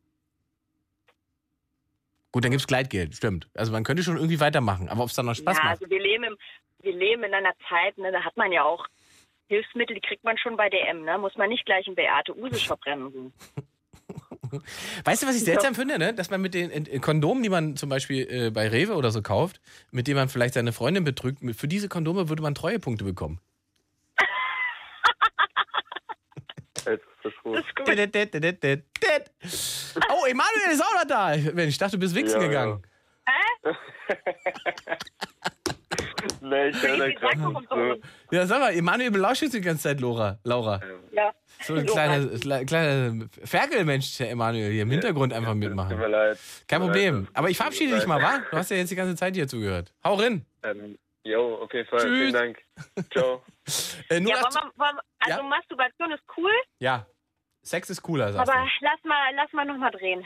[2.32, 3.48] Gut, dann gibt's Gleitgel, stimmt.
[3.54, 5.80] Also man könnte schon irgendwie weitermachen, aber ob es dann noch Spaß ja, macht.
[5.80, 6.36] also wir leben, im,
[6.82, 8.86] wir leben in einer Zeit, ne, da hat man ja auch
[9.48, 11.18] Hilfsmittel, die kriegt man schon bei DM, ne?
[11.18, 13.32] Muss man nicht gleich einen Beate Use-Shop bremsen.
[15.04, 16.14] Weißt du, was ich seltsam finde, ne?
[16.14, 19.60] Dass man mit den Kondomen, die man zum Beispiel äh, bei Rewe oder so kauft,
[19.90, 23.40] mit denen man vielleicht seine Freundin betrügt, für diese Kondome würde man Treuepunkte bekommen.
[26.76, 27.56] Jetzt ist das gut.
[30.10, 31.34] Oh, Emanuel ist auch noch da.
[31.52, 32.82] Mensch, ich dachte, du bist wichsen Ja, gegangen.
[36.40, 37.96] Nee, ich höre da gerade nicht so.
[38.30, 40.38] Ja, sag mal, Emanuel belauscht jetzt die ganze Zeit Laura.
[40.44, 40.80] Laura.
[41.12, 41.32] Ja.
[41.62, 45.98] So ein kleiner, kle- kleiner Ferkelmensch, der Emanuel, hier im Hintergrund einfach Tut mir mitmachen.
[45.98, 46.38] leid.
[46.68, 47.12] Kein Tut mir leid.
[47.12, 47.28] Problem.
[47.34, 48.38] Aber ich verabschiede dich mal, wa?
[48.50, 49.92] Du hast ja jetzt die ganze Zeit hier zugehört.
[50.04, 50.44] Hau rein.
[50.62, 52.00] Ähm, jo, jeden Fall.
[52.00, 52.18] Tschüss.
[52.18, 52.58] Vielen Dank.
[53.12, 53.42] Ciao.
[54.08, 55.48] Äh, nur Ja, das- wollen wir, wollen wir, also Ja.
[55.48, 57.06] Masturbation ist cool, ja.
[57.62, 58.68] Sex ist cooler, sagst aber du.
[58.80, 60.24] lass mal, lass mal nochmal drehen.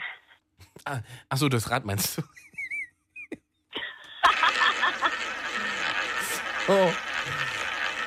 [0.85, 2.21] Ah, Achso, das Rad meinst du?
[6.67, 6.91] oh.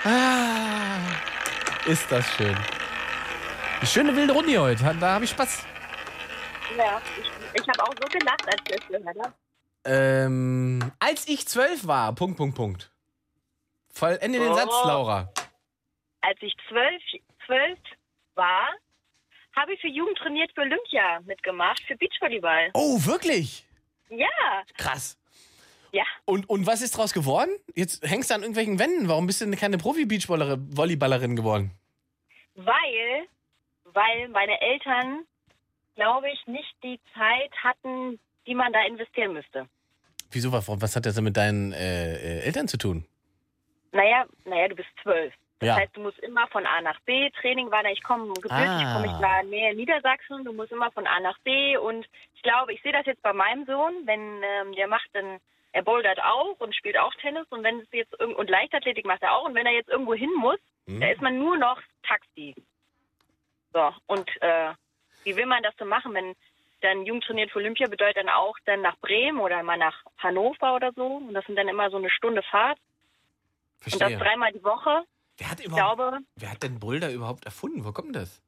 [0.05, 0.99] Ah,
[1.87, 2.57] ist das schön.
[3.79, 4.83] Eine schöne wilde Runde heute.
[5.01, 5.65] Da habe ich Spaß.
[6.77, 9.33] Ja, ich, ich habe auch so gelacht, als ich das gehört habe.
[9.85, 12.91] Ähm, als ich zwölf war, Punkt, Punkt, Punkt.
[13.93, 14.55] Vollende den Oh.
[14.55, 15.33] Satz, Laura.
[16.23, 17.03] Als ich zwölf,
[17.47, 17.79] zwölf
[18.35, 18.69] war,
[19.57, 22.71] habe ich für Jugend trainiert für Olympia mitgemacht, für Beachvolleyball.
[22.75, 23.67] Oh, wirklich?
[24.09, 24.27] Ja,
[24.77, 25.17] Krass.
[25.97, 26.05] Ja.
[26.25, 27.51] Und, und was ist draus geworden?
[27.75, 29.09] Jetzt hängst du an irgendwelchen Wänden.
[29.09, 31.71] Warum bist du denn keine Profi-Beachvolleyballerin geworden?
[32.55, 33.27] Weil,
[33.85, 35.25] weil meine Eltern,
[35.95, 39.69] glaube ich, nicht die Zeit hatten, die man da investieren müsste.
[40.31, 40.53] Wieso?
[40.53, 43.07] Was, was hat das denn mit deinen äh, äh, Eltern zu tun?
[43.93, 45.33] Naja, naja, du bist zwölf.
[45.59, 45.77] Das Ja.
[45.77, 47.31] heißt, du musst immer von A nach B.
[47.41, 48.79] Training war da, ich komme gebürtig, Ah.
[48.83, 51.77] ich komme ich war näher in Niedersachsen, du musst immer von A nach B.
[51.79, 55.39] Und ich glaube, ich sehe das jetzt bei meinem Sohn, wenn ähm, der macht dann,
[55.77, 59.33] er bouldert auch und spielt auch Tennis und wenn es jetzt und Leichtathletik macht er
[59.37, 60.59] auch und wenn er jetzt irgendwo hin muss,
[60.89, 61.01] Hm?
[61.01, 62.55] da ist man nur noch Taxi.
[63.73, 64.73] So, und äh,
[65.25, 66.35] wie will man das denn machen, wenn
[66.81, 70.77] dann Jugend trainiert für Olympia bedeutet dann auch dann nach Bremen oder mal nach Hannover
[70.77, 71.05] oder so.
[71.07, 72.79] Und das sind dann immer so eine Stunde Fahrt.
[73.85, 74.19] Und das Verstehe.
[74.19, 75.03] dreimal die Woche.
[75.39, 77.85] Wer hat, Ich überhaupt, glaube, wer hat denn Boulder überhaupt erfunden?
[77.85, 78.41] Wo kommt das?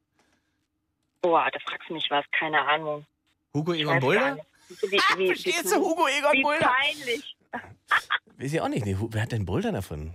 [1.22, 3.04] boah, da fragst du mich was, keine Ahnung.
[3.52, 4.38] Hugo Egon Boulder?
[4.68, 6.70] Wie, wie, wie, Verstehst du, Hugo Egon wie Boulder?
[6.80, 7.36] peinlich.
[8.38, 8.84] Weiß ich auch nicht.
[8.84, 10.14] Nee, wer hat denn Boulder erfunden?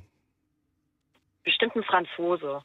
[1.44, 2.62] Bestimmt ein Franzose.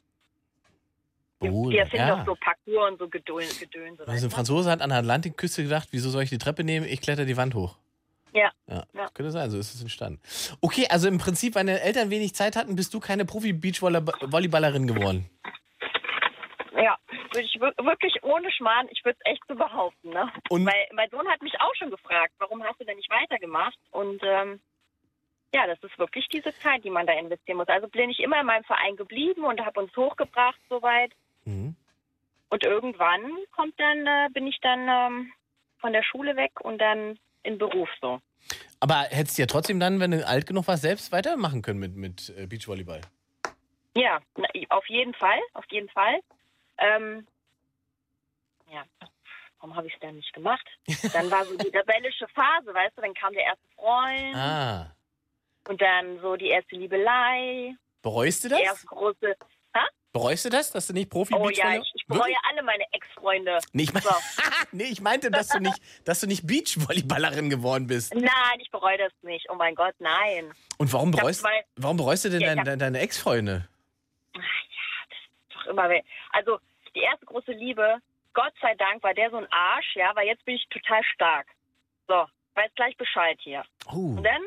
[1.43, 2.17] Die Boulder, erfinden ja.
[2.17, 3.59] doch so Parcours und so Gedöns.
[3.59, 4.07] Gedönse.
[4.07, 4.35] Also ein du?
[4.35, 6.87] Franzose hat an der Atlantikküste gedacht, wieso soll ich die Treppe nehmen?
[6.87, 7.77] Ich kletter die Wand hoch.
[8.35, 8.51] Ja.
[8.67, 9.09] Ja, Ja.
[9.15, 10.21] könnte sein, so ist es entstanden.
[10.61, 15.31] Okay, also im Prinzip, weil deine Eltern wenig Zeit hatten, bist du keine Profi-Beachvolleyballerin geworden.
[17.33, 20.11] Würde ich wir- wirklich ohne Schmarrn, ich würde es echt so behaupten.
[20.11, 20.31] Ne?
[20.51, 23.79] Und- Weil mein Sohn hat mich auch schon gefragt, warum hast du denn nicht weitergemacht?
[23.91, 24.61] Und ähm,
[25.55, 27.69] ja, das ist wirklich diese Zeit, die man da investieren muss.
[27.69, 31.13] Also bin ich immer in meinem Verein geblieben und habe uns hochgebracht soweit.
[31.45, 31.75] Mhm.
[32.51, 35.33] Und irgendwann kommt dann, äh, bin ich dann ähm,
[35.81, 38.21] von der Schule weg und dann in Beruf so.
[38.81, 41.97] Aber hättest du ja trotzdem dann, wenn du alt genug warst, selbst weitermachen können mit,
[41.97, 43.01] mit äh, Beachvolleyball.
[43.97, 44.21] Ja,
[44.69, 46.21] auf jeden Fall, auf jeden Fall.
[46.79, 47.27] Ähm,
[48.71, 48.85] ja,
[49.59, 50.67] warum habe ich es denn nicht gemacht?
[51.13, 54.95] Dann war so die rebellische Phase, weißt du, dann kam der erste Freund Ah.
[55.69, 58.63] und dann so die erste Liebelei, Bereust du die das?
[58.63, 59.37] erste große.
[59.75, 59.87] Ha?
[60.13, 62.37] Bereust du das, dass du nicht profi Oh ja, ich, ich bereue Wirklich?
[62.51, 63.59] alle meine Ex-Freunde.
[63.73, 64.11] Nee, ich, mein, So.
[64.73, 68.15] nee, ich meinte, dass du nicht, dass du nicht Beachvolleyballerin geworden bist.
[68.15, 69.47] Nein, ich bereue das nicht.
[69.51, 70.53] Oh mein Gott, nein.
[70.79, 71.45] Und warum bereust,
[71.77, 73.69] warum bereust du denn Ja, ich deine, hab- deine, deine Ex-Freunde?
[75.53, 75.91] Doch immer,
[76.31, 76.59] also
[76.99, 77.99] die erste große Liebe,
[78.35, 81.47] Gott sei Dank war der so ein Arsch, ja, weil jetzt bin ich total stark.
[82.07, 83.63] So, weiß gleich Bescheid hier.
[83.93, 84.43] Oh, Und dann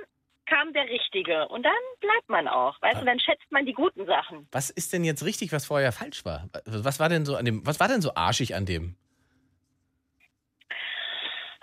[0.45, 2.81] kam der Richtige und dann bleibt man auch.
[2.81, 2.99] Weißt Ah.
[2.99, 4.47] du, dann schätzt man die guten Sachen.
[4.51, 6.49] was ist denn jetzt richtig, was vorher falsch war?
[6.65, 8.95] Was war denn so an dem, was war denn so arschig an dem?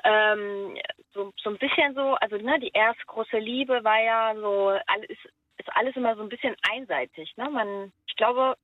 [0.05, 0.77] Ähm,
[1.13, 5.11] so, so ein bisschen so, also ne, die erste große Liebe war ja so, alles,
[5.11, 7.37] ist alles immer so ein bisschen einseitig.
[7.37, 7.51] Ne?
[7.51, 8.55] Man, ich glaube,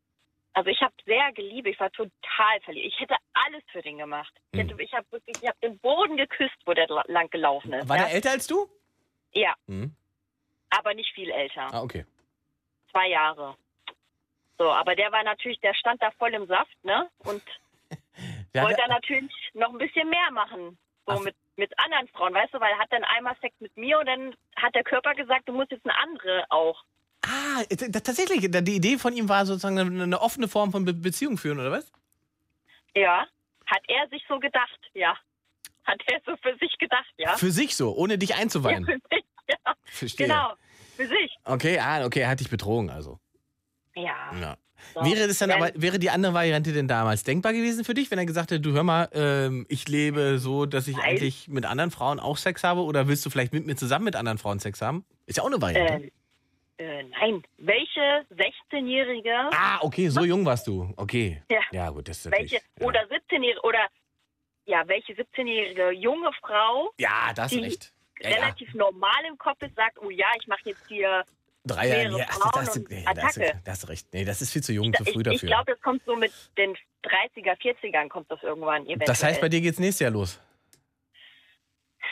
[0.54, 2.86] also ich habe sehr geliebt, ich war total verliebt.
[2.94, 4.32] Ich hätte alles für den gemacht.
[4.52, 4.68] Ich, Hm.
[4.68, 7.88] hätte, ich habe wirklich, ich habe den Boden geküsst, wo der la- lang gelaufen ist.
[7.88, 8.04] War ja?
[8.04, 8.68] der älter als du?
[9.32, 9.94] ja, Hm.
[10.70, 11.68] aber nicht viel älter.
[11.72, 12.04] Ah, okay.
[12.92, 13.56] Zwei Jahre.
[14.58, 17.10] So, aber der war natürlich, der stand da voll im Saft, ne?
[17.24, 17.42] Und
[18.54, 20.78] wollte er natürlich noch ein bisschen mehr machen.
[21.06, 21.20] So Ach.
[21.20, 24.06] mit, mit anderen Frauen, weißt du, weil er hat dann einmal Sex mit mir und
[24.06, 26.84] dann hat der Körper gesagt, du musst jetzt eine andere auch.
[27.26, 31.38] Ah, t- tatsächlich, die Idee von ihm war sozusagen eine, offene Form von Be Beziehung
[31.38, 31.90] führen, oder was?
[32.94, 33.26] Ja.
[33.66, 35.16] Hat er sich so gedacht, ja.
[35.84, 37.36] Hat er so für sich gedacht, ja.
[37.36, 38.84] Für sich so, ohne dich ja, einzuweihen.
[38.84, 39.74] für sich, ja.
[39.84, 40.26] Verstehe.
[40.26, 40.54] Genau.
[40.96, 41.36] Für sich.
[41.44, 43.18] Okay, ah, okay, er hat dich betrogen, also.
[43.96, 44.32] Ja.
[44.40, 44.56] Ja.
[44.92, 45.02] So.
[45.04, 48.10] Wäre das dann Wenn- aber, wäre die andere Variante denn damals denkbar gewesen für dich,
[48.10, 51.06] wenn er gesagt hätte, du hör mal, ähm, ich lebe so, dass ich Nein.
[51.10, 54.14] eigentlich mit anderen Frauen auch Sex habe oder willst du vielleicht mit mir zusammen mit
[54.16, 55.04] anderen Frauen Sex haben?
[55.26, 56.06] Ist ja auch eine Variante.
[56.06, 56.10] äh,
[56.78, 60.92] äh, nein, welche 16-Jährige ah, okay, so jung warst du.
[60.96, 61.42] Okay.
[61.50, 61.60] Ja.
[61.70, 62.52] Ja, gut, das ist natürlich.
[62.52, 63.86] welche oder 17-jährige oder
[64.66, 67.92] ja, welche 17-jährige junge Frau, Ja, da hast du die recht.
[68.20, 68.36] Ja, ja.
[68.36, 71.24] relativ normal im Kopf ist, sagt, oh ja, ich mache jetzt hier
[71.66, 73.60] Drei Jahre, mehrere nee, ach, Frauen da hast du, und nee, da hast du, Attacke.
[73.64, 74.08] da hast du recht.
[74.12, 75.34] Nee, das ist viel zu jung, zu früh ich, dafür.
[75.34, 76.74] ich glaube, das kommt so mit den
[77.04, 79.06] 30er, 40ern kommt das irgendwann eventuell.
[79.06, 80.40] das heißt, bei dir geht's nächstes Jahr los.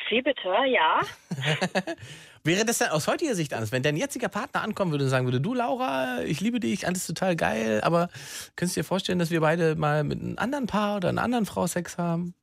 [0.09, 1.01] Wie bitte, ja.
[2.45, 5.27] Wäre das dann aus heutiger Sicht anders, wenn dein jetziger Partner ankommen würde und sagen
[5.27, 8.09] würde, du Laura, ich liebe dich, alles total geil, aber
[8.57, 11.47] könntest du dir vorstellen, dass wir beide mal mit einem anderen Paar oder einer anderen
[11.47, 12.35] Frau Sex haben?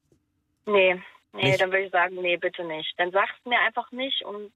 [0.66, 1.02] Nee,
[1.34, 1.60] nee, Nicht?
[1.62, 2.94] dann würde ich sagen, nee, bitte nicht.
[2.98, 4.52] Dann sag's mir einfach nicht und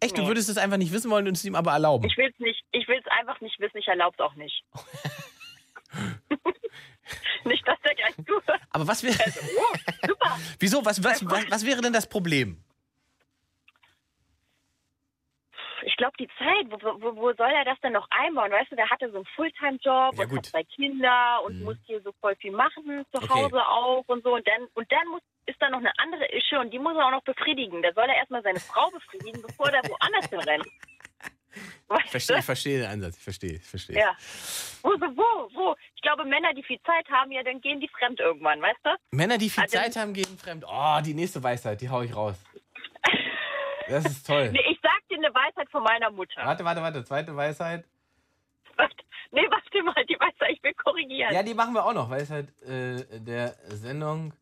[0.00, 0.28] Echt, du Nee.
[0.28, 2.04] würdest es einfach nicht wissen wollen und es ihm aber erlauben.
[2.06, 4.62] ich will's nicht, ich will's einfach nicht wissen, ich erlaub's auch nicht.
[7.44, 8.60] nicht, dass der gleich zuhört.
[8.70, 9.14] Aber was wäre.
[9.58, 9.76] Oh,
[10.08, 10.38] super.
[10.58, 10.84] Wieso?
[10.84, 12.62] Was, was, was, was wäre denn das Problem?
[15.84, 18.50] Ich glaube, die Zeit, wo, wo, wo soll er das denn noch einbauen?
[18.50, 21.64] Weißt du, der hatte so einen Fulltime-Job Ja, und hat zwei Kinder und Mhm.
[21.64, 23.28] muss hier so voll viel machen, zu Okay.
[23.28, 24.34] Hause auch und so.
[24.34, 27.06] Und dann, und dann muss, ist da noch eine andere Ische und die muss er
[27.06, 27.82] auch noch befriedigen.
[27.82, 30.66] Da soll er erstmal seine Frau befriedigen, bevor der woanders hinrennt.
[31.88, 32.42] Weißt Ich verstehe, du?
[32.42, 33.16] verstehe den Ansatz.
[33.18, 33.96] Ich verstehe, ich verstehe.
[33.98, 34.16] Ja.
[34.82, 35.76] Wo, wo, wo?
[35.94, 38.90] Ich glaube, Männer, die viel Zeit haben, ja, dann gehen die fremd irgendwann, weißt du?
[39.10, 40.64] Männer, die viel Also- Zeit haben, gehen fremd.
[40.66, 42.36] Oh, die nächste Weisheit, die hau ich raus.
[43.88, 44.48] Das ist toll.
[44.52, 46.44] Nee, ich sag dir eine Weisheit von meiner Mutter.
[46.44, 47.04] Warte, warte, warte.
[47.04, 47.84] Zweite Weisheit.
[48.76, 48.96] Warte,
[49.30, 51.32] nee, warte mal, die Weisheit, ich will korrigieren.
[51.34, 52.08] Ja, die machen wir auch noch.
[52.10, 54.32] Weisheit äh, der Sendung.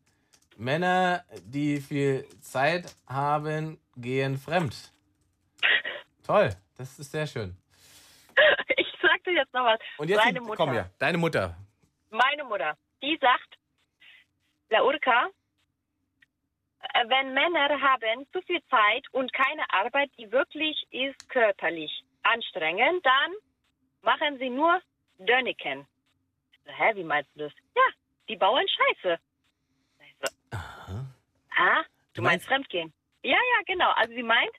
[0.57, 4.93] Männer, die viel Zeit haben, gehen fremd.
[6.25, 7.55] Toll, das ist sehr schön.
[8.77, 9.79] Ich sag dir jetzt noch was.
[9.97, 10.57] Und jetzt Meine die- Mutter.
[10.57, 11.55] komm hier, deine Mutter.
[12.11, 13.57] meine Mutter, die sagt,
[14.69, 15.29] La Urca,
[17.07, 21.91] wenn Männer haben zu viel Zeit und keine Arbeit, die wirklich ist körperlich
[22.23, 23.31] anstrengend, dann
[24.01, 24.81] machen sie nur
[25.19, 27.53] so, Hä, wie meinst du das?
[27.75, 27.81] Ja,
[28.29, 29.19] die bauen Scheiße.
[29.99, 30.57] Ich so,
[31.57, 31.83] ah,
[32.13, 32.93] du meinst Fremdgehen?
[33.23, 33.91] Ja, ja, genau.
[33.91, 34.51] Also sie meint,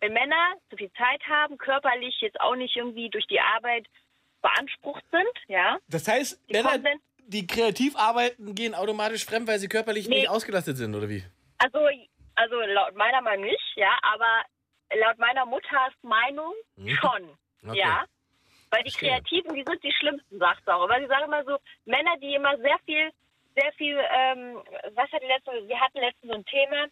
[0.00, 3.86] wenn Männer zu viel Zeit haben, körperlich jetzt auch nicht irgendwie durch die Arbeit
[4.42, 6.78] beansprucht sind, ja, Das heißt, die Männer,
[7.26, 10.20] die kreativ arbeiten, gehen automatisch fremd, weil sie körperlich Nee.
[10.20, 11.24] nicht ausgelastet sind, oder wie?
[11.58, 11.78] Also,
[12.36, 14.42] also laut meiner Meinung nicht, ja, aber
[15.00, 16.88] laut meiner Mutters Meinung Mhm.
[16.88, 17.78] schon, Okay.
[17.78, 18.04] ja.
[18.70, 19.10] Weil die Verstehe.
[19.10, 20.88] Kreativen, die sind die schlimmsten, sagt sie auch.
[20.88, 23.10] Weil sie sagen immer so, Männer, die immer sehr viel,
[23.54, 24.60] sehr viel, ähm,
[24.94, 26.86] was hat die letzte, wir hatten letztens so ein Thema,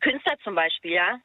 [0.00, 1.18] Künstler zum Beispiel, ja.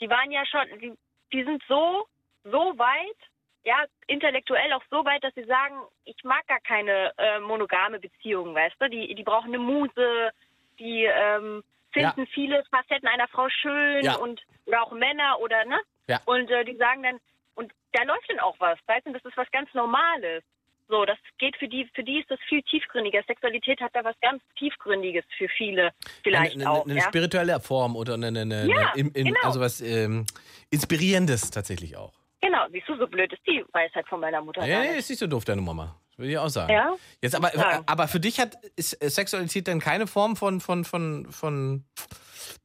[0.00, 0.96] Die waren ja schon, die,
[1.32, 2.06] die sind so,
[2.44, 3.16] so weit,
[3.64, 5.74] ja, intellektuell auch so weit, dass sie sagen,
[6.04, 8.88] ich mag gar keine äh, monogame Beziehung, weißt du?
[8.88, 10.30] Die, die brauchen eine Muse,
[10.78, 11.62] die ähm,
[11.92, 12.26] finden Ja.
[12.32, 14.16] viele Facetten einer Frau schön Ja.
[14.16, 15.78] und oder auch Männer oder ne?
[16.08, 16.20] Ja.
[16.24, 17.18] Und äh, die sagen dann,
[17.54, 20.42] und da läuft dann auch was, weißt du, das ist was ganz Normales.
[20.88, 23.20] So, das geht für die, für die ist das viel tiefgründiger.
[23.26, 25.90] Sexualität hat da was ganz Tiefgründiges für viele
[26.22, 26.84] vielleicht eine, eine, auch.
[26.84, 27.02] eine ja?
[27.02, 29.40] spirituelle Form oder eine, eine, Ja, in, in, genau.
[29.42, 30.26] also was ähm,
[30.70, 32.12] Inspirierendes tatsächlich auch.
[32.40, 34.64] Genau, siehst du, so blöd ist die Weisheit von meiner Mutter.
[34.64, 34.98] Ja, nicht.
[34.98, 35.96] ist nicht so doof, deine Mama.
[36.16, 36.72] Will ich auch sagen.
[36.72, 36.94] Ja?
[37.20, 37.82] Jetzt aber, Ja.
[37.86, 41.84] aber für dich hat ist Sexualität dann keine Form von, von, von, von,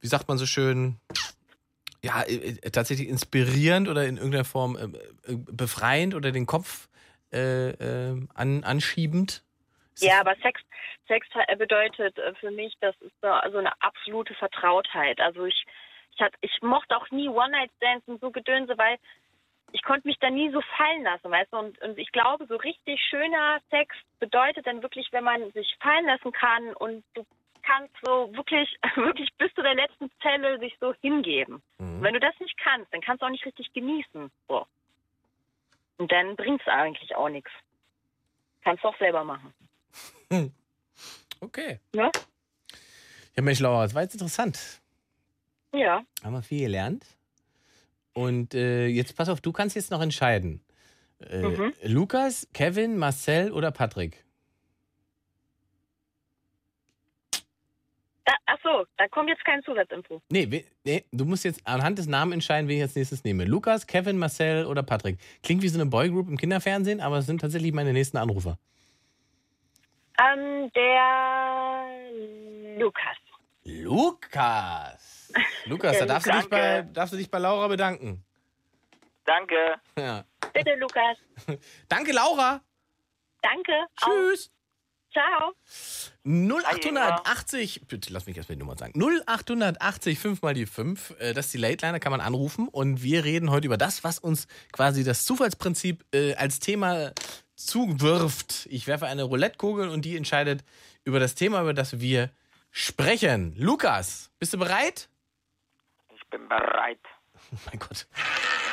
[0.00, 0.98] wie sagt man so schön,
[2.02, 4.84] ja, äh, äh, tatsächlich inspirierend oder in irgendeiner Form äh,
[5.30, 6.88] äh, befreiend oder den Kopf
[7.32, 9.44] äh, äh, an, anschiebend?
[9.98, 10.60] Ja, aber Sex,
[11.06, 15.20] Sex äh, bedeutet äh, für mich, das ist so also eine absolute Vertrautheit.
[15.20, 15.64] Also ich,
[16.14, 18.98] ich, hat, ich mochte auch nie One-Night-Stands und so Gedönse, weil
[19.72, 21.58] ich konnte mich da nie so fallen lassen, weißt du?
[21.58, 26.06] Und, und ich glaube, so richtig schöner Sex bedeutet dann wirklich, wenn man sich fallen
[26.06, 27.24] lassen kann und du
[27.62, 31.62] kannst so wirklich, wirklich bis zu der letzten Zelle sich so hingeben.
[31.78, 32.02] Mhm.
[32.02, 34.30] Wenn du das nicht kannst, dann kannst du auch nicht richtig genießen.
[34.48, 34.66] So.
[35.98, 37.50] Und dann bringt es eigentlich auch nichts.
[38.62, 39.52] Kannst du auch selber machen.
[41.40, 41.80] Okay.
[41.92, 42.08] Ja?
[43.36, 44.80] Ja, Mensch, Laura, das war jetzt interessant.
[45.72, 46.04] Ja.
[46.22, 47.04] Haben wir viel gelernt.
[48.14, 50.60] Und äh, jetzt pass auf, du kannst jetzt noch entscheiden.
[51.30, 51.72] Äh, Mhm.
[51.84, 54.24] Lukas, Kevin, Marcel oder Patrick?
[58.24, 60.22] Da, ach so, da kommt jetzt kein Zusatzinfo.
[60.30, 63.44] Nee, nee, du musst jetzt anhand des Namens entscheiden, wen ich als nächstes nehme.
[63.44, 65.18] Lukas, Kevin, Marcel oder Patrick.
[65.42, 68.58] Klingt wie so eine Boygroup im Kinderfernsehen, aber es sind tatsächlich meine nächsten Anrufer.
[70.20, 71.86] Ähm, der
[72.78, 73.16] Lukas.
[73.64, 75.21] Lukas!
[75.66, 78.24] Lukas, da darfst du, dich bei, darfst du dich bei Laura bedanken.
[79.24, 79.56] Danke.
[79.98, 80.24] Ja.
[80.52, 81.16] Bitte, Lukas.
[81.88, 82.60] Danke, Laura!
[83.40, 83.72] Danke.
[83.96, 84.50] Tschüss.
[85.12, 85.52] Ciao.
[86.24, 88.92] 0880, bitte lass mich erst mal die Nummer sagen.
[88.98, 91.16] 0880, 5 mal die 5.
[91.18, 92.68] äh, Das ist die Late Line, da kann man anrufen.
[92.68, 97.12] Und wir reden heute über das, was uns quasi das Zufallsprinzip äh, als Thema
[97.56, 98.66] zuwirft.
[98.70, 100.64] Ich werfe eine Roulettekugel und die entscheidet
[101.04, 102.30] über das Thema, über das wir
[102.70, 103.54] sprechen.
[103.56, 105.08] Lukas, bist du bereit?
[106.32, 106.98] Bin bereit.
[107.66, 108.06] Mein Gott.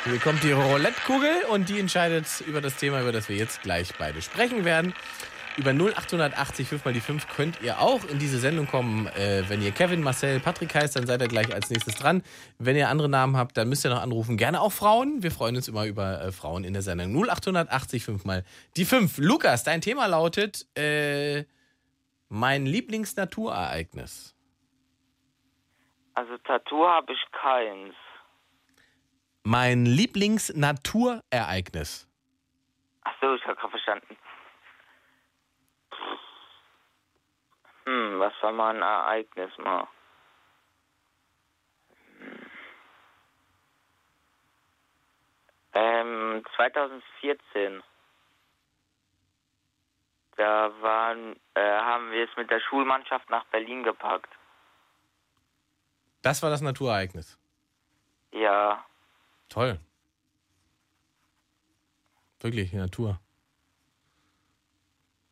[0.04, 3.92] Hier kommt die Roulettekugel und die entscheidet über das Thema, über das wir jetzt gleich
[3.98, 4.94] beide sprechen werden.
[5.56, 9.08] Über 0880 5 mal die 5 könnt ihr auch in diese Sendung kommen.
[9.08, 12.22] Äh, wenn ihr Kevin, Marcel, Patrick heißt, dann seid ihr gleich als nächstes dran.
[12.58, 14.38] Wenn ihr andere Namen habt, dann müsst ihr noch anrufen.
[14.38, 15.22] Gerne auch Frauen.
[15.22, 17.14] Wir freuen uns immer über äh, Frauen in der Sendung.
[17.14, 18.44] 0880 5 mal
[18.76, 19.18] die 5.
[19.18, 21.44] Lukas, dein Thema lautet äh,
[22.28, 24.34] mein Lieblingsnaturereignis.
[26.20, 27.94] Also Tattoo habe ich keins.
[29.42, 32.06] Mein Lieblingsnaturereignis.
[33.04, 34.18] Ach so, ich habe gerade verstanden.
[37.86, 39.88] Hm, was war mal ein Ereignis mal?
[45.72, 47.82] Ähm, 2014.
[50.36, 54.28] Da waren, äh, haben wir es mit der Schulmannschaft nach Berlin gepackt.
[56.22, 57.38] Das war das Naturereignis.
[58.32, 58.84] Ja,
[59.48, 59.80] Toll.
[62.40, 63.18] Wirklich, die Natur.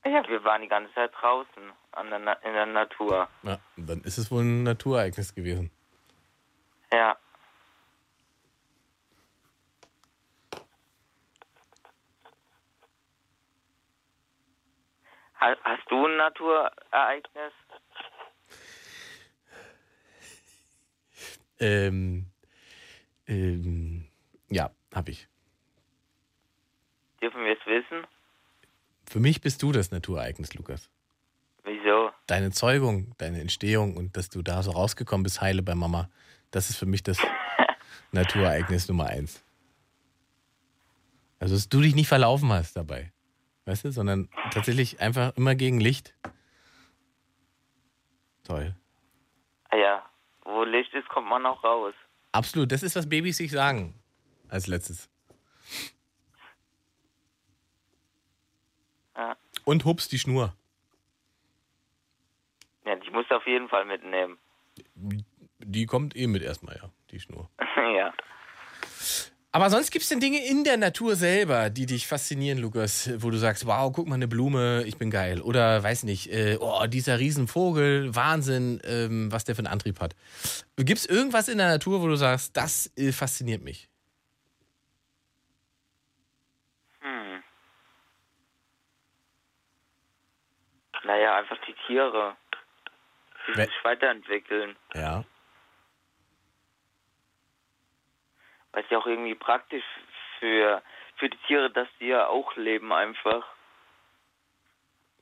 [0.05, 3.29] ja, wir waren die ganze Zeit draußen an der in der Natur.
[3.45, 5.71] Ja, dann ist es wohl ein Naturereignis gewesen.
[6.93, 7.17] Ja.
[15.41, 17.53] Ha- Hast du ein Naturereignis?
[21.61, 22.27] Ähm,
[23.27, 24.07] ähm,
[24.49, 25.29] ja, habe ich.
[27.21, 28.07] Dürfen wir es wissen?
[29.09, 30.91] Für mich bist du das Naturereignis, Lukas.
[31.65, 32.11] Wieso?
[32.27, 36.09] Deine Zeugung, deine Entstehung und dass du da so rausgekommen bist, heile bei Mama,
[36.51, 37.19] das ist für mich das
[38.13, 39.45] Naturereignis Nummer eins.
[41.41, 43.13] Also, dass du dich nicht verlaufen hast dabei,
[43.67, 46.15] weißt du, sondern tatsächlich einfach immer gegen Licht.
[48.45, 48.75] Toll.
[49.71, 50.08] Ah Ja,
[50.49, 51.95] wo Licht ist, kommt man auch raus.
[52.33, 53.95] Absolut, das ist, was Babys sich sagen.
[54.49, 55.11] Als letztes.
[59.17, 59.37] Ja.
[59.65, 60.55] Und hups die Schnur.
[62.85, 64.39] Ja, die musst du auf jeden Fall mitnehmen.
[65.59, 67.51] Die kommt eh mit erstmal, ja, die Schnur.
[67.77, 68.15] ja.
[69.59, 73.29] Aber sonst gibt es denn Dinge in der Natur selber, die dich faszinieren, Lukas, wo
[73.29, 75.41] du sagst, wow, guck mal, eine Blume, ich bin geil.
[75.41, 80.15] Oder weiß nicht, äh, oh, dieser Riesenvogel, Wahnsinn, ähm, was der für einen Antrieb hat.
[80.77, 83.89] Gibt es irgendwas in der Natur, wo du sagst, das äh, fasziniert mich?
[87.01, 87.43] Hm.
[91.03, 92.37] Naja, einfach die Tiere.
[93.49, 94.77] Die We- sich weiterentwickeln.
[94.95, 95.25] Ja.
[98.73, 99.85] Weil es ja auch irgendwie praktisch
[100.39, 100.83] für,
[101.17, 103.45] für die Tiere, dass die ja auch leben einfach.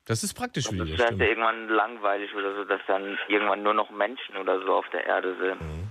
[0.05, 3.19] Das ist praktisch für Das die, ist das ja irgendwann langweilig oder so, dass dann
[3.29, 5.61] irgendwann nur noch Menschen oder so auf der Erde sind.
[5.61, 5.91] Mhm.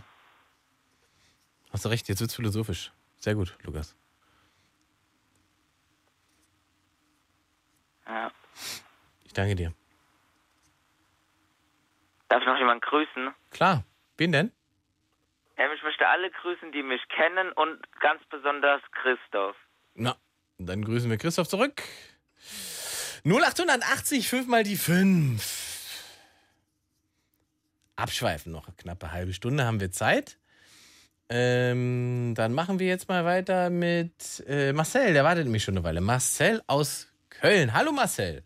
[1.72, 2.92] Hast du recht, jetzt wird's philosophisch.
[3.18, 3.98] Sehr gut, Lukas.
[8.08, 8.32] Ja.
[9.24, 9.74] Ich danke dir.
[12.30, 13.34] Darf ich noch jemanden grüßen?
[13.52, 13.84] Klar.
[14.18, 14.52] Wen denn?
[15.58, 19.56] Ähm, ich möchte alle grüßen, die mich kennen und ganz besonders Christoph.
[19.94, 20.16] Na,
[20.58, 21.82] dann grüßen wir Christoph zurück.
[23.24, 25.64] 0880, 5 mal die 5.
[27.96, 28.68] Abschweifen noch.
[28.78, 30.38] Knappe halbe Stunde haben wir Zeit.
[31.30, 35.14] Ähm, dann machen wir jetzt mal weiter mit äh, Marcel.
[35.14, 36.02] Der wartet nämlich schon eine Weile.
[36.02, 37.74] Marcel aus Köln.
[37.74, 38.44] Hallo Marcel.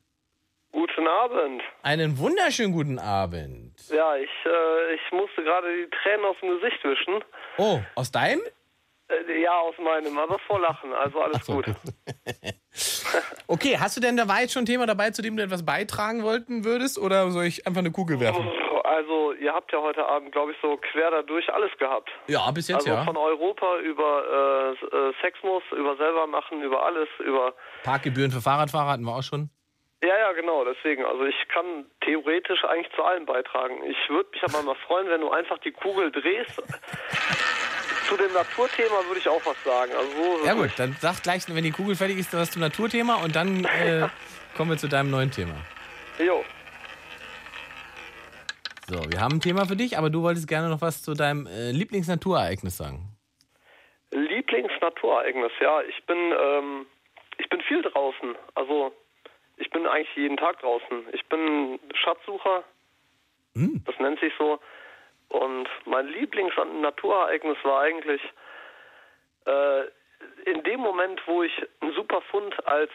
[0.80, 1.62] Guten Abend.
[1.84, 3.74] Einen wunderschönen guten Abend.
[3.90, 7.22] Ja, ich, äh, ich musste gerade die Tränen aus dem Gesicht wischen.
[7.58, 8.40] Oh, aus deinem?
[9.10, 11.66] Äh, ja, aus meinem, aber vor Lachen, also alles gut.
[13.48, 15.66] Okay, hast du denn, da war jetzt schon ein Thema dabei, zu dem du etwas
[15.66, 17.00] beitragen wollten würdest?
[17.00, 18.48] Oder soll ich einfach eine Kugel werfen?
[18.84, 22.10] Also, ihr habt ja heute Abend, glaube ich, so quer dadurch alles gehabt.
[22.28, 23.04] Ja, bis jetzt also ja.
[23.04, 27.54] von Europa über äh, äh, Sexmus, über selber machen, über alles, über.
[27.84, 29.50] Parkgebühren für Fahrradfahrer hatten wir auch schon.
[30.02, 31.04] Ja, ja, genau, deswegen.
[31.06, 33.84] Also ich kann theoretisch eigentlich zu allem beitragen.
[33.84, 36.62] Ich würde mich aber mal freuen, wenn du einfach die Kugel drehst.
[38.10, 39.92] zu dem Naturthema würde ich auch was sagen.
[39.96, 43.24] Also so Ja gut, dann sag gleich, wenn die Kugel fertig ist, was zum Naturthema
[43.24, 44.08] und dann äh,
[44.58, 45.54] kommen wir zu deinem neuen Thema.
[46.18, 46.44] Jo.
[48.88, 51.46] So, wir haben ein Thema für dich, aber du wolltest gerne noch was zu deinem
[51.46, 53.16] äh, Lieblingsnaturereignis sagen.
[54.12, 55.82] Lieblingsnaturereignis, ja.
[55.84, 56.88] Ich bin, ähm,
[57.38, 58.36] ich bin viel draußen.
[58.56, 58.92] Also
[59.60, 61.08] ich bin eigentlich jeden Tag draußen.
[61.14, 62.64] Ich bin Schatzsucher,
[63.56, 63.84] Hm.
[63.86, 64.60] das nennt sich so.
[65.30, 68.22] Und mein Lieblings-Naturereignis war eigentlich
[69.46, 69.82] äh,
[70.46, 72.92] in dem Moment, wo ich einen super Fund als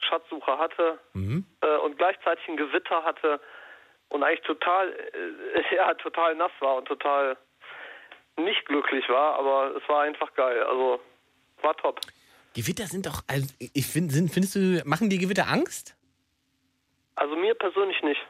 [0.00, 1.44] Schatzsucher hatte Mhm.
[1.62, 3.40] äh, und gleichzeitig ein Gewitter hatte
[4.08, 7.36] und eigentlich total, äh, ja, total nass war und total
[8.36, 10.62] nicht glücklich war, aber es war einfach geil.
[10.62, 11.00] Also
[11.62, 12.00] war top.
[12.56, 15.94] Gewitter sind doch, also ich finde, sind, findest du, machen die Gewitter Angst?
[17.14, 18.20] Also mir persönlich nicht.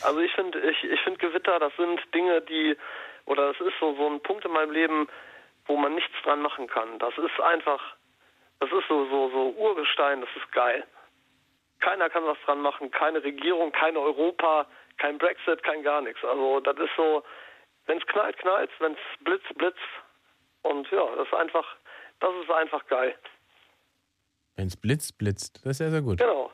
[0.00, 2.74] Also ich finde, ich, ich finde Gewitter, das sind Dinge, die,
[3.26, 5.06] oder es ist so, so ein Punkt in meinem Leben,
[5.66, 6.98] wo man nichts dran machen kann.
[6.98, 7.94] Das ist einfach,
[8.60, 10.82] das ist so, so, so Urgestein, das ist geil.
[11.80, 14.66] Keiner kann was dran machen, keine Regierung, kein Europa,
[14.96, 16.24] kein Brexit, kein gar nichts.
[16.24, 17.22] Also das ist so,
[17.84, 19.78] wenn es knallt, knallt, wenn es blitzt, blitzt.
[20.62, 21.66] Und ja, das ist einfach,
[22.20, 23.14] das ist einfach geil.
[24.56, 25.60] Wenn es blitzt, blitzt.
[25.64, 26.18] Das ist sehr, sehr gut.
[26.18, 26.50] Genau.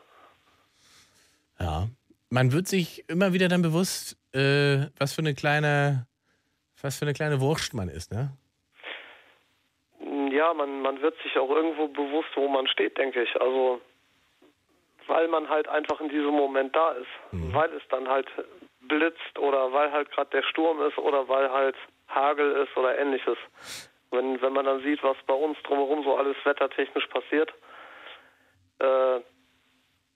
[1.58, 1.88] Ja.
[2.30, 6.06] Man wird sich immer wieder dann bewusst, äh, was für eine kleine,
[6.82, 8.32] was für eine kleine Wurst man ist, ne?
[10.30, 13.40] Ja, man, man wird sich auch irgendwo bewusst, wo man steht, denke ich.
[13.40, 13.80] Also,
[15.06, 17.08] weil man halt einfach in diesem Moment da ist.
[17.32, 18.28] Weil es dann halt
[18.82, 21.76] blitzt oder weil halt gerade der Sturm ist oder weil halt
[22.08, 23.38] Hagel ist oder ähnliches.
[24.10, 27.52] Wenn, wenn man dann sieht, was bei uns drumherum so alles wettertechnisch passiert,
[28.78, 29.20] äh,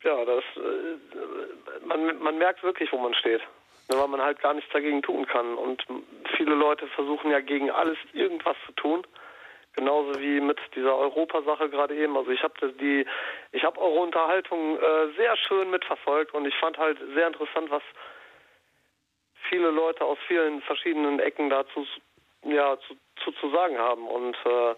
[0.04, 3.40] ja, das, äh, man, man merkt wirklich, wo man steht.
[3.88, 5.56] Ne, Weil man halt gar nichts dagegen tun kann.
[5.56, 5.84] Und
[6.36, 9.06] viele Leute versuchen ja gegen alles irgendwas zu tun.
[9.74, 12.16] Genauso wie mit dieser Europasache gerade eben.
[12.16, 13.06] Also ich habe die,
[13.52, 17.82] ich habe eure Unterhaltung äh, sehr schön mitverfolgt und ich fand halt sehr interessant, was
[19.48, 21.86] viele Leute aus vielen verschiedenen Ecken dazu
[22.44, 24.06] ja zu, zu, zu sagen haben.
[24.06, 24.74] Und äh,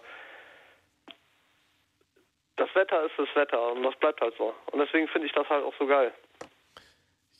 [2.57, 4.53] das Wetter ist das Wetter und das bleibt halt so.
[4.71, 6.11] Und deswegen finde ich das halt auch so geil.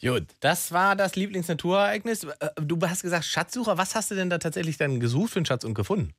[0.02, 2.26] Gut, das war das Lieblingsnaturereignis.
[2.26, 3.78] Äh, Du hast gesagt Schatzsucher.
[3.78, 6.14] Was hast du denn da tatsächlich dann gesucht für einen Schatz und gefunden?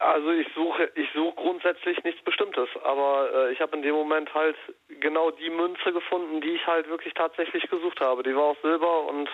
[0.00, 4.32] Also ich suche, ich suche grundsätzlich nichts Bestimmtes, aber äh, ich habe in dem Moment
[4.32, 4.56] halt
[5.00, 8.22] genau die Münze gefunden, die ich halt wirklich tatsächlich gesucht habe.
[8.22, 9.28] Die war aus Silber und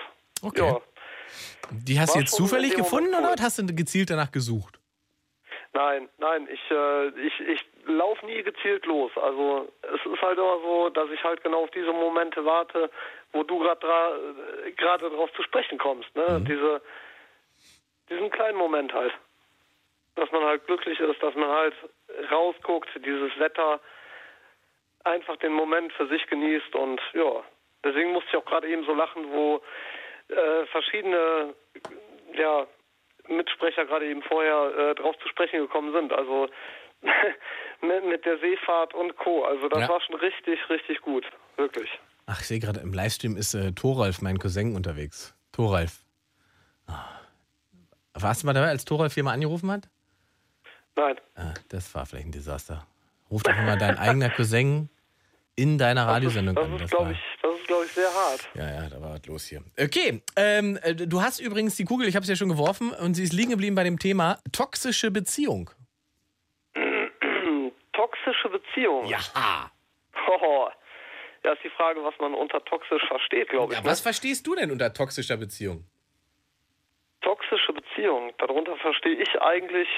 [0.55, 0.81] ja.
[1.71, 4.79] Die hast du jetzt zufällig gefunden Moment oder hast du gezielt danach gesucht?
[5.73, 9.11] Nein, nein, ich, äh, ich, ich laufe nie gezielt los.
[9.17, 12.91] Also es ist halt immer so, dass ich halt genau auf diese Momente warte,
[13.33, 14.35] wo du gerade
[14.77, 16.15] gerade drauf zu sprechen kommst.
[16.15, 16.43] Ne?
[16.49, 16.83] Diese,
[18.11, 19.13] diesen kleinen Moment halt.
[20.17, 21.75] Dass man halt glücklich ist, dass man halt
[22.31, 23.81] rausguckt, dieses Wetter,
[25.03, 27.43] einfach den Moment für sich genießt und ja,
[27.85, 29.61] deswegen musste ich auch gerade eben so lachen, wo
[30.29, 31.55] äh, verschiedene
[32.35, 32.67] ja,
[33.29, 36.13] Mitsprecher gerade eben vorher äh, drauf zu sprechen gekommen sind.
[36.13, 36.49] Also
[37.83, 39.45] mit, mit der Seefahrt und Co.
[39.45, 39.89] Also das Ja.
[39.89, 41.25] war schon richtig, richtig gut.
[41.57, 41.89] Wirklich.
[42.27, 45.35] Ach, ich sehe gerade im Livestream ist äh, Thoralf, mein Cousin, unterwegs.
[45.53, 45.99] Thoralf.
[46.87, 47.05] Ah.
[48.15, 49.89] Warst du mal dabei, als Thoralf hier mal angerufen hat?
[50.97, 51.17] Nein.
[51.35, 52.87] Ah, das war vielleicht ein Desaster.
[53.31, 54.89] Ruf doch mal dein eigener Cousin
[55.57, 56.73] in deiner Radiosendung Das an.
[56.75, 58.49] ist, Das glaube war, ich, das ist, glaube ich, sehr hart.
[58.55, 59.63] ja, ja, da war was los hier.
[59.79, 63.15] Okay, ähm, äh, du hast übrigens die Kugel, ich habe es ja schon geworfen, und
[63.15, 65.71] sie ist liegen geblieben bei dem Thema toxische Beziehung.
[68.05, 69.07] Toxische Beziehung.
[69.07, 69.19] Ja.
[70.29, 70.69] Oh,
[71.43, 73.79] ja, ist die Frage, was man unter toxisch versteht, glaube ich.
[73.79, 73.91] Ja, ne?
[73.91, 75.85] was verstehst du denn unter toxischer Beziehung?
[77.23, 78.35] Toxische Beziehung.
[78.39, 79.89] Darunter verstehe ich eigentlich,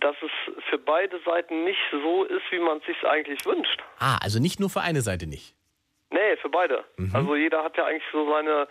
[0.00, 0.30] dass es
[0.70, 3.82] für beide Seiten nicht so ist, wie man es sich eigentlich wünscht.
[3.98, 5.56] Ah, also nicht nur für eine Seite nicht.
[6.10, 6.84] Nee, für beide.
[6.98, 7.16] Mhm.
[7.16, 8.68] Also jeder hat ja eigentlich so seine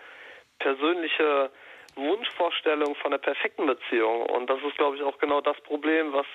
[0.60, 1.52] persönliche
[1.96, 4.22] Wunschvorstellung von der perfekten Beziehung.
[4.28, 6.26] Und das ist, glaube ich, auch genau das Problem, was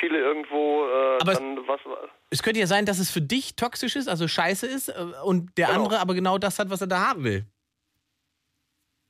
[0.00, 1.80] viele irgendwo äh, Aber es- dann was.
[2.30, 4.92] Es könnte ja sein, dass es für dich toxisch ist, also scheiße ist, äh,
[5.24, 5.78] und der Genau.
[5.78, 7.44] andere aber genau das hat, was er da haben will.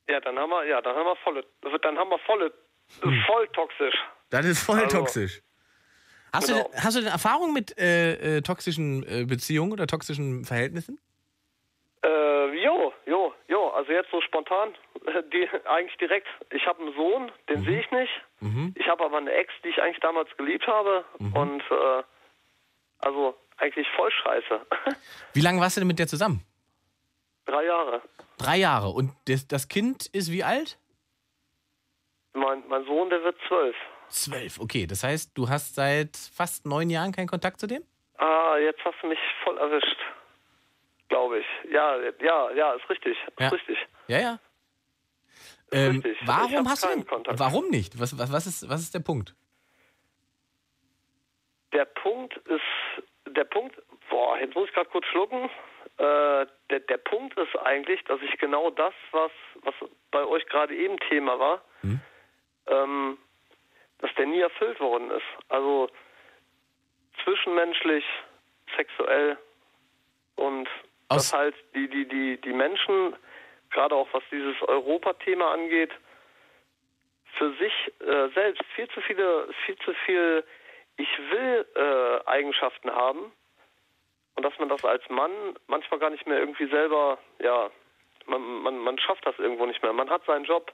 [0.08, 1.44] Ja, dann haben wir, ja, dann haben wir volle,
[1.82, 2.52] dann haben wir volle,
[3.26, 3.94] voll toxisch.
[4.30, 5.40] Das ist voll Also, toxisch.
[6.32, 6.62] Hast, genau.
[6.64, 11.00] du, denn- hast du denn Erfahrung mit äh, äh, toxischen äh, Beziehungen oder toxischen Verhältnissen?
[12.02, 13.68] Äh, jo, jo, jo.
[13.70, 14.74] Also jetzt so spontan,
[15.32, 16.26] die eigentlich direkt.
[16.50, 18.12] Ich habe einen Sohn, den sehe ich nicht.
[18.40, 18.74] Mhm.
[18.76, 21.04] Ich habe aber eine Ex, die ich eigentlich damals geliebt habe.
[21.18, 22.02] Und äh,
[23.00, 24.60] also eigentlich voll scheiße.
[25.34, 26.44] Wie lange warst du denn mit der zusammen?
[27.46, 28.02] Drei Jahre.
[28.38, 28.88] Drei Jahre.
[28.90, 30.78] Und das, das Kind ist wie alt?
[32.32, 33.76] Mein, mein Sohn, der wird zwölf.
[34.08, 34.86] Zwölf, okay.
[34.86, 37.82] Das heißt, du hast seit fast neun Jahren keinen Kontakt zu dem?
[38.18, 39.96] Ah, jetzt hast du mich voll erwischt.
[41.08, 41.46] Glaube ich.
[41.72, 43.16] Ja, ja, ja, ist richtig.
[43.26, 43.48] Ist Ja.
[43.48, 43.78] richtig.
[44.08, 44.38] Ja, ja.
[45.72, 47.38] Ähm, warum hast du keinen denn, Kontakt.
[47.38, 47.98] Warum nicht?
[48.00, 49.34] Was, was, was, ist, was ist der Punkt?
[51.72, 52.62] Der Punkt ist
[53.26, 55.48] der Punkt, boah, jetzt muss ich gerade kurz schlucken.
[55.98, 59.30] Äh, der, der Punkt ist eigentlich, dass ich genau das, was,
[59.62, 59.74] was
[60.10, 61.62] bei euch gerade eben Thema war,
[62.66, 63.18] ähm,
[63.98, 65.26] dass der nie erfüllt worden ist.
[65.48, 65.88] Also
[67.22, 68.04] zwischenmenschlich,
[68.76, 69.36] sexuell
[70.36, 70.68] und
[71.08, 73.16] dass halt die, die, die, die Menschen,
[73.70, 75.90] gerade auch was dieses Europa-Thema angeht,
[77.36, 80.44] für sich äh, selbst viel zu viele, viel zu viel
[80.96, 83.32] Ich will äh, Eigenschaften haben
[84.36, 85.30] und dass man das als Mann
[85.66, 87.70] manchmal gar nicht mehr irgendwie selber, ja,
[88.26, 89.92] man, man, man schafft das irgendwo nicht mehr.
[89.92, 90.72] Man hat seinen Job,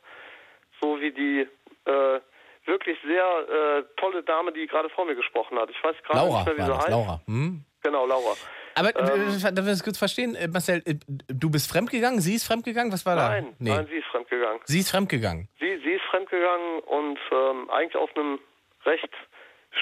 [0.80, 1.48] so wie die
[1.84, 2.20] äh,
[2.64, 5.70] wirklich sehr äh, tolle Dame, die gerade vor mir gesprochen hat.
[5.70, 6.90] Ich weiß gerade nicht mehr, wie sie heißt.
[6.90, 7.20] Laura.
[7.26, 7.64] Hm?
[7.86, 8.34] Genau, Laura.
[8.74, 10.94] Aber äh, Ähm, damit wir das kurz verstehen, äh, Marcel, äh,
[11.28, 13.74] du bist fremdgegangen, sie ist fremdgegangen, was war Nein, da?
[13.76, 14.60] nein, sie ist fremdgegangen.
[14.64, 15.48] Sie ist fremdgegangen.
[15.60, 18.40] Sie, sie ist fremdgegangen und ähm, eigentlich auf einem
[18.84, 19.12] recht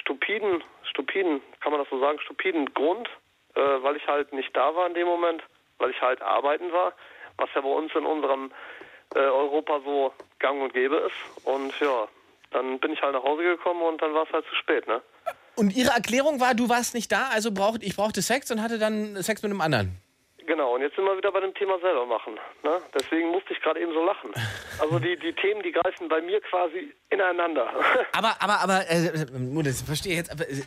[0.01, 3.09] stupiden, stupiden, kann man das so sagen, stupiden Grund,
[3.55, 5.43] äh, weil ich halt nicht da war in dem Moment,
[5.79, 6.93] weil ich halt arbeiten war,
[7.39, 8.53] was ja bei uns in unserem
[9.15, 11.47] äh, Europa so gang und gäbe ist.
[11.47, 12.07] Und ja,
[12.51, 15.01] dann bin ich halt nach Hause gekommen und dann war es halt zu spät, ne?
[15.57, 18.79] Und ihre Erklärung war, du warst nicht da, also braucht, ich brauchte Sex und hatte
[18.79, 20.01] dann Sex mit einem anderen.
[20.47, 22.39] Genau, und jetzt sind wir wieder bei dem Thema selber machen.
[22.63, 22.79] Ne?
[22.95, 24.31] Deswegen musste ich gerade eben so lachen.
[24.79, 27.73] Also die, die Themen, die greifen bei mir quasi ineinander.
[28.13, 30.63] Aber, aber, aber, äh, äh, das verstehe ich jetzt, aber äh,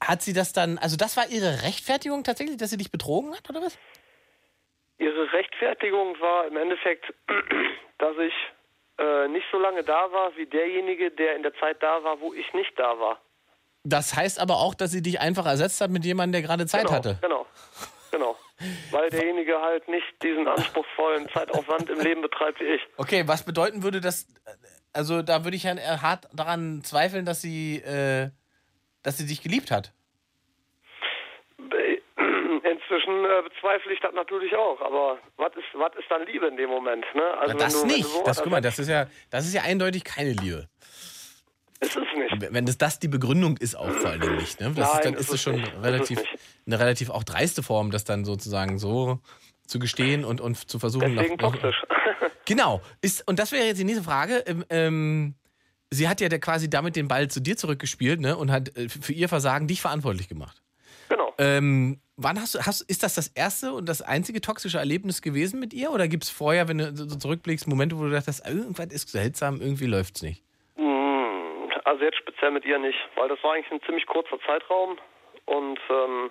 [0.00, 3.48] hat sie das dann, also das war ihre Rechtfertigung tatsächlich, dass sie dich betrogen hat,
[3.48, 3.78] oder was?
[4.98, 7.12] Ihre Rechtfertigung war im Endeffekt,
[7.98, 8.34] dass ich
[8.98, 12.34] äh, nicht so lange da war wie derjenige, der in der Zeit da war, wo
[12.34, 13.20] ich nicht da war.
[13.84, 16.82] Das heißt aber auch, dass sie dich einfach ersetzt hat mit jemandem, der gerade Zeit
[16.82, 17.18] genau, hatte.
[17.22, 17.46] Genau,
[18.10, 18.36] genau.
[18.90, 22.82] Weil derjenige halt nicht diesen anspruchsvollen Zeitaufwand im Leben betreibt wie ich.
[22.98, 24.26] Okay, was bedeuten würde das,
[24.92, 28.28] also da würde ich ja hart daran zweifeln, dass sie, äh,
[29.02, 29.92] dass sie dich geliebt hat.
[32.62, 36.56] Inzwischen äh, bezweifle ich das natürlich auch, aber was ist, was ist dann Liebe in
[36.58, 37.06] dem Moment?
[37.14, 37.22] Ne?
[37.38, 38.04] Also Na, das du, nicht.
[38.04, 40.68] Sowas das, guck mal, das ist ja, das ist ja eindeutig keine Liebe.
[41.80, 42.52] Ist es nicht.
[42.52, 44.60] Wenn das, das die Begründung ist, auch vor allen Dingen nicht.
[44.60, 44.72] Ne?
[44.74, 45.72] Das ist, Nein, dann ist ist es es schon nicht.
[45.72, 46.22] Ist relativ,
[46.66, 49.20] eine relativ auch dreiste Form, das dann sozusagen so
[49.66, 51.16] zu gestehen und, und zu versuchen.
[51.16, 51.82] Deswegen noch, toxisch.
[52.44, 52.82] Genau.
[53.00, 54.42] Ist, und das wäre jetzt die nächste Frage.
[54.46, 55.34] Ähm, ähm,
[55.90, 58.36] sie hat ja quasi damit den Ball zu dir zurückgespielt ne?
[58.36, 60.60] und hat äh, für ihr Versagen dich verantwortlich gemacht.
[61.08, 61.32] Genau.
[61.38, 65.60] Ähm, wann hast du, hast, ist das das erste und das einzige toxische Erlebnis gewesen
[65.60, 65.92] mit ihr?
[65.92, 69.10] Oder gibt es vorher, wenn du so so zurückblickst, Momente, wo du dachtest, irgendwas ist
[69.10, 70.42] seltsam, irgendwie läuft es nicht?
[71.90, 74.96] Also jetzt speziell mit ihr nicht, weil das war eigentlich ein ziemlich kurzer Zeitraum
[75.46, 76.30] und ähm,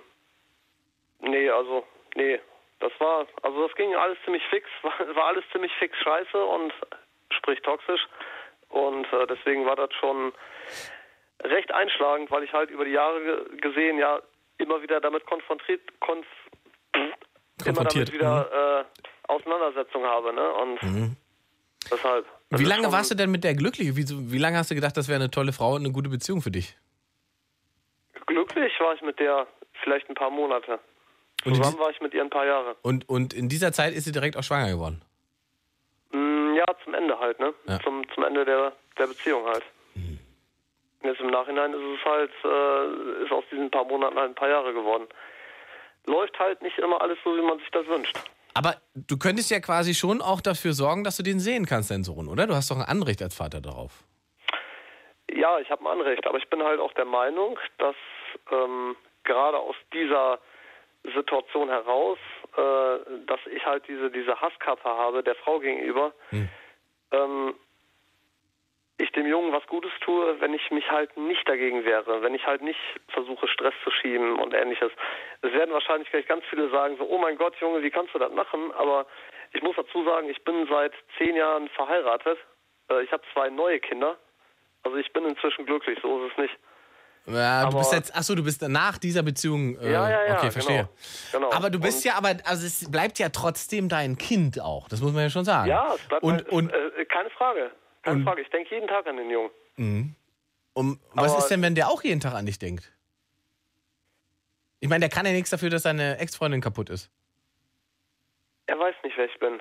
[1.19, 2.40] nee, also nee,
[2.80, 6.72] das war, also das ging alles ziemlich fix, war, war alles ziemlich fix scheiße und
[7.31, 8.07] sprich toxisch
[8.69, 10.31] und äh, deswegen war das schon
[11.44, 14.22] recht einschlagend, weil ich halt über die Jahre ge gesehen ja
[14.60, 16.26] immer wieder damit konfrontiert, konf
[16.94, 17.11] immer
[17.65, 18.86] Konfrontiert, damit wieder äh,
[19.27, 20.53] Auseinandersetzung habe, ne?
[20.53, 21.18] Und Mhm.
[21.91, 22.26] deshalb.
[22.51, 23.95] Wie lange warst du denn mit der glücklich?
[23.95, 26.41] Wie, wie lange hast du gedacht, das wäre eine tolle Frau und eine gute Beziehung
[26.41, 26.76] für dich?
[28.26, 29.47] Glücklich war ich mit der
[29.84, 30.80] vielleicht ein paar Monate.
[31.45, 32.76] Und in Zusammen war ich mit ihr ein paar Jahre.
[32.81, 35.01] Und, und in dieser Zeit ist sie direkt auch schwanger geworden.
[36.11, 37.53] Mm, Ja, zum Ende halt, ne?
[37.67, 37.80] Ja.
[37.81, 39.63] Zum, zum Ende der, der Beziehung halt.
[41.01, 44.49] Jetzt im Nachhinein ist es halt, äh, ist aus diesen paar Monaten halt ein paar
[44.49, 45.07] Jahre geworden.
[46.07, 48.17] Läuft halt nicht immer alles so, wie man sich das wünscht.
[48.60, 52.03] Aber du könntest ja quasi schon auch dafür sorgen, dass du den sehen kannst, deinen
[52.03, 52.45] Sohn, oder?
[52.45, 54.03] Du hast doch ein Anrecht als Vater darauf.
[55.31, 57.95] Ja, ich habe ein Anrecht, aber ich bin halt auch der Meinung, dass
[58.52, 60.40] ähm, gerade aus dieser
[61.15, 62.18] Situation heraus,
[62.57, 66.11] äh, dass ich halt diese, diese Hasskappe habe der Frau gegenüber,
[67.11, 67.56] ähm,
[69.01, 72.45] ich dem Jungen was Gutes tue, wenn ich mich halt nicht dagegen wehre, wenn ich
[72.45, 74.91] halt nicht versuche, Stress zu schieben und ähnliches.
[75.41, 78.19] Es werden wahrscheinlich gleich ganz viele sagen, so, oh mein Gott, Junge, wie kannst du
[78.19, 78.71] das machen?
[78.77, 79.05] Aber
[79.53, 82.38] ich muss dazu sagen, ich bin seit zehn Jahren verheiratet.
[82.91, 84.17] Äh, ich habe zwei neue Kinder.
[84.84, 86.57] Also ich bin inzwischen glücklich, so ist es nicht.
[87.26, 89.77] Ja, du Aber- bist jetzt, ach so, du bist nach dieser Beziehung.
[89.80, 90.89] Äh, Ja, ja, ja, Okay, verstehe.
[91.31, 91.51] Genau.
[91.51, 94.88] Aber du bist Und- ja, aber also es bleibt ja trotzdem dein Kind auch.
[94.89, 95.69] Das muss man ja schon sagen.
[95.69, 97.71] Ja, es bleibt und, halt, und, äh, keine Frage.
[98.11, 98.41] Keine Frage.
[98.41, 99.49] Ich denke jeden Tag an den Jungen.
[99.77, 100.15] Mhm.
[100.73, 102.91] um, was ist denn, wenn der auch jeden Tag an dich denkt?
[104.81, 107.10] Ich meine, der kann ja nichts dafür, dass seine Ex-Freundin kaputt ist.
[108.68, 109.60] Er weiß nicht, wer ich bin.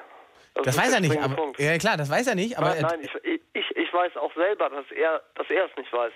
[0.55, 1.19] Das ist weiß er nicht.
[1.19, 1.59] Aber, Punkt.
[1.61, 2.59] ja, klar, das weiß er nicht.
[2.59, 5.93] Aber nein, nein, ich, ich, ich weiß auch selber, dass er, dass er es nicht
[5.93, 6.13] weiß.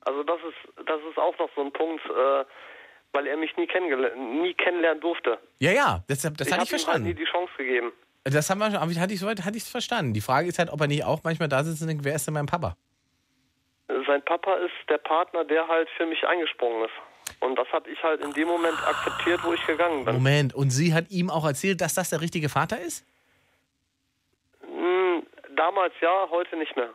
[0.00, 2.44] Also das ist, das ist auch noch so ein Punkt, äh,
[3.12, 5.38] weil er mich nie, kennengel- nie kennenlernen durfte.
[5.60, 7.08] ja, ja, das, das ich hatte ich ihm halt verstanden.
[7.08, 7.92] nie die Chance gegeben.
[8.24, 10.12] Das haben wir, schon- aber hatte ich soweit hatte ich es verstanden.
[10.14, 12.26] Die Frage ist halt, ob er nicht auch manchmal da sitzt und denkt, wer ist
[12.26, 12.76] denn mein Papa?
[14.06, 17.40] Sein Papa ist der Partner, der halt für mich eingesprungen ist.
[17.40, 20.14] Und das habe ich halt in dem Moment akzeptiert, wo ich gegangen bin.
[20.14, 23.04] Moment, und sie hat ihm auch erzählt, dass das der richtige Vater ist?
[24.60, 25.26] Hm,
[25.56, 26.90] damals ja, heute nicht mehr.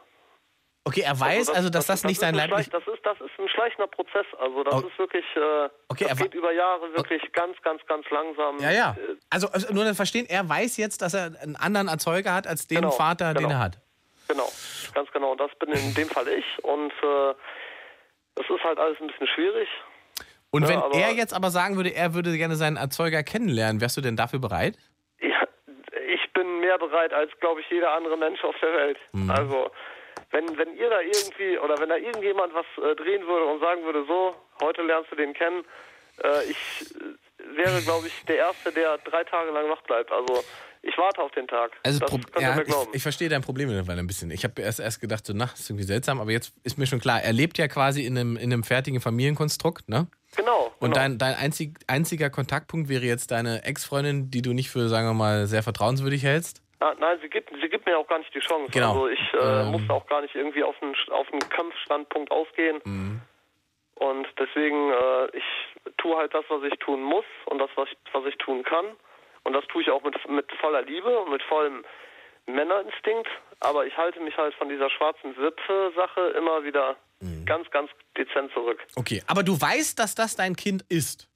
[0.87, 2.33] Okay, er weiß also, dass das, nicht ist sein.
[2.35, 4.25] Schleich- Das ist, das ist ein schleichender Prozess.
[4.39, 4.87] Also das Oh.
[4.87, 8.57] ist wirklich, äh, Okay, er das geht über Jahre wirklich ganz, ganz, ganz langsam.
[8.59, 8.95] Ja, ja.
[8.97, 12.47] Äh, Also, also nur das Verstehen, er weiß jetzt, dass er einen anderen Erzeuger hat
[12.47, 13.55] als den Genau, Vater, den genau.
[13.55, 13.79] er hat.
[14.27, 14.47] Genau,
[14.93, 15.31] ganz genau.
[15.31, 16.45] Und das bin in dem Fall ich.
[16.63, 17.33] Und äh,
[18.35, 19.67] das ist halt alles ein bisschen schwierig.
[20.51, 23.81] Und Ja, wenn aber- er jetzt aber sagen würde, er würde gerne seinen Erzeuger kennenlernen,
[23.81, 24.77] wärst du denn dafür bereit?
[25.19, 25.43] Ja,
[26.13, 28.97] ich bin mehr bereit als, glaube ich, jeder andere Mensch auf der Welt.
[29.11, 29.29] Mhm.
[29.29, 29.69] Also,
[30.31, 33.83] wenn, wenn ihr da irgendwie, oder wenn da irgendjemand was äh, drehen würde und sagen
[33.83, 35.63] würde, so, heute lernst du den kennen,
[36.23, 40.11] äh, ich äh, wäre, glaube ich, der Erste, der drei Tage lang wach bleibt.
[40.11, 40.43] Also,
[40.81, 41.71] ich warte auf den Tag.
[41.83, 44.31] Also das Pro ja, ich, ich verstehe dein Problem mittlerweile ein bisschen.
[44.31, 46.99] Ich habe erst, erst gedacht, so, na, ist irgendwie seltsam, aber jetzt ist mir schon
[46.99, 50.07] klar, er lebt ja quasi in einem, in einem fertigen Familienkonstrukt, ne?
[50.35, 50.71] Genau.
[50.79, 50.95] Und genau.
[50.95, 55.13] dein, dein einzig, einziger Kontaktpunkt wäre jetzt deine Ex-Freundin, die du nicht für, sagen wir
[55.13, 56.61] mal, sehr vertrauenswürdig hältst?
[56.79, 58.71] Ah, nein, sie gibt, sie gibt mir auch gar nicht die Chance.
[58.71, 58.89] Genau.
[58.91, 59.71] Also ich äh, Ähm.
[59.71, 62.79] muss auch gar nicht irgendwie auf einen, auf einen Kampfstandpunkt ausgehen.
[62.85, 63.21] Mhm.
[63.95, 65.43] Und deswegen, äh, ich
[65.97, 68.85] tue halt das, was ich tun muss und das, was ich, was ich tun kann.
[69.43, 71.83] Und das tue ich auch mit, mit voller Liebe und mit vollem
[72.45, 73.27] Männerinstinkt.
[73.59, 77.45] Aber ich halte mich halt von dieser schwarzen Wipfe-Sache immer wieder Mhm.
[77.47, 78.79] ganz, ganz dezent zurück.
[78.95, 81.27] Okay, aber du weißt, dass das dein Kind ist?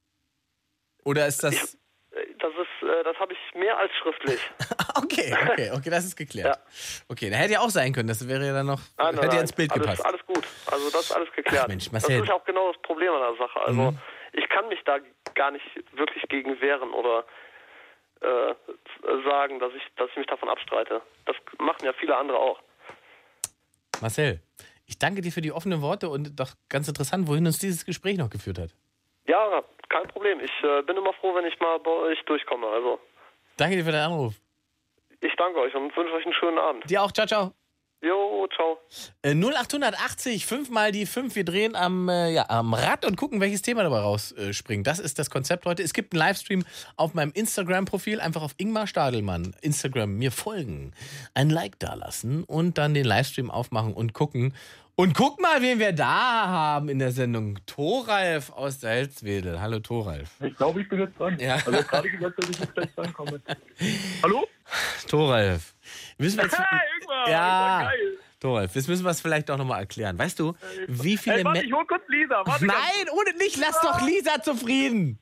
[1.04, 1.74] Oder ist das...
[2.12, 4.40] Äh, Das ist, äh, das habe ich mehr als schriftlich.
[4.94, 6.60] Okay, okay, okay, das ist geklärt.
[7.08, 9.36] Okay, da hätte ja auch sein können, das wäre ja dann noch, Nein, nein, hätte
[9.36, 10.06] ja ins Bild alles, gepasst.
[10.06, 10.46] Alles gut.
[10.70, 11.64] Also das ist alles geklärt.
[11.64, 12.18] Ach Mensch, Marcel.
[12.20, 13.60] Das ist auch genau das Problem an der Sache.
[13.62, 13.98] Also Mhm.
[14.34, 14.98] ich kann mich da
[15.34, 17.26] gar nicht wirklich gegen wehren oder
[18.22, 18.54] äh,
[19.26, 21.02] sagen, dass ich, dass ich mich davon abstreite.
[21.26, 22.60] Das machen ja viele andere auch.
[24.02, 24.42] Marcel,
[24.86, 28.18] ich danke dir für die offenen Worte und doch ganz interessant, wohin uns dieses Gespräch
[28.18, 28.72] noch geführt hat.
[29.28, 30.40] Ja, kein Problem.
[30.40, 32.68] Ich äh, bin immer froh, wenn ich mal bei euch durchkomme.
[32.68, 33.00] Also
[33.58, 34.34] Danke dir für deinen Anruf.
[35.22, 36.90] ich danke euch und wünsche euch einen schönen Abend.
[36.90, 37.54] Dir auch, ciao, ciao.
[38.04, 38.80] Jo, ciao.
[39.22, 41.36] Äh, 0880, 5 mal die 5.
[41.36, 44.88] Wir drehen am, äh, ja, am Rad und gucken, welches Thema dabei rausspringt.
[44.88, 45.84] das ist das Konzept heute.
[45.84, 46.64] Es gibt einen Livestream
[46.96, 48.20] auf meinem Instagram-Profil.
[48.20, 50.94] Einfach auf Ingmar Stadelmann, Instagram, mir folgen,
[51.36, 54.56] ein Like dalassen und dann den Livestream aufmachen und gucken.
[54.96, 57.60] Und guck mal, wen wir da haben in der Sendung.
[57.66, 59.62] Thoralf aus der Helswedel.
[59.62, 60.30] Hallo, Thoralf.
[60.42, 61.40] Ich glaube, ich bin jetzt dran.
[61.40, 61.56] Ja.
[61.56, 63.42] Also, er gerade gesagt, dass ich jetzt gleich drankomme.
[64.24, 64.48] Hallo?
[65.08, 65.74] Thoralf.
[66.18, 66.58] Müssen wir jetzt,
[67.02, 68.18] Ingmar, ja, geil.
[68.40, 70.18] Thoralf, jetzt müssen wir es vielleicht auch nochmal erklären.
[70.18, 70.56] Weißt du,
[70.88, 72.42] wie viele Ey, warte, ich hol kurz Lisa.
[72.46, 73.58] Warte Nein, ohne nicht.
[73.58, 75.20] Lass doch Lisa zufrieden.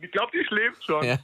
[0.00, 1.04] Ich glaube, die schläft schon.
[1.04, 1.18] Ja.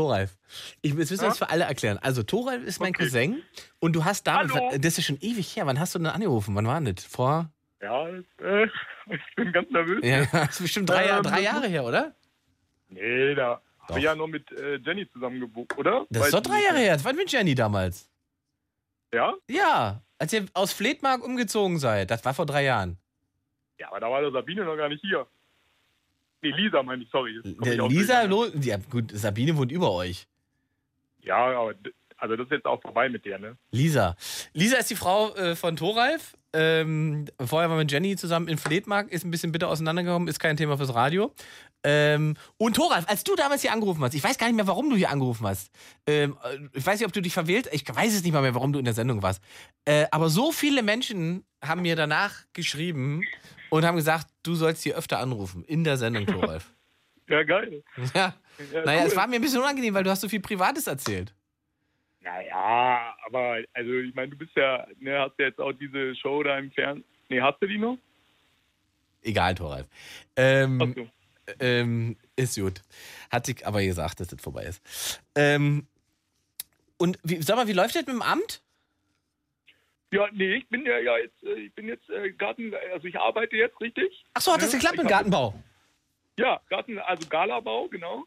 [0.00, 0.36] Thoralf,
[0.82, 1.28] ich, jetzt müssen wir Ja?
[1.28, 1.98] das für alle erklären.
[1.98, 3.42] Also, Thoralf ist mein Cousin
[3.78, 4.78] und du hast damals, Hallo.
[4.78, 5.66] das ist schon ewig her.
[5.66, 6.54] Wann hast du denn angerufen?
[6.54, 7.04] Wann war das?
[7.04, 7.50] Vor?
[7.82, 8.66] Ja, äh,
[9.10, 10.00] ich bin ganz nervös.
[10.02, 12.14] Ja, das ist bestimmt drei, Jahre- Ähm, drei Jahre her, oder?
[12.88, 16.06] Nee, da habe ich ja noch mit äh, Jenny zusammen gewohnt, oder?
[16.10, 16.62] Das ist Weiß doch drei.
[16.62, 16.94] Jahre her.
[16.94, 18.08] Das war mit Jenny damals.
[19.12, 19.34] Ja?
[19.48, 22.10] Ja, als ihr aus Fledmark umgezogen seid.
[22.10, 22.98] Das war vor drei Jahren.
[23.78, 25.26] Ja, aber da war der Sabine noch gar nicht hier.
[26.42, 27.40] Nee, Lisa meine ich, sorry.
[27.44, 28.24] Der auf Lisa,
[28.60, 30.26] ja gut, Sabine wohnt über euch.
[31.22, 31.74] Ja, aber
[32.16, 33.56] also das ist jetzt auch vorbei mit der, ne?
[33.70, 34.14] Lisa.
[34.52, 36.36] Lisa ist die Frau äh, von Thoralf.
[36.52, 40.56] Ähm, vorher war mit Jenny zusammen in Fledmark, ist ein bisschen bitter auseinandergekommen, ist kein
[40.56, 41.32] Thema fürs Radio.
[41.84, 44.90] Ähm, und Thoralf, als du damals hier angerufen hast, ich weiß gar nicht mehr, warum
[44.90, 45.70] du hier angerufen hast.
[46.06, 48.54] Ähm, äh, ich weiß nicht, ob du dich verwählt, ich weiß es nicht mal mehr,
[48.54, 49.42] warum du in der Sendung warst.
[49.86, 53.22] Äh, aber so viele Menschen haben mir danach geschrieben
[53.70, 56.72] und haben gesagt, du sollst hier öfter anrufen in der Sendung, Thoralf.
[57.28, 57.84] Ja, geil.
[58.12, 58.34] ja.
[58.72, 59.06] Ja, Naja, cool.
[59.06, 61.32] es war mir ein bisschen unangenehm, weil du hast so viel Privates erzählt.
[62.22, 66.42] Naja, aber also ich meine, du bist ja, ne, hast ja jetzt auch diese Show
[66.42, 67.04] da im Fernsehen.
[67.28, 67.98] Nee, hast du die noch?
[69.22, 69.86] Egal, Thoralf.
[70.34, 71.08] Ähm,
[71.60, 72.82] ähm, ist gut.
[73.30, 74.82] Hat sich aber gesagt, dass das vorbei ist.
[75.36, 75.86] Ähm,
[76.96, 78.60] und wie, sag mal, wie läuft das mit dem Amt?
[80.12, 83.18] Ja, nee, ich bin ja, ja jetzt, äh, ich bin jetzt äh, Garten, also ich
[83.18, 84.24] arbeite jetzt richtig.
[84.34, 85.54] Ach so, hat das geklappt mit Gartenbau?
[86.38, 88.24] Ja, Garten, also Galabau, genau.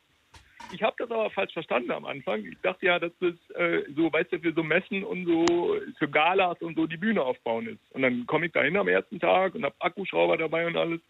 [0.72, 2.46] Ich habe das aber falsch verstanden am Anfang.
[2.46, 6.08] Ich dachte ja, dass das äh, so, weißt du, für so Messen und so, für
[6.08, 7.92] Galas und so die Bühne aufbauen ist.
[7.92, 11.02] Und dann komme ich da hin am ersten Tag und habe Akkuschrauber dabei und alles.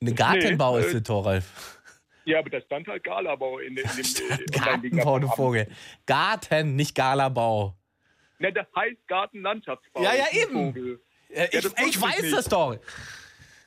[0.00, 1.78] Eine Gartenbau Nee, ist äh, das, Thoralf.
[2.24, 5.28] Ja, aber da stand halt Galabau in, dem- in dem äh, Gartenbau, du.
[5.28, 5.68] Vogel.
[6.06, 7.74] Garten, nicht Galabau.
[8.44, 10.02] Ne, das heißt Gartenlandschaftsbau.
[10.02, 10.98] Ja, ja, eben.
[11.30, 12.36] Ja, ich, das ich weiß nicht.
[12.36, 12.78] das doch.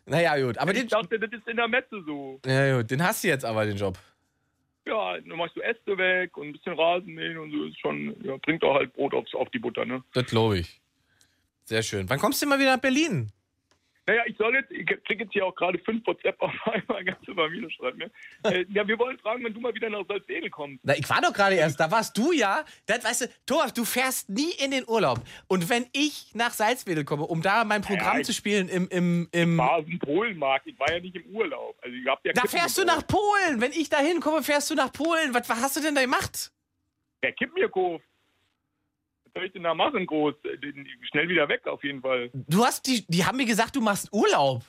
[0.06, 0.58] Naja, gut.
[0.60, 2.40] Aber ich den, dachte, das ist in der Messe so.
[2.46, 3.98] ja, gut, den hast du jetzt aber, den Job.
[4.86, 8.38] Ja, dann machst du Äste weg und ein bisschen Rasenmähen und so ist schon, ja,
[8.38, 10.04] bringt auch halt Brot aufs, auf die Butter, ne?
[10.14, 10.80] Das glaube ich.
[11.66, 12.08] Sehr schön.
[12.10, 13.32] Wann kommst du mal wieder nach Berlin?
[14.10, 17.18] Naja, ich soll jetzt, ich krieg jetzt hier auch gerade fünf WhatsApp auf einmal, ganz
[17.26, 18.10] Familie schreibt mir.
[18.44, 20.80] Äh, ja, wir wollen fragen, wenn du mal wieder nach Salzwedel kommst.
[20.84, 22.64] Na, ich war doch gerade erst, da warst du ja.
[22.86, 25.20] Das, weißt du, Thoralf, du fährst nie in den Urlaub.
[25.48, 28.88] Und wenn ich nach Salzwedel komme, um da mein Programm Ja, ich- zu spielen im...
[28.88, 31.78] im, im War im Polenmarkt, ich war ja nicht im Urlaub.
[31.82, 33.60] Also ich hab ja da Kippen fährst du nach Polen.
[33.60, 35.34] Wenn ich da hinkomme, fährst du nach Polen.
[35.34, 36.52] Was, was hast du denn da gemacht?
[37.24, 38.06] Der Kippen gekauft.
[38.06, 38.17] Was
[39.38, 40.36] soll ich denn da machen, groß?
[40.44, 40.58] Äh,
[41.10, 42.30] Schnell wieder weg, auf jeden Fall.
[42.34, 44.64] Du hast die, die haben mir gesagt, du machst Urlaub.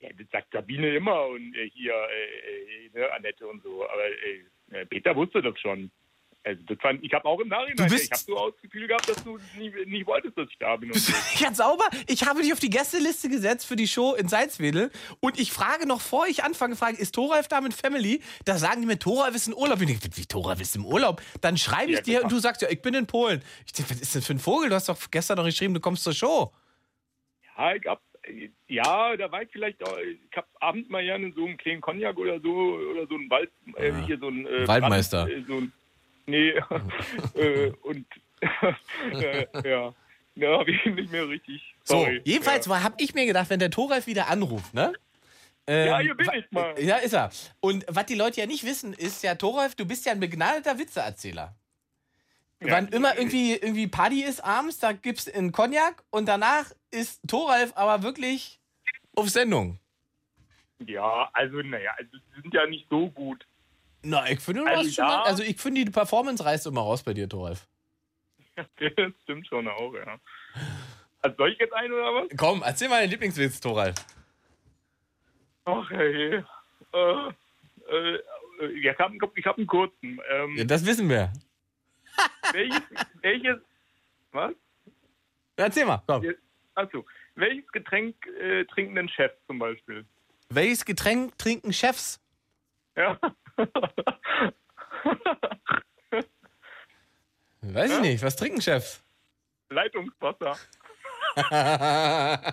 [0.00, 3.88] Ja, das sagt Sabine immer und äh, hier, äh, äh, ne, Annette und so.
[3.88, 5.90] Aber äh, äh, Peter wusste das schon.
[6.46, 9.36] Also fand, ich habe auch im Nachhinein, ich habe so das Gefühl gehabt, dass du
[9.58, 10.92] nicht, nicht wolltest, dass ich da bin.
[10.94, 11.12] So.
[11.42, 11.84] Ganz sauber.
[12.06, 14.92] Ich habe dich auf die Gästeliste gesetzt für die Show in Salzwedel.
[15.18, 18.22] Und ich frage noch, vor ich anfange, frage, ist Thoralf da mit Family?
[18.44, 19.80] Da sagen die mir, Thoralf ist im Urlaub.
[19.80, 21.20] Ich denke, wie Thoralf ist im Urlaub?
[21.40, 22.22] Dann schreibe ich Ja, dir klar.
[22.24, 23.42] und du sagst, ja, ich bin in Polen.
[23.66, 24.68] Ich denke, was ist das für ein Vogel?
[24.68, 26.52] Du hast doch gestern noch geschrieben, du kommst zur Show.
[27.58, 28.00] Ja, ich hab,
[28.68, 32.16] ja, da war ich vielleicht auch, ich hab abends mal gerne so einen kleinen Cognac
[32.16, 35.26] oder so, oder so einen Wald, äh, hier so ein äh, Waldmeister.
[35.26, 35.72] Brand, äh, so ein,
[36.26, 36.50] nee,
[37.34, 38.06] äh, und,
[39.12, 39.94] äh, ja,
[40.36, 42.20] da habe ich nicht mehr richtig, So, sorry.
[42.24, 42.82] jedenfalls ja.
[42.82, 44.92] habe ich mir gedacht, wenn der Thoralf wieder anruft, ne?
[45.66, 46.74] Ähm, Ja, hier bin ich mal.
[46.80, 47.30] Ja, ist er.
[47.60, 50.78] Und was die Leute ja nicht wissen, ist ja, Thoralf, du bist ja ein begnadeter
[50.78, 51.56] Witzeerzähler.
[52.60, 57.72] Wann immer irgendwie, irgendwie Party ist abends, da gibt's einen Cognac und danach ist Thoralf
[57.76, 58.60] aber wirklich
[59.14, 59.78] auf Sendung.
[60.86, 63.46] Ja, also, naja, also, sie sind ja nicht so gut.
[64.08, 65.16] Na, ich finde, du Also schon ja.
[65.18, 67.66] mal, also ich finde, die Performance reißt immer raus bei dir, Thoralf.
[68.56, 70.18] Das stimmt schon auch, ja.
[71.20, 72.28] Also, soll ich jetzt ein oder was?
[72.38, 73.94] Komm, erzähl mal deinen Lieblingswitz, Thoralf.
[75.66, 76.42] Ach, hey.
[76.94, 77.28] Äh,
[77.90, 78.22] äh,
[78.72, 80.20] ich habe ich hab einen kurzen.
[80.30, 81.32] Ähm, Ja, das wissen wir.
[82.52, 82.80] welches,
[83.20, 83.58] welches,
[84.32, 84.54] was?
[85.56, 86.24] Erzähl mal, komm.
[86.76, 87.04] Achso,
[87.34, 90.06] welches Getränk äh, trinken denn Chefs zum Beispiel?
[90.48, 92.20] Welches Getränk trinken Chefs?
[92.96, 93.18] Ja.
[97.62, 98.22] Weiß ich nicht.
[98.22, 99.00] Was trinken Chefs?
[99.70, 100.56] Leitungswasser.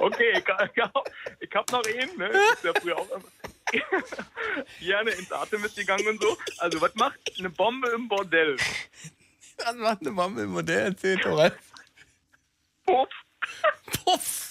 [0.00, 0.46] Okay, ich,
[0.82, 1.10] hab-
[1.40, 2.28] ich hab noch einen, ne?
[2.30, 3.24] Ich ist ja früher auch immer
[4.80, 6.36] gerne ins Atem mitgegangen und so.
[6.58, 8.56] Also, was macht eine Bombe im Bordell?
[9.58, 10.86] Was macht eine Bombe im Modell?
[10.92, 11.54] Erzähl, Thoralf.
[12.86, 13.08] Puff.
[14.04, 14.47] Puff.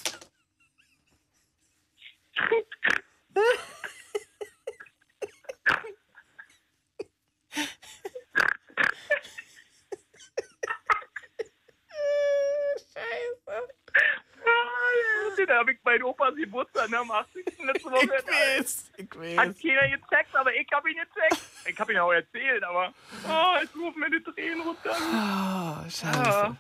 [15.47, 17.45] Da habe ich meinen Opas Geburtstag ne, am 80.
[17.63, 18.03] letzte Woche.
[18.03, 19.37] Ich weiß, ich weiß.
[19.37, 21.41] Hat keiner gecheckt, aber ich habe ihn gecheckt.
[21.65, 22.93] Ich habe ihn auch erzählt, aber
[23.27, 24.91] oh, jetzt rufen mir die Tränen runter.
[24.91, 26.57] Ah, scheiße.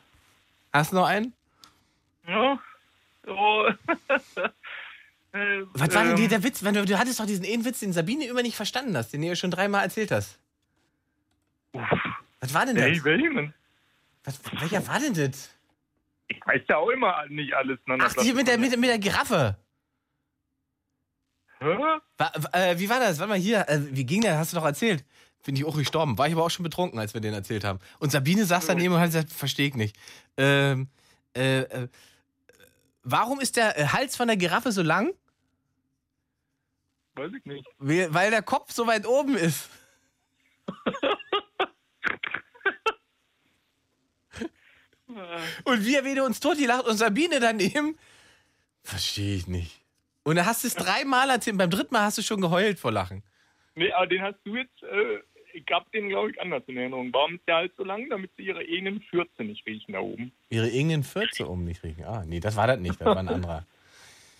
[0.71, 1.33] Hast du noch einen?
[2.25, 2.59] Ja.
[3.25, 3.67] So.
[5.33, 6.63] Äh, Was war denn ähm, dir der Witz?
[6.63, 9.23] Wenn du, du hattest doch diesen einen Witz, den Sabine immer nicht verstanden hast, den
[9.23, 10.39] ihr schon dreimal erzählt hast.
[12.39, 12.85] Was war denn das?
[12.85, 13.53] Hey, welchen?
[14.23, 15.49] Was, welcher war denn das?
[16.27, 17.79] Ich weiß ja auch immer nicht alles.
[17.85, 17.97] Ne?
[18.01, 19.57] Ach, die mit der, mit, mit der Giraffe.
[21.59, 21.65] Hä?
[21.65, 21.99] Wa-
[22.35, 23.19] wa- äh, wie war das?
[23.19, 23.67] Warte mal hier.
[23.69, 24.37] Äh, wie ging der?
[24.37, 25.05] Hast du doch erzählt.
[25.45, 26.17] Bin ich auch gestorben.
[26.17, 27.79] War ich aber auch schon betrunken, als wir den erzählt haben.
[27.99, 29.95] Und Sabine saß daneben und hat gesagt, verstehe ich nicht.
[30.35, 30.87] Ähm,
[31.35, 31.87] äh, äh,
[33.07, 35.13] warum ist der äh, Hals von der Giraffe so lang?
[37.15, 37.67] Weiß ich nicht.
[37.79, 39.69] Weil der Kopf so weit oben ist.
[45.63, 47.97] Und wir wieder uns tot gelacht und Sabine daneben.
[48.83, 49.81] Verstehe ich nicht.
[50.23, 51.57] Und dann hast du es dreimal erzählt.
[51.57, 53.23] Beim dritten Mal hast du schon geheult vor Lachen.
[53.75, 55.19] Nee, aber den hast du jetzt, äh,
[55.57, 57.11] ich hab den, glaube ich, anders in Erinnerung.
[57.13, 58.09] Warum ist der Hals so lang?
[58.09, 60.31] Damit sie ihre eigenen Fürze nicht riechen da oben.
[60.49, 62.03] Ihre irgendeinen Fürze um nicht riechen.
[62.05, 62.99] Ah, nee, das war das nicht.
[62.99, 63.65] Das war ein anderer.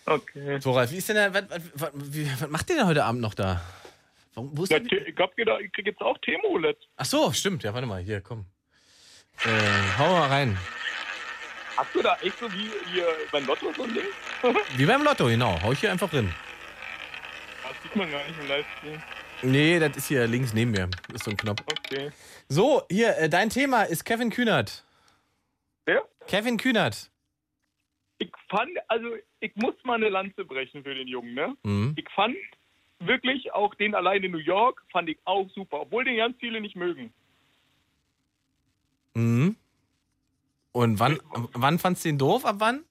[0.10, 0.62] Okay.
[0.62, 3.34] So, Ralf, wie ist denn der, was, was, was, macht ihr denn heute Abend noch
[3.34, 3.62] da?
[4.36, 4.70] Warum, wo ist?
[4.70, 6.80] Te- ich hab gedacht, ich krieg jetzt auch Themenroulette.
[6.96, 7.64] Ach so, stimmt.
[7.64, 8.02] Ja, warte mal.
[8.02, 8.46] Hier, komm.
[9.44, 9.50] Äh,
[10.00, 10.58] hau mal rein.
[11.76, 14.06] Hast du da echt so wie hier beim Lotto so ein Ding?
[14.78, 15.62] Wie beim Lotto, genau.
[15.62, 16.34] Hau ich hier einfach drin.
[17.64, 19.02] Das sieht man gar nicht im Livestream.
[19.44, 20.90] Nee, das ist hier links neben mir.
[21.14, 21.62] Ist so ein Knopf.
[21.62, 22.12] Okay.
[22.50, 24.84] So, hier, äh, dein Thema ist Kevin Kühnert.
[25.86, 26.04] Wer?
[26.28, 27.12] Kevin Kühnert.
[28.18, 31.56] Ich fand, also ich muss mal eine Lanze brechen für den Jungen, ne?
[31.64, 31.94] Mhm.
[31.96, 32.36] Ich fand
[33.00, 36.60] wirklich auch den allein in New York, fand ich auch super, obwohl den ganz viele
[36.60, 37.14] nicht mögen.
[39.14, 39.56] Mhm.
[40.72, 41.20] Und wann,
[41.54, 42.46] wann fandst du den doof?
[42.46, 42.84] Ab wann?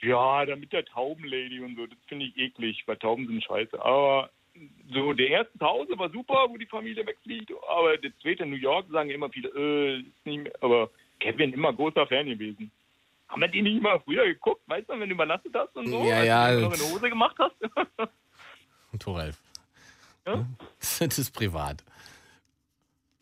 [0.00, 3.80] Ja, da mit der Taubenlady und so, das finde ich eklig, weil Tauben sind scheiße.
[3.84, 4.30] Aber
[4.92, 8.56] so, der erste Pause war super, wo die Familie wegfliegt, aber der zweite in New
[8.56, 12.70] York sagen immer viele, äh, ist nicht mehr, aber Kevin immer großer Fan gewesen.
[13.28, 16.02] Haben wir die nicht mal früher geguckt, weißt du, wenn du übernastet hast und so?
[16.04, 17.56] Ja, ja, du noch das- eine Hose gemacht hast?
[19.00, 19.36] Thoralf.
[20.26, 20.46] Ja?
[20.80, 21.84] Das ist privat.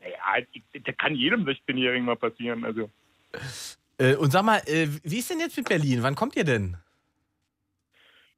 [0.00, 0.46] naja,
[0.84, 2.64] da kann jedem 16-Jährigen mal passieren.
[2.64, 2.90] Also,
[3.98, 6.02] Äh, und sag mal, äh, wie ist denn jetzt mit Berlin?
[6.02, 6.76] Wann kommt ihr denn?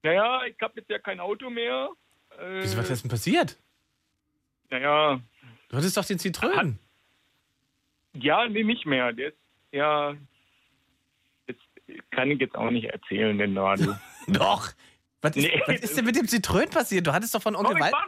[0.02, 1.88] naja, ich habe jetzt ja kein Auto mehr.
[2.38, 3.58] Äh, Wieso, was ist denn passiert?
[4.70, 5.20] Naja,
[5.70, 6.78] Du hattest doch den Zitrönen.
[8.14, 9.12] ja, nee, nicht mehr.
[9.12, 9.36] Der ist,
[9.72, 10.14] ja,
[11.46, 11.60] jetzt
[12.10, 13.94] kann ich jetzt auch nicht erzählen, den Radio.
[14.28, 14.70] Doch.
[15.20, 15.62] Was ist, Nee.
[15.66, 17.06] was ist denn mit dem Zitrön passiert?
[17.06, 17.98] Du hattest doch von Onkel Walter.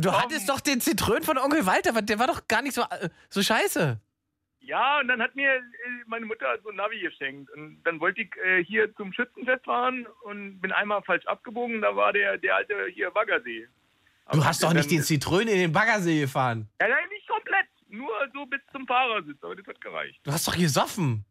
[0.00, 0.22] Du Komm.
[0.22, 2.00] hattest doch den Zitrön von Onkel Walter.
[2.00, 3.98] Der war doch gar nicht so, äh, so scheiße.
[4.64, 5.60] Ja, und dann hat mir äh,
[6.06, 7.50] meine Mutter so ein Navi geschenkt.
[7.50, 11.82] Und dann wollte ich äh, hier zum Schützenfest fahren und bin einmal falsch abgebogen.
[11.82, 13.68] Da war der, der alte hier Baggersee.
[14.30, 16.68] Du hast doch nicht den Zitrön in den Baggersee gefahren.
[16.80, 17.66] Ja, nein, nicht komplett.
[17.88, 19.42] Nur so bis zum Fahrersitz.
[19.42, 20.20] Aber das hat gereicht.
[20.22, 21.24] Du hast doch gesoffen.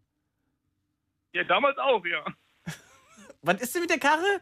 [1.33, 2.25] Ja, damals auch, ja.
[3.41, 4.41] Was ist denn mit der Karre?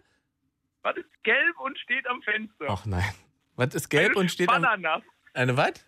[0.82, 2.66] Was ist gelb und steht am Fenster?
[2.68, 3.14] Ach nein.
[3.56, 4.64] Was ist gelb Eine und steht am...
[4.64, 5.03] Spannanass.
[5.34, 5.86] Eine was?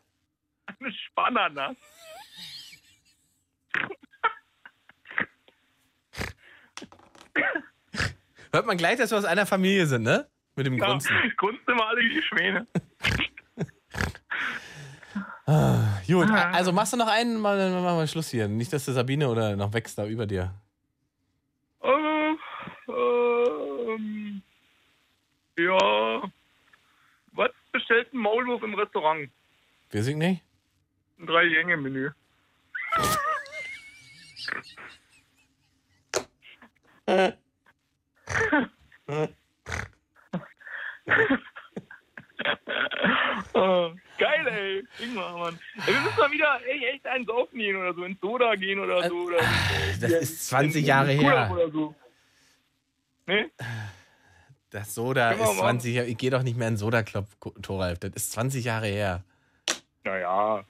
[0.65, 1.78] Eine Spannanass.
[8.53, 10.27] Hört man gleich, dass wir aus einer Familie sind, ne?
[10.56, 11.15] Mit dem Ja, Grunzen.
[11.38, 12.68] grunzen immer alle wie die Schwäne.
[15.45, 18.48] Ah, gut, also machst du noch einen, mal, dann machen wir Schluss hier.
[18.48, 20.53] Nicht, dass der Sabine oder noch wächst da über dir.
[21.81, 22.35] Äh,
[22.88, 24.41] ähm,
[25.57, 26.22] ja.
[27.34, 29.30] Was bestellt ein Maulwurf im Restaurant?
[29.91, 30.41] Weiß ich nicht.
[31.19, 32.11] Ein Drei-Gänge-Menü.
[43.54, 44.84] Oh, geil, ey.
[45.06, 45.60] Ingmar, Mann.
[45.86, 48.80] Ey, wir müssen mal wieder ey, echt einen saufen gehen oder so, ins Soda gehen
[48.80, 49.16] oder so.
[49.16, 49.38] Oder
[50.00, 51.50] Das ist 20 Jahre her.
[51.52, 51.96] Oder so.
[53.28, 53.52] Ne?
[54.72, 56.08] Das Soda ist mal- 20 Jahre.
[56.08, 57.28] Ich gehe doch nicht mehr in den Soda Club,
[57.62, 58.00] Thoralf.
[58.00, 59.24] Das ist 20 Jahre her.
[60.04, 60.64] Naja.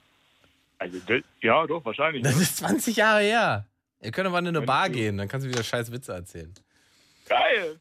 [0.81, 2.23] Also, das, ja, doch, wahrscheinlich.
[2.23, 3.67] Das ist 20 Jahre her.
[4.01, 6.51] Ihr könnt aber in eine Bar gehen, dann kannst du wieder scheiß Witze erzählen.
[7.27, 7.79] Geil.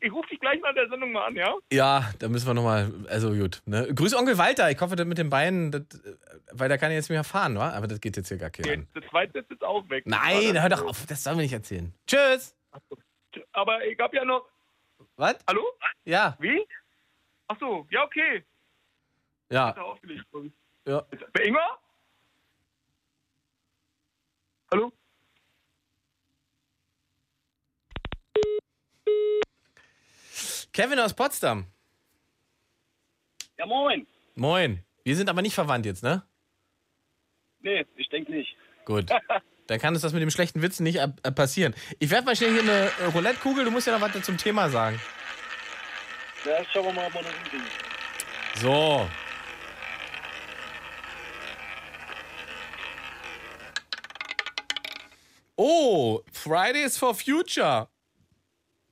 [0.00, 1.54] Ich rufe dich gleich nach der Sendung mal an, ja?
[1.72, 3.62] Ja, da müssen wir nochmal, also gut.
[3.66, 3.86] Ne?
[3.94, 6.16] Grüß Onkel Walter, ich hoffe, das mit den Beinen, das, äh,
[6.50, 7.70] weil da kann ich jetzt mehr fahren, wa?
[7.70, 8.88] aber das geht jetzt hier gar keinen an.
[8.96, 10.02] Der zweite ist jetzt auch weg.
[10.04, 11.94] Nein, hör doch auf, das sollen wir nicht erzählen.
[12.04, 12.56] Tschüss.
[13.52, 14.44] Aber ich hab ja noch.
[15.16, 15.36] Was?
[15.46, 15.62] Hallo?
[16.04, 16.36] Ja.
[16.40, 16.66] Wie?
[17.46, 18.44] Ach so, ja, okay.
[19.50, 19.70] Ja.
[19.70, 20.52] Er aufgelegt, ich.
[20.84, 21.06] Ja.
[21.32, 21.78] Wer, Ingmar?
[24.74, 24.92] Hallo?
[30.72, 31.66] Kevin aus Potsdam.
[33.56, 34.04] Ja, moin.
[34.34, 34.84] Moin.
[35.04, 36.24] Wir sind aber nicht verwandt jetzt, ne?
[37.60, 38.56] Nee, ich denke nicht.
[38.84, 39.08] Gut.
[39.68, 41.72] Dann kann uns das mit dem schlechten Witz nicht äh, passieren.
[42.00, 43.64] Ich werfe mal schnell hier eine äh, Roulette-Kugel.
[43.64, 45.00] Du musst ja noch was zum Thema sagen.
[46.44, 47.66] Ja, schauen wir mal, ob wir noch hinkriegen.
[48.56, 49.08] So.
[55.56, 57.88] Oh, Fridays for Future.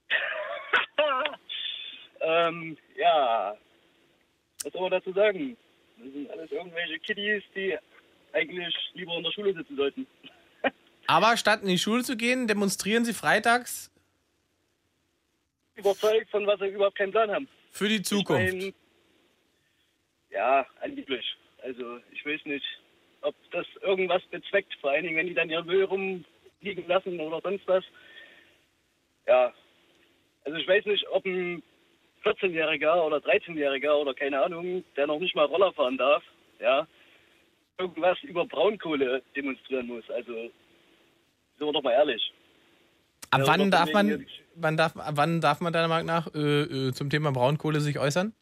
[2.20, 3.56] ähm, ja.
[4.62, 5.56] Was soll man dazu sagen?
[5.98, 7.76] Das sind alles irgendwelche Kiddies, die
[8.32, 10.06] eigentlich lieber in der Schule sitzen sollten.
[11.06, 13.90] Aber statt in die Schule zu gehen, demonstrieren sie freitags
[15.74, 17.48] Überzeugt von was sie überhaupt keinen Plan haben.
[17.70, 18.55] für die Zukunft.
[18.55, 18.74] Ich mein,
[20.30, 21.24] ja, angeblich.
[21.62, 22.64] Also ich weiß nicht,
[23.22, 25.84] ob das irgendwas bezweckt, vor allen Dingen, wenn die dann ihr Müll
[26.62, 27.84] rumliegen lassen oder sonst was.
[29.26, 29.52] Ja,
[30.44, 31.62] also ich weiß nicht, ob ein
[32.24, 36.22] 14-Jähriger oder 13-Jähriger oder keine Ahnung, der noch nicht mal Roller fahren darf,
[36.60, 36.86] ja,
[37.78, 40.09] irgendwas über Braunkohle demonstrieren muss.
[40.10, 42.32] Also sind wir doch mal ehrlich.
[43.30, 46.39] Ab Ja, wann darf man, wann darf, wann darf man deiner Meinung nach äh,
[46.89, 48.34] äh, zum Thema Braunkohle sich äußern?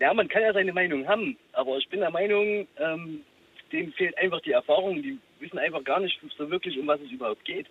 [0.00, 3.22] Ja, man kann ja seine Meinung haben, aber ich bin der Meinung, ähm,
[3.72, 5.02] denen fehlt einfach die Erfahrung.
[5.02, 7.66] Die wissen einfach gar nicht so wirklich, um was es überhaupt geht.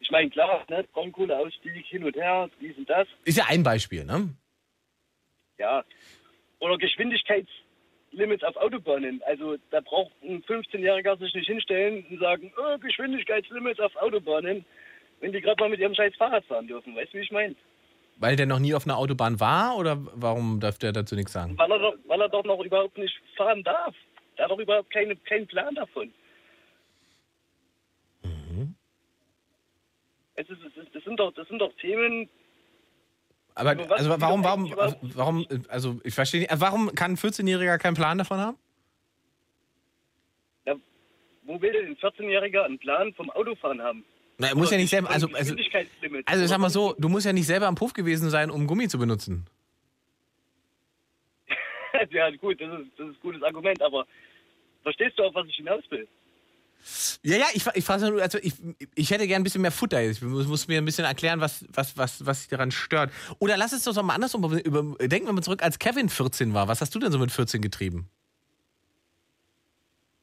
[0.00, 4.04] Ich meine, klar, ne, Braunkohleausstieg hin und her, dies und das, Ist ja ein Beispiel,
[4.04, 4.28] ne?
[5.58, 5.84] ja.
[6.58, 9.22] Oder Geschwindigkeitslimits auf Autobahnen.
[9.26, 14.64] Also da braucht ein 15-Jähriger sich nicht hinstellen und sagen, oh, Geschwindigkeitslimits auf Autobahnen,
[15.20, 16.94] wenn die gerade mal mit ihrem scheiß Fahrrad fahren dürfen.
[16.96, 17.54] Weißt du, wie ich meine?
[18.18, 21.58] Weil der noch nie auf einer Autobahn war oder warum darf der dazu nichts sagen?
[21.58, 23.94] Weil er, doch, weil er doch noch überhaupt nicht fahren darf.
[24.36, 26.12] Der hat doch überhaupt keine, keinen Plan davon.
[30.38, 32.28] Es ist, es ist, das, sind doch, das sind doch Themen,
[33.54, 37.94] Aber also warum, warum, überhaupt- warum, also ich verstehe nicht, warum kann ein 14-Jähriger keinen
[37.94, 38.58] Plan davon haben?
[41.48, 44.04] wo will denn ein 14-Jähriger einen Plan vom Autofahren haben?
[44.36, 45.54] Na, er muss ja nicht selber, also, also,
[46.26, 48.88] also sag mal so, du musst ja nicht selber am Puff gewesen sein, um Gummi
[48.88, 49.46] zu benutzen.
[52.10, 54.06] ja, gut, das ist, das ist ein gutes Argument, aber
[54.82, 56.06] verstehst du auch, was ich hinaus will?
[57.22, 58.52] Ja, ja, ich, ich frage nur, also ich,
[58.94, 60.02] ich hätte gern ein bisschen mehr Futter.
[60.02, 63.10] Ich muss, muss mir ein bisschen erklären, was, was, was, was dich daran stört.
[63.40, 66.68] Oder lass es doch mal andersrum über, denken wir mal zurück, als Kevin 14 war.
[66.68, 68.08] Was hast du denn so mit 14 getrieben?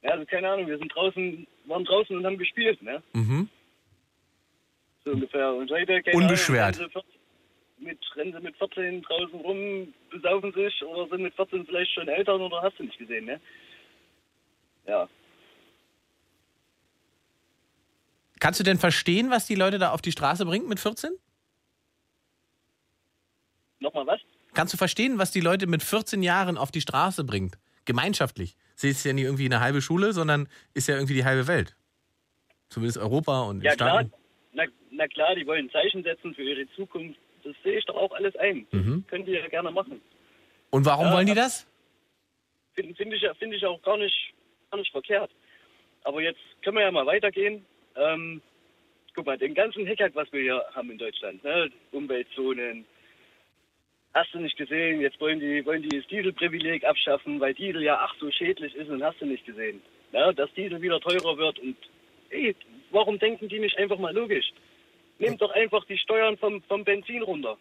[0.02, 3.02] Ja, also keine Ahnung, wir sind draußen, waren draußen und haben gespielt, ne?
[3.12, 3.48] Mhm.
[5.04, 5.52] So ungefähr.
[5.52, 6.78] Und heute, keine Unbeschwert.
[6.78, 7.00] Ahnung, sie
[7.78, 12.08] mit, rennen sie mit 14 draußen rum, besaufen sich oder sind mit 14 vielleicht schon
[12.08, 13.40] Eltern oder hast du nicht gesehen, ne?
[14.86, 15.08] Ja.
[18.40, 21.12] Kannst du denn verstehen, was die Leute da auf die Straße bringt mit 14?
[23.80, 24.20] Nochmal was?
[24.54, 27.58] Kannst du verstehen, was die Leute mit 14 Jahren auf die Straße bringt?
[27.84, 28.56] Gemeinschaftlich.
[28.76, 31.76] Sie ist ja nicht irgendwie eine halbe Schule, sondern ist ja irgendwie die halbe Welt.
[32.68, 34.00] Zumindest Europa und Ja, klar.
[34.00, 34.12] Staaten.
[34.52, 37.18] Na, na klar, die wollen Zeichen setzen für ihre Zukunft.
[37.44, 38.66] Das sehe ich doch auch alles ein.
[38.72, 39.04] Mhm.
[39.06, 40.00] Können die ja gerne machen.
[40.70, 41.66] Und warum Ja, wollen die das?
[42.74, 44.34] Finde find ich, find ich auch gar nicht,
[44.70, 45.30] gar nicht verkehrt.
[46.02, 47.64] Aber jetzt können wir ja mal weitergehen.
[47.96, 48.42] Ähm,
[49.14, 51.70] guck mal, den ganzen Hickhack, was wir hier haben in Deutschland, ne?
[51.92, 52.84] Umweltzonen,
[54.14, 57.98] hast du nicht gesehen, jetzt wollen die, wollen die das Dieselprivileg abschaffen, weil Diesel ja
[58.00, 59.82] ach so schädlich ist und hast du nicht gesehen.
[60.12, 61.76] Ja, dass Diesel wieder teurer wird und
[62.30, 62.54] ey,
[62.90, 64.52] warum denken die nicht einfach mal logisch?
[65.24, 67.56] Nehmt doch einfach die Steuern vom, vom Benzin runter.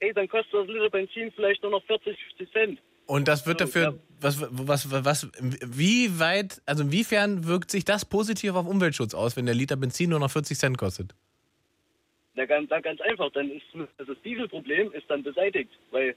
[0.00, 2.80] Ey, dann kostet das Liter Benzin vielleicht nur noch 40, 50 Cent.
[3.06, 8.04] Und das wird dafür, was, was, was, was, wie weit, also inwiefern wirkt sich das
[8.04, 11.14] positiv auf Umweltschutz aus, wenn der Liter Benzin nur noch 40 Cent kostet?
[12.36, 13.62] Na, ganz, ganz einfach, dann ist
[13.96, 15.70] das Dieselproblem ist dann beseitigt.
[15.92, 16.16] Weil,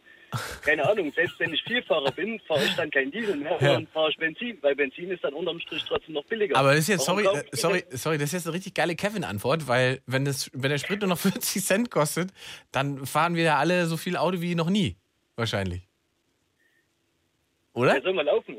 [0.63, 3.73] keine Ahnung, selbst wenn ich Vielfahrer bin, fahre ich dann kein Diesel mehr, Ja.
[3.73, 6.55] sondern fahre ich Benzin, weil Benzin ist dann unterm Strich trotzdem noch billiger.
[6.57, 9.67] Aber das ist jetzt, sorry, äh, sorry, sorry, das ist jetzt eine richtig geile Kevin-Antwort,
[9.67, 12.31] weil wenn, das, wenn der Sprit nur noch 40 Cent kostet,
[12.71, 14.95] dann fahren wir ja alle so viel Auto wie noch nie.
[15.35, 15.83] Wahrscheinlich.
[17.73, 17.95] Oder?
[17.95, 18.55] Ja, sollen wir laufen?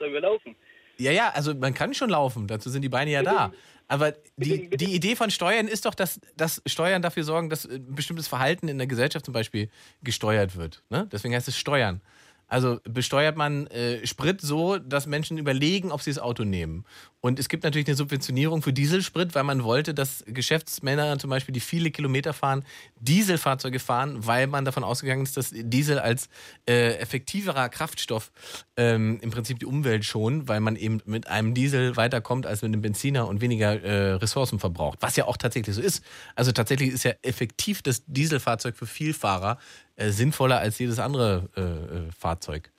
[0.00, 0.56] Sollen wir laufen?
[0.98, 3.52] Ja, ja, also man kann schon laufen, dazu sind die Beine ja da.
[3.90, 7.94] Aber die, die Idee von Steuern ist doch, dass, dass Steuern dafür sorgen, dass ein
[7.94, 9.70] bestimmtes Verhalten in der Gesellschaft zum Beispiel
[10.02, 10.82] gesteuert wird.
[10.90, 11.08] Ne?
[11.10, 12.02] Deswegen heißt es Steuern.
[12.48, 16.84] Also besteuert man äh, Sprit so, dass Menschen überlegen, ob sie das Auto nehmen.
[17.20, 21.52] Und es gibt natürlich eine Subventionierung für Dieselsprit, weil man wollte, dass Geschäftsmänner zum Beispiel,
[21.52, 22.64] die viele Kilometer fahren,
[23.00, 26.28] Dieselfahrzeuge fahren, weil man davon ausgegangen ist, dass Diesel als
[26.66, 28.32] äh, effektiverer Kraftstoff
[28.76, 32.72] ähm, im Prinzip die Umwelt schont, weil man eben mit einem Diesel weiterkommt als mit
[32.72, 34.98] einem Benziner und weniger äh, Ressourcen verbraucht.
[35.00, 36.02] Was ja auch tatsächlich so ist.
[36.34, 39.58] Also tatsächlich ist ja effektiv das Dieselfahrzeug für Vielfahrer
[39.98, 42.70] äh, sinnvoller als jedes andere äh, äh, Fahrzeug.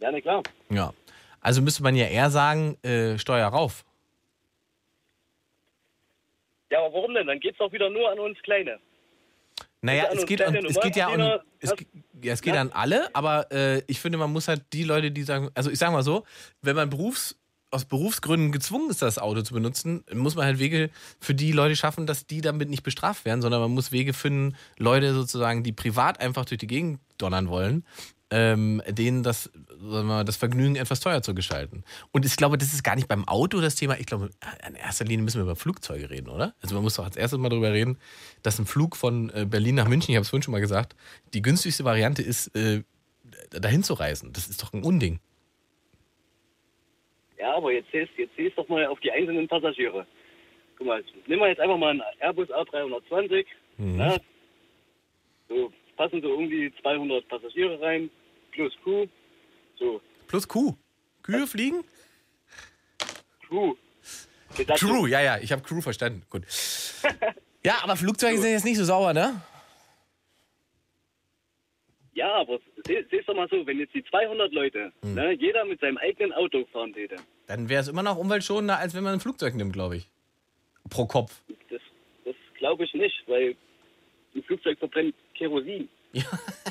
[0.00, 0.42] Ja, na klar.
[0.68, 0.92] Ja.
[1.40, 3.84] Also müsste man ja eher sagen, äh, Steuer rauf.
[6.70, 7.26] Ja, aber warum denn?
[7.26, 8.78] Dann geht's doch wieder nur an uns Kleine.
[9.80, 11.74] Naja, an es geht, an, es geht ja Normalverdiener, es,
[12.22, 15.22] ja, es geht an alle, aber äh, ich finde, man muss halt die Leute, die
[15.22, 16.24] sagen, also ich sage mal so,
[16.60, 17.38] wenn man Berufs,
[17.76, 20.90] aus Berufsgründen gezwungen ist, das Auto zu benutzen, muss man halt Wege
[21.20, 24.56] für die Leute schaffen, dass die damit nicht bestraft werden, sondern man muss Wege finden,
[24.78, 27.84] Leute sozusagen, die privat einfach durch die Gegend donnern wollen,
[28.30, 31.84] ähm, denen das, sagen wir das Vergnügen etwas teuer zu gestalten.
[32.10, 33.98] Und ich glaube, das ist gar nicht beim Auto das Thema.
[34.00, 34.30] Ich glaube,
[34.66, 36.54] in erster Linie müssen wir über Flugzeuge reden, oder?
[36.60, 37.98] Also man muss doch als erstes mal darüber reden,
[38.42, 40.96] dass ein Flug von äh, Berlin nach München, ich habe es vorhin schon mal gesagt,
[41.34, 42.82] die günstigste Variante ist, äh,
[43.50, 44.32] dahin zu reisen.
[44.32, 45.20] Das ist doch ein Unding.
[47.46, 50.04] Ja, aber jetzt siehst, jetzt siehst doch mal auf die einzelnen Passagiere.
[50.76, 53.46] Guck mal, nehmen wir jetzt einfach mal einen Airbus A320.
[53.76, 53.96] Mhm.
[53.96, 54.20] Ne?
[55.48, 58.10] So passen so um die 200 Passagiere rein,
[58.50, 59.06] plus Crew.
[59.78, 60.74] So, Plus Kuh.
[61.22, 61.84] Kühe fliegen?
[63.46, 63.74] Crew.
[64.56, 64.90] Besatzung.
[64.90, 66.22] Crew, ja, ja, ich habe Crew verstanden.
[66.28, 66.42] Gut.
[67.64, 69.42] Ja, aber Flugzeuge sind jetzt nicht so sauber, ne?
[72.14, 75.14] Ja, aber seh- siehst doch mal so, wenn jetzt die 200 Leute, Hm.
[75.14, 78.94] ne, jeder mit seinem eigenen Auto fahren täte, Dann wäre es immer noch umweltschonender, als
[78.94, 80.08] wenn man ein Flugzeug nimmt, glaube ich.
[80.90, 81.40] Pro Kopf.
[81.70, 81.80] das,
[82.24, 83.56] das glaube ich nicht, weil
[84.34, 85.88] ein Flugzeug verbrennt Kerosin.
[86.12, 86.22] Ja,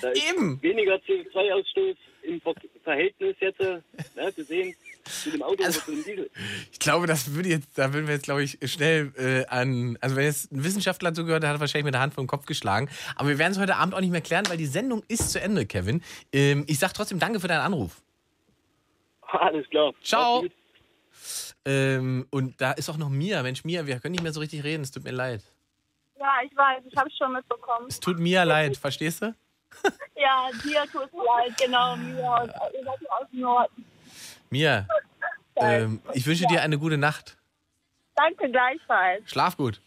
[0.01, 0.61] da ist eben.
[0.61, 3.81] Weniger CO2-Ausstoß im Ver Verhältnis jetzt äh,
[4.15, 4.75] ne, gesehen
[5.05, 6.29] zu dem Auto Also oder zu dem Diesel.
[6.71, 9.97] Ich glaube, das würde jetzt, da würden wir jetzt, glaube ich, schnell äh, an.
[10.01, 12.45] Also wenn jetzt ein Wissenschaftler zugehört, der hat wahrscheinlich mit der Hand vor den Kopf
[12.45, 12.89] geschlagen.
[13.15, 15.39] Aber wir werden es heute Abend auch nicht mehr klären, weil die Sendung ist zu
[15.39, 16.03] Ende, Kevin.
[16.33, 18.01] Ähm, ich sag trotzdem danke für deinen Anruf.
[19.21, 19.93] Alles klar.
[20.03, 20.45] Ciao.
[21.65, 23.41] Ähm, und da ist auch noch Mia.
[23.41, 24.83] Mensch, Mia, wir können nicht mehr so richtig reden.
[24.83, 25.43] Es tut mir leid.
[26.19, 27.87] Ja, ich weiß, ich habe es schon mitbekommen.
[27.89, 29.35] Es tut Mia leid, verstehst du?
[30.15, 32.23] Ja, dir tut es leid, genau, mir.
[32.41, 33.85] Und ihr seid aus dem Norden.
[34.49, 34.87] Mia,
[35.57, 37.37] Ähm, ich wünsche dir eine gute Nacht.
[38.15, 39.29] Danke gleichfalls.
[39.29, 39.81] Schlaf gut.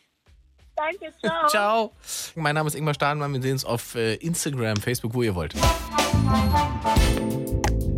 [0.77, 1.49] Danke, ciao.
[1.49, 1.93] Ciao.
[2.37, 3.33] Mein Name ist Ingmar Stadelmann.
[3.35, 5.55] Wir sehen uns auf äh, Instagram, Facebook, wo ihr wollt.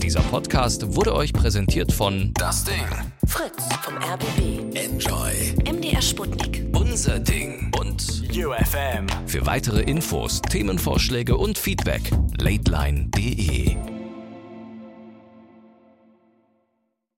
[0.03, 2.85] Dieser Podcast wurde euch präsentiert von Das Ding.
[3.27, 4.74] Fritz vom RBB.
[4.77, 5.55] Enjoy.
[5.70, 6.65] MDR Sputnik.
[6.74, 7.70] Unser Ding.
[7.78, 8.03] Und
[8.35, 9.07] UFM.
[9.27, 12.03] Für weitere Infos, Themenvorschläge und Feedback,
[12.39, 13.99] lateline.de.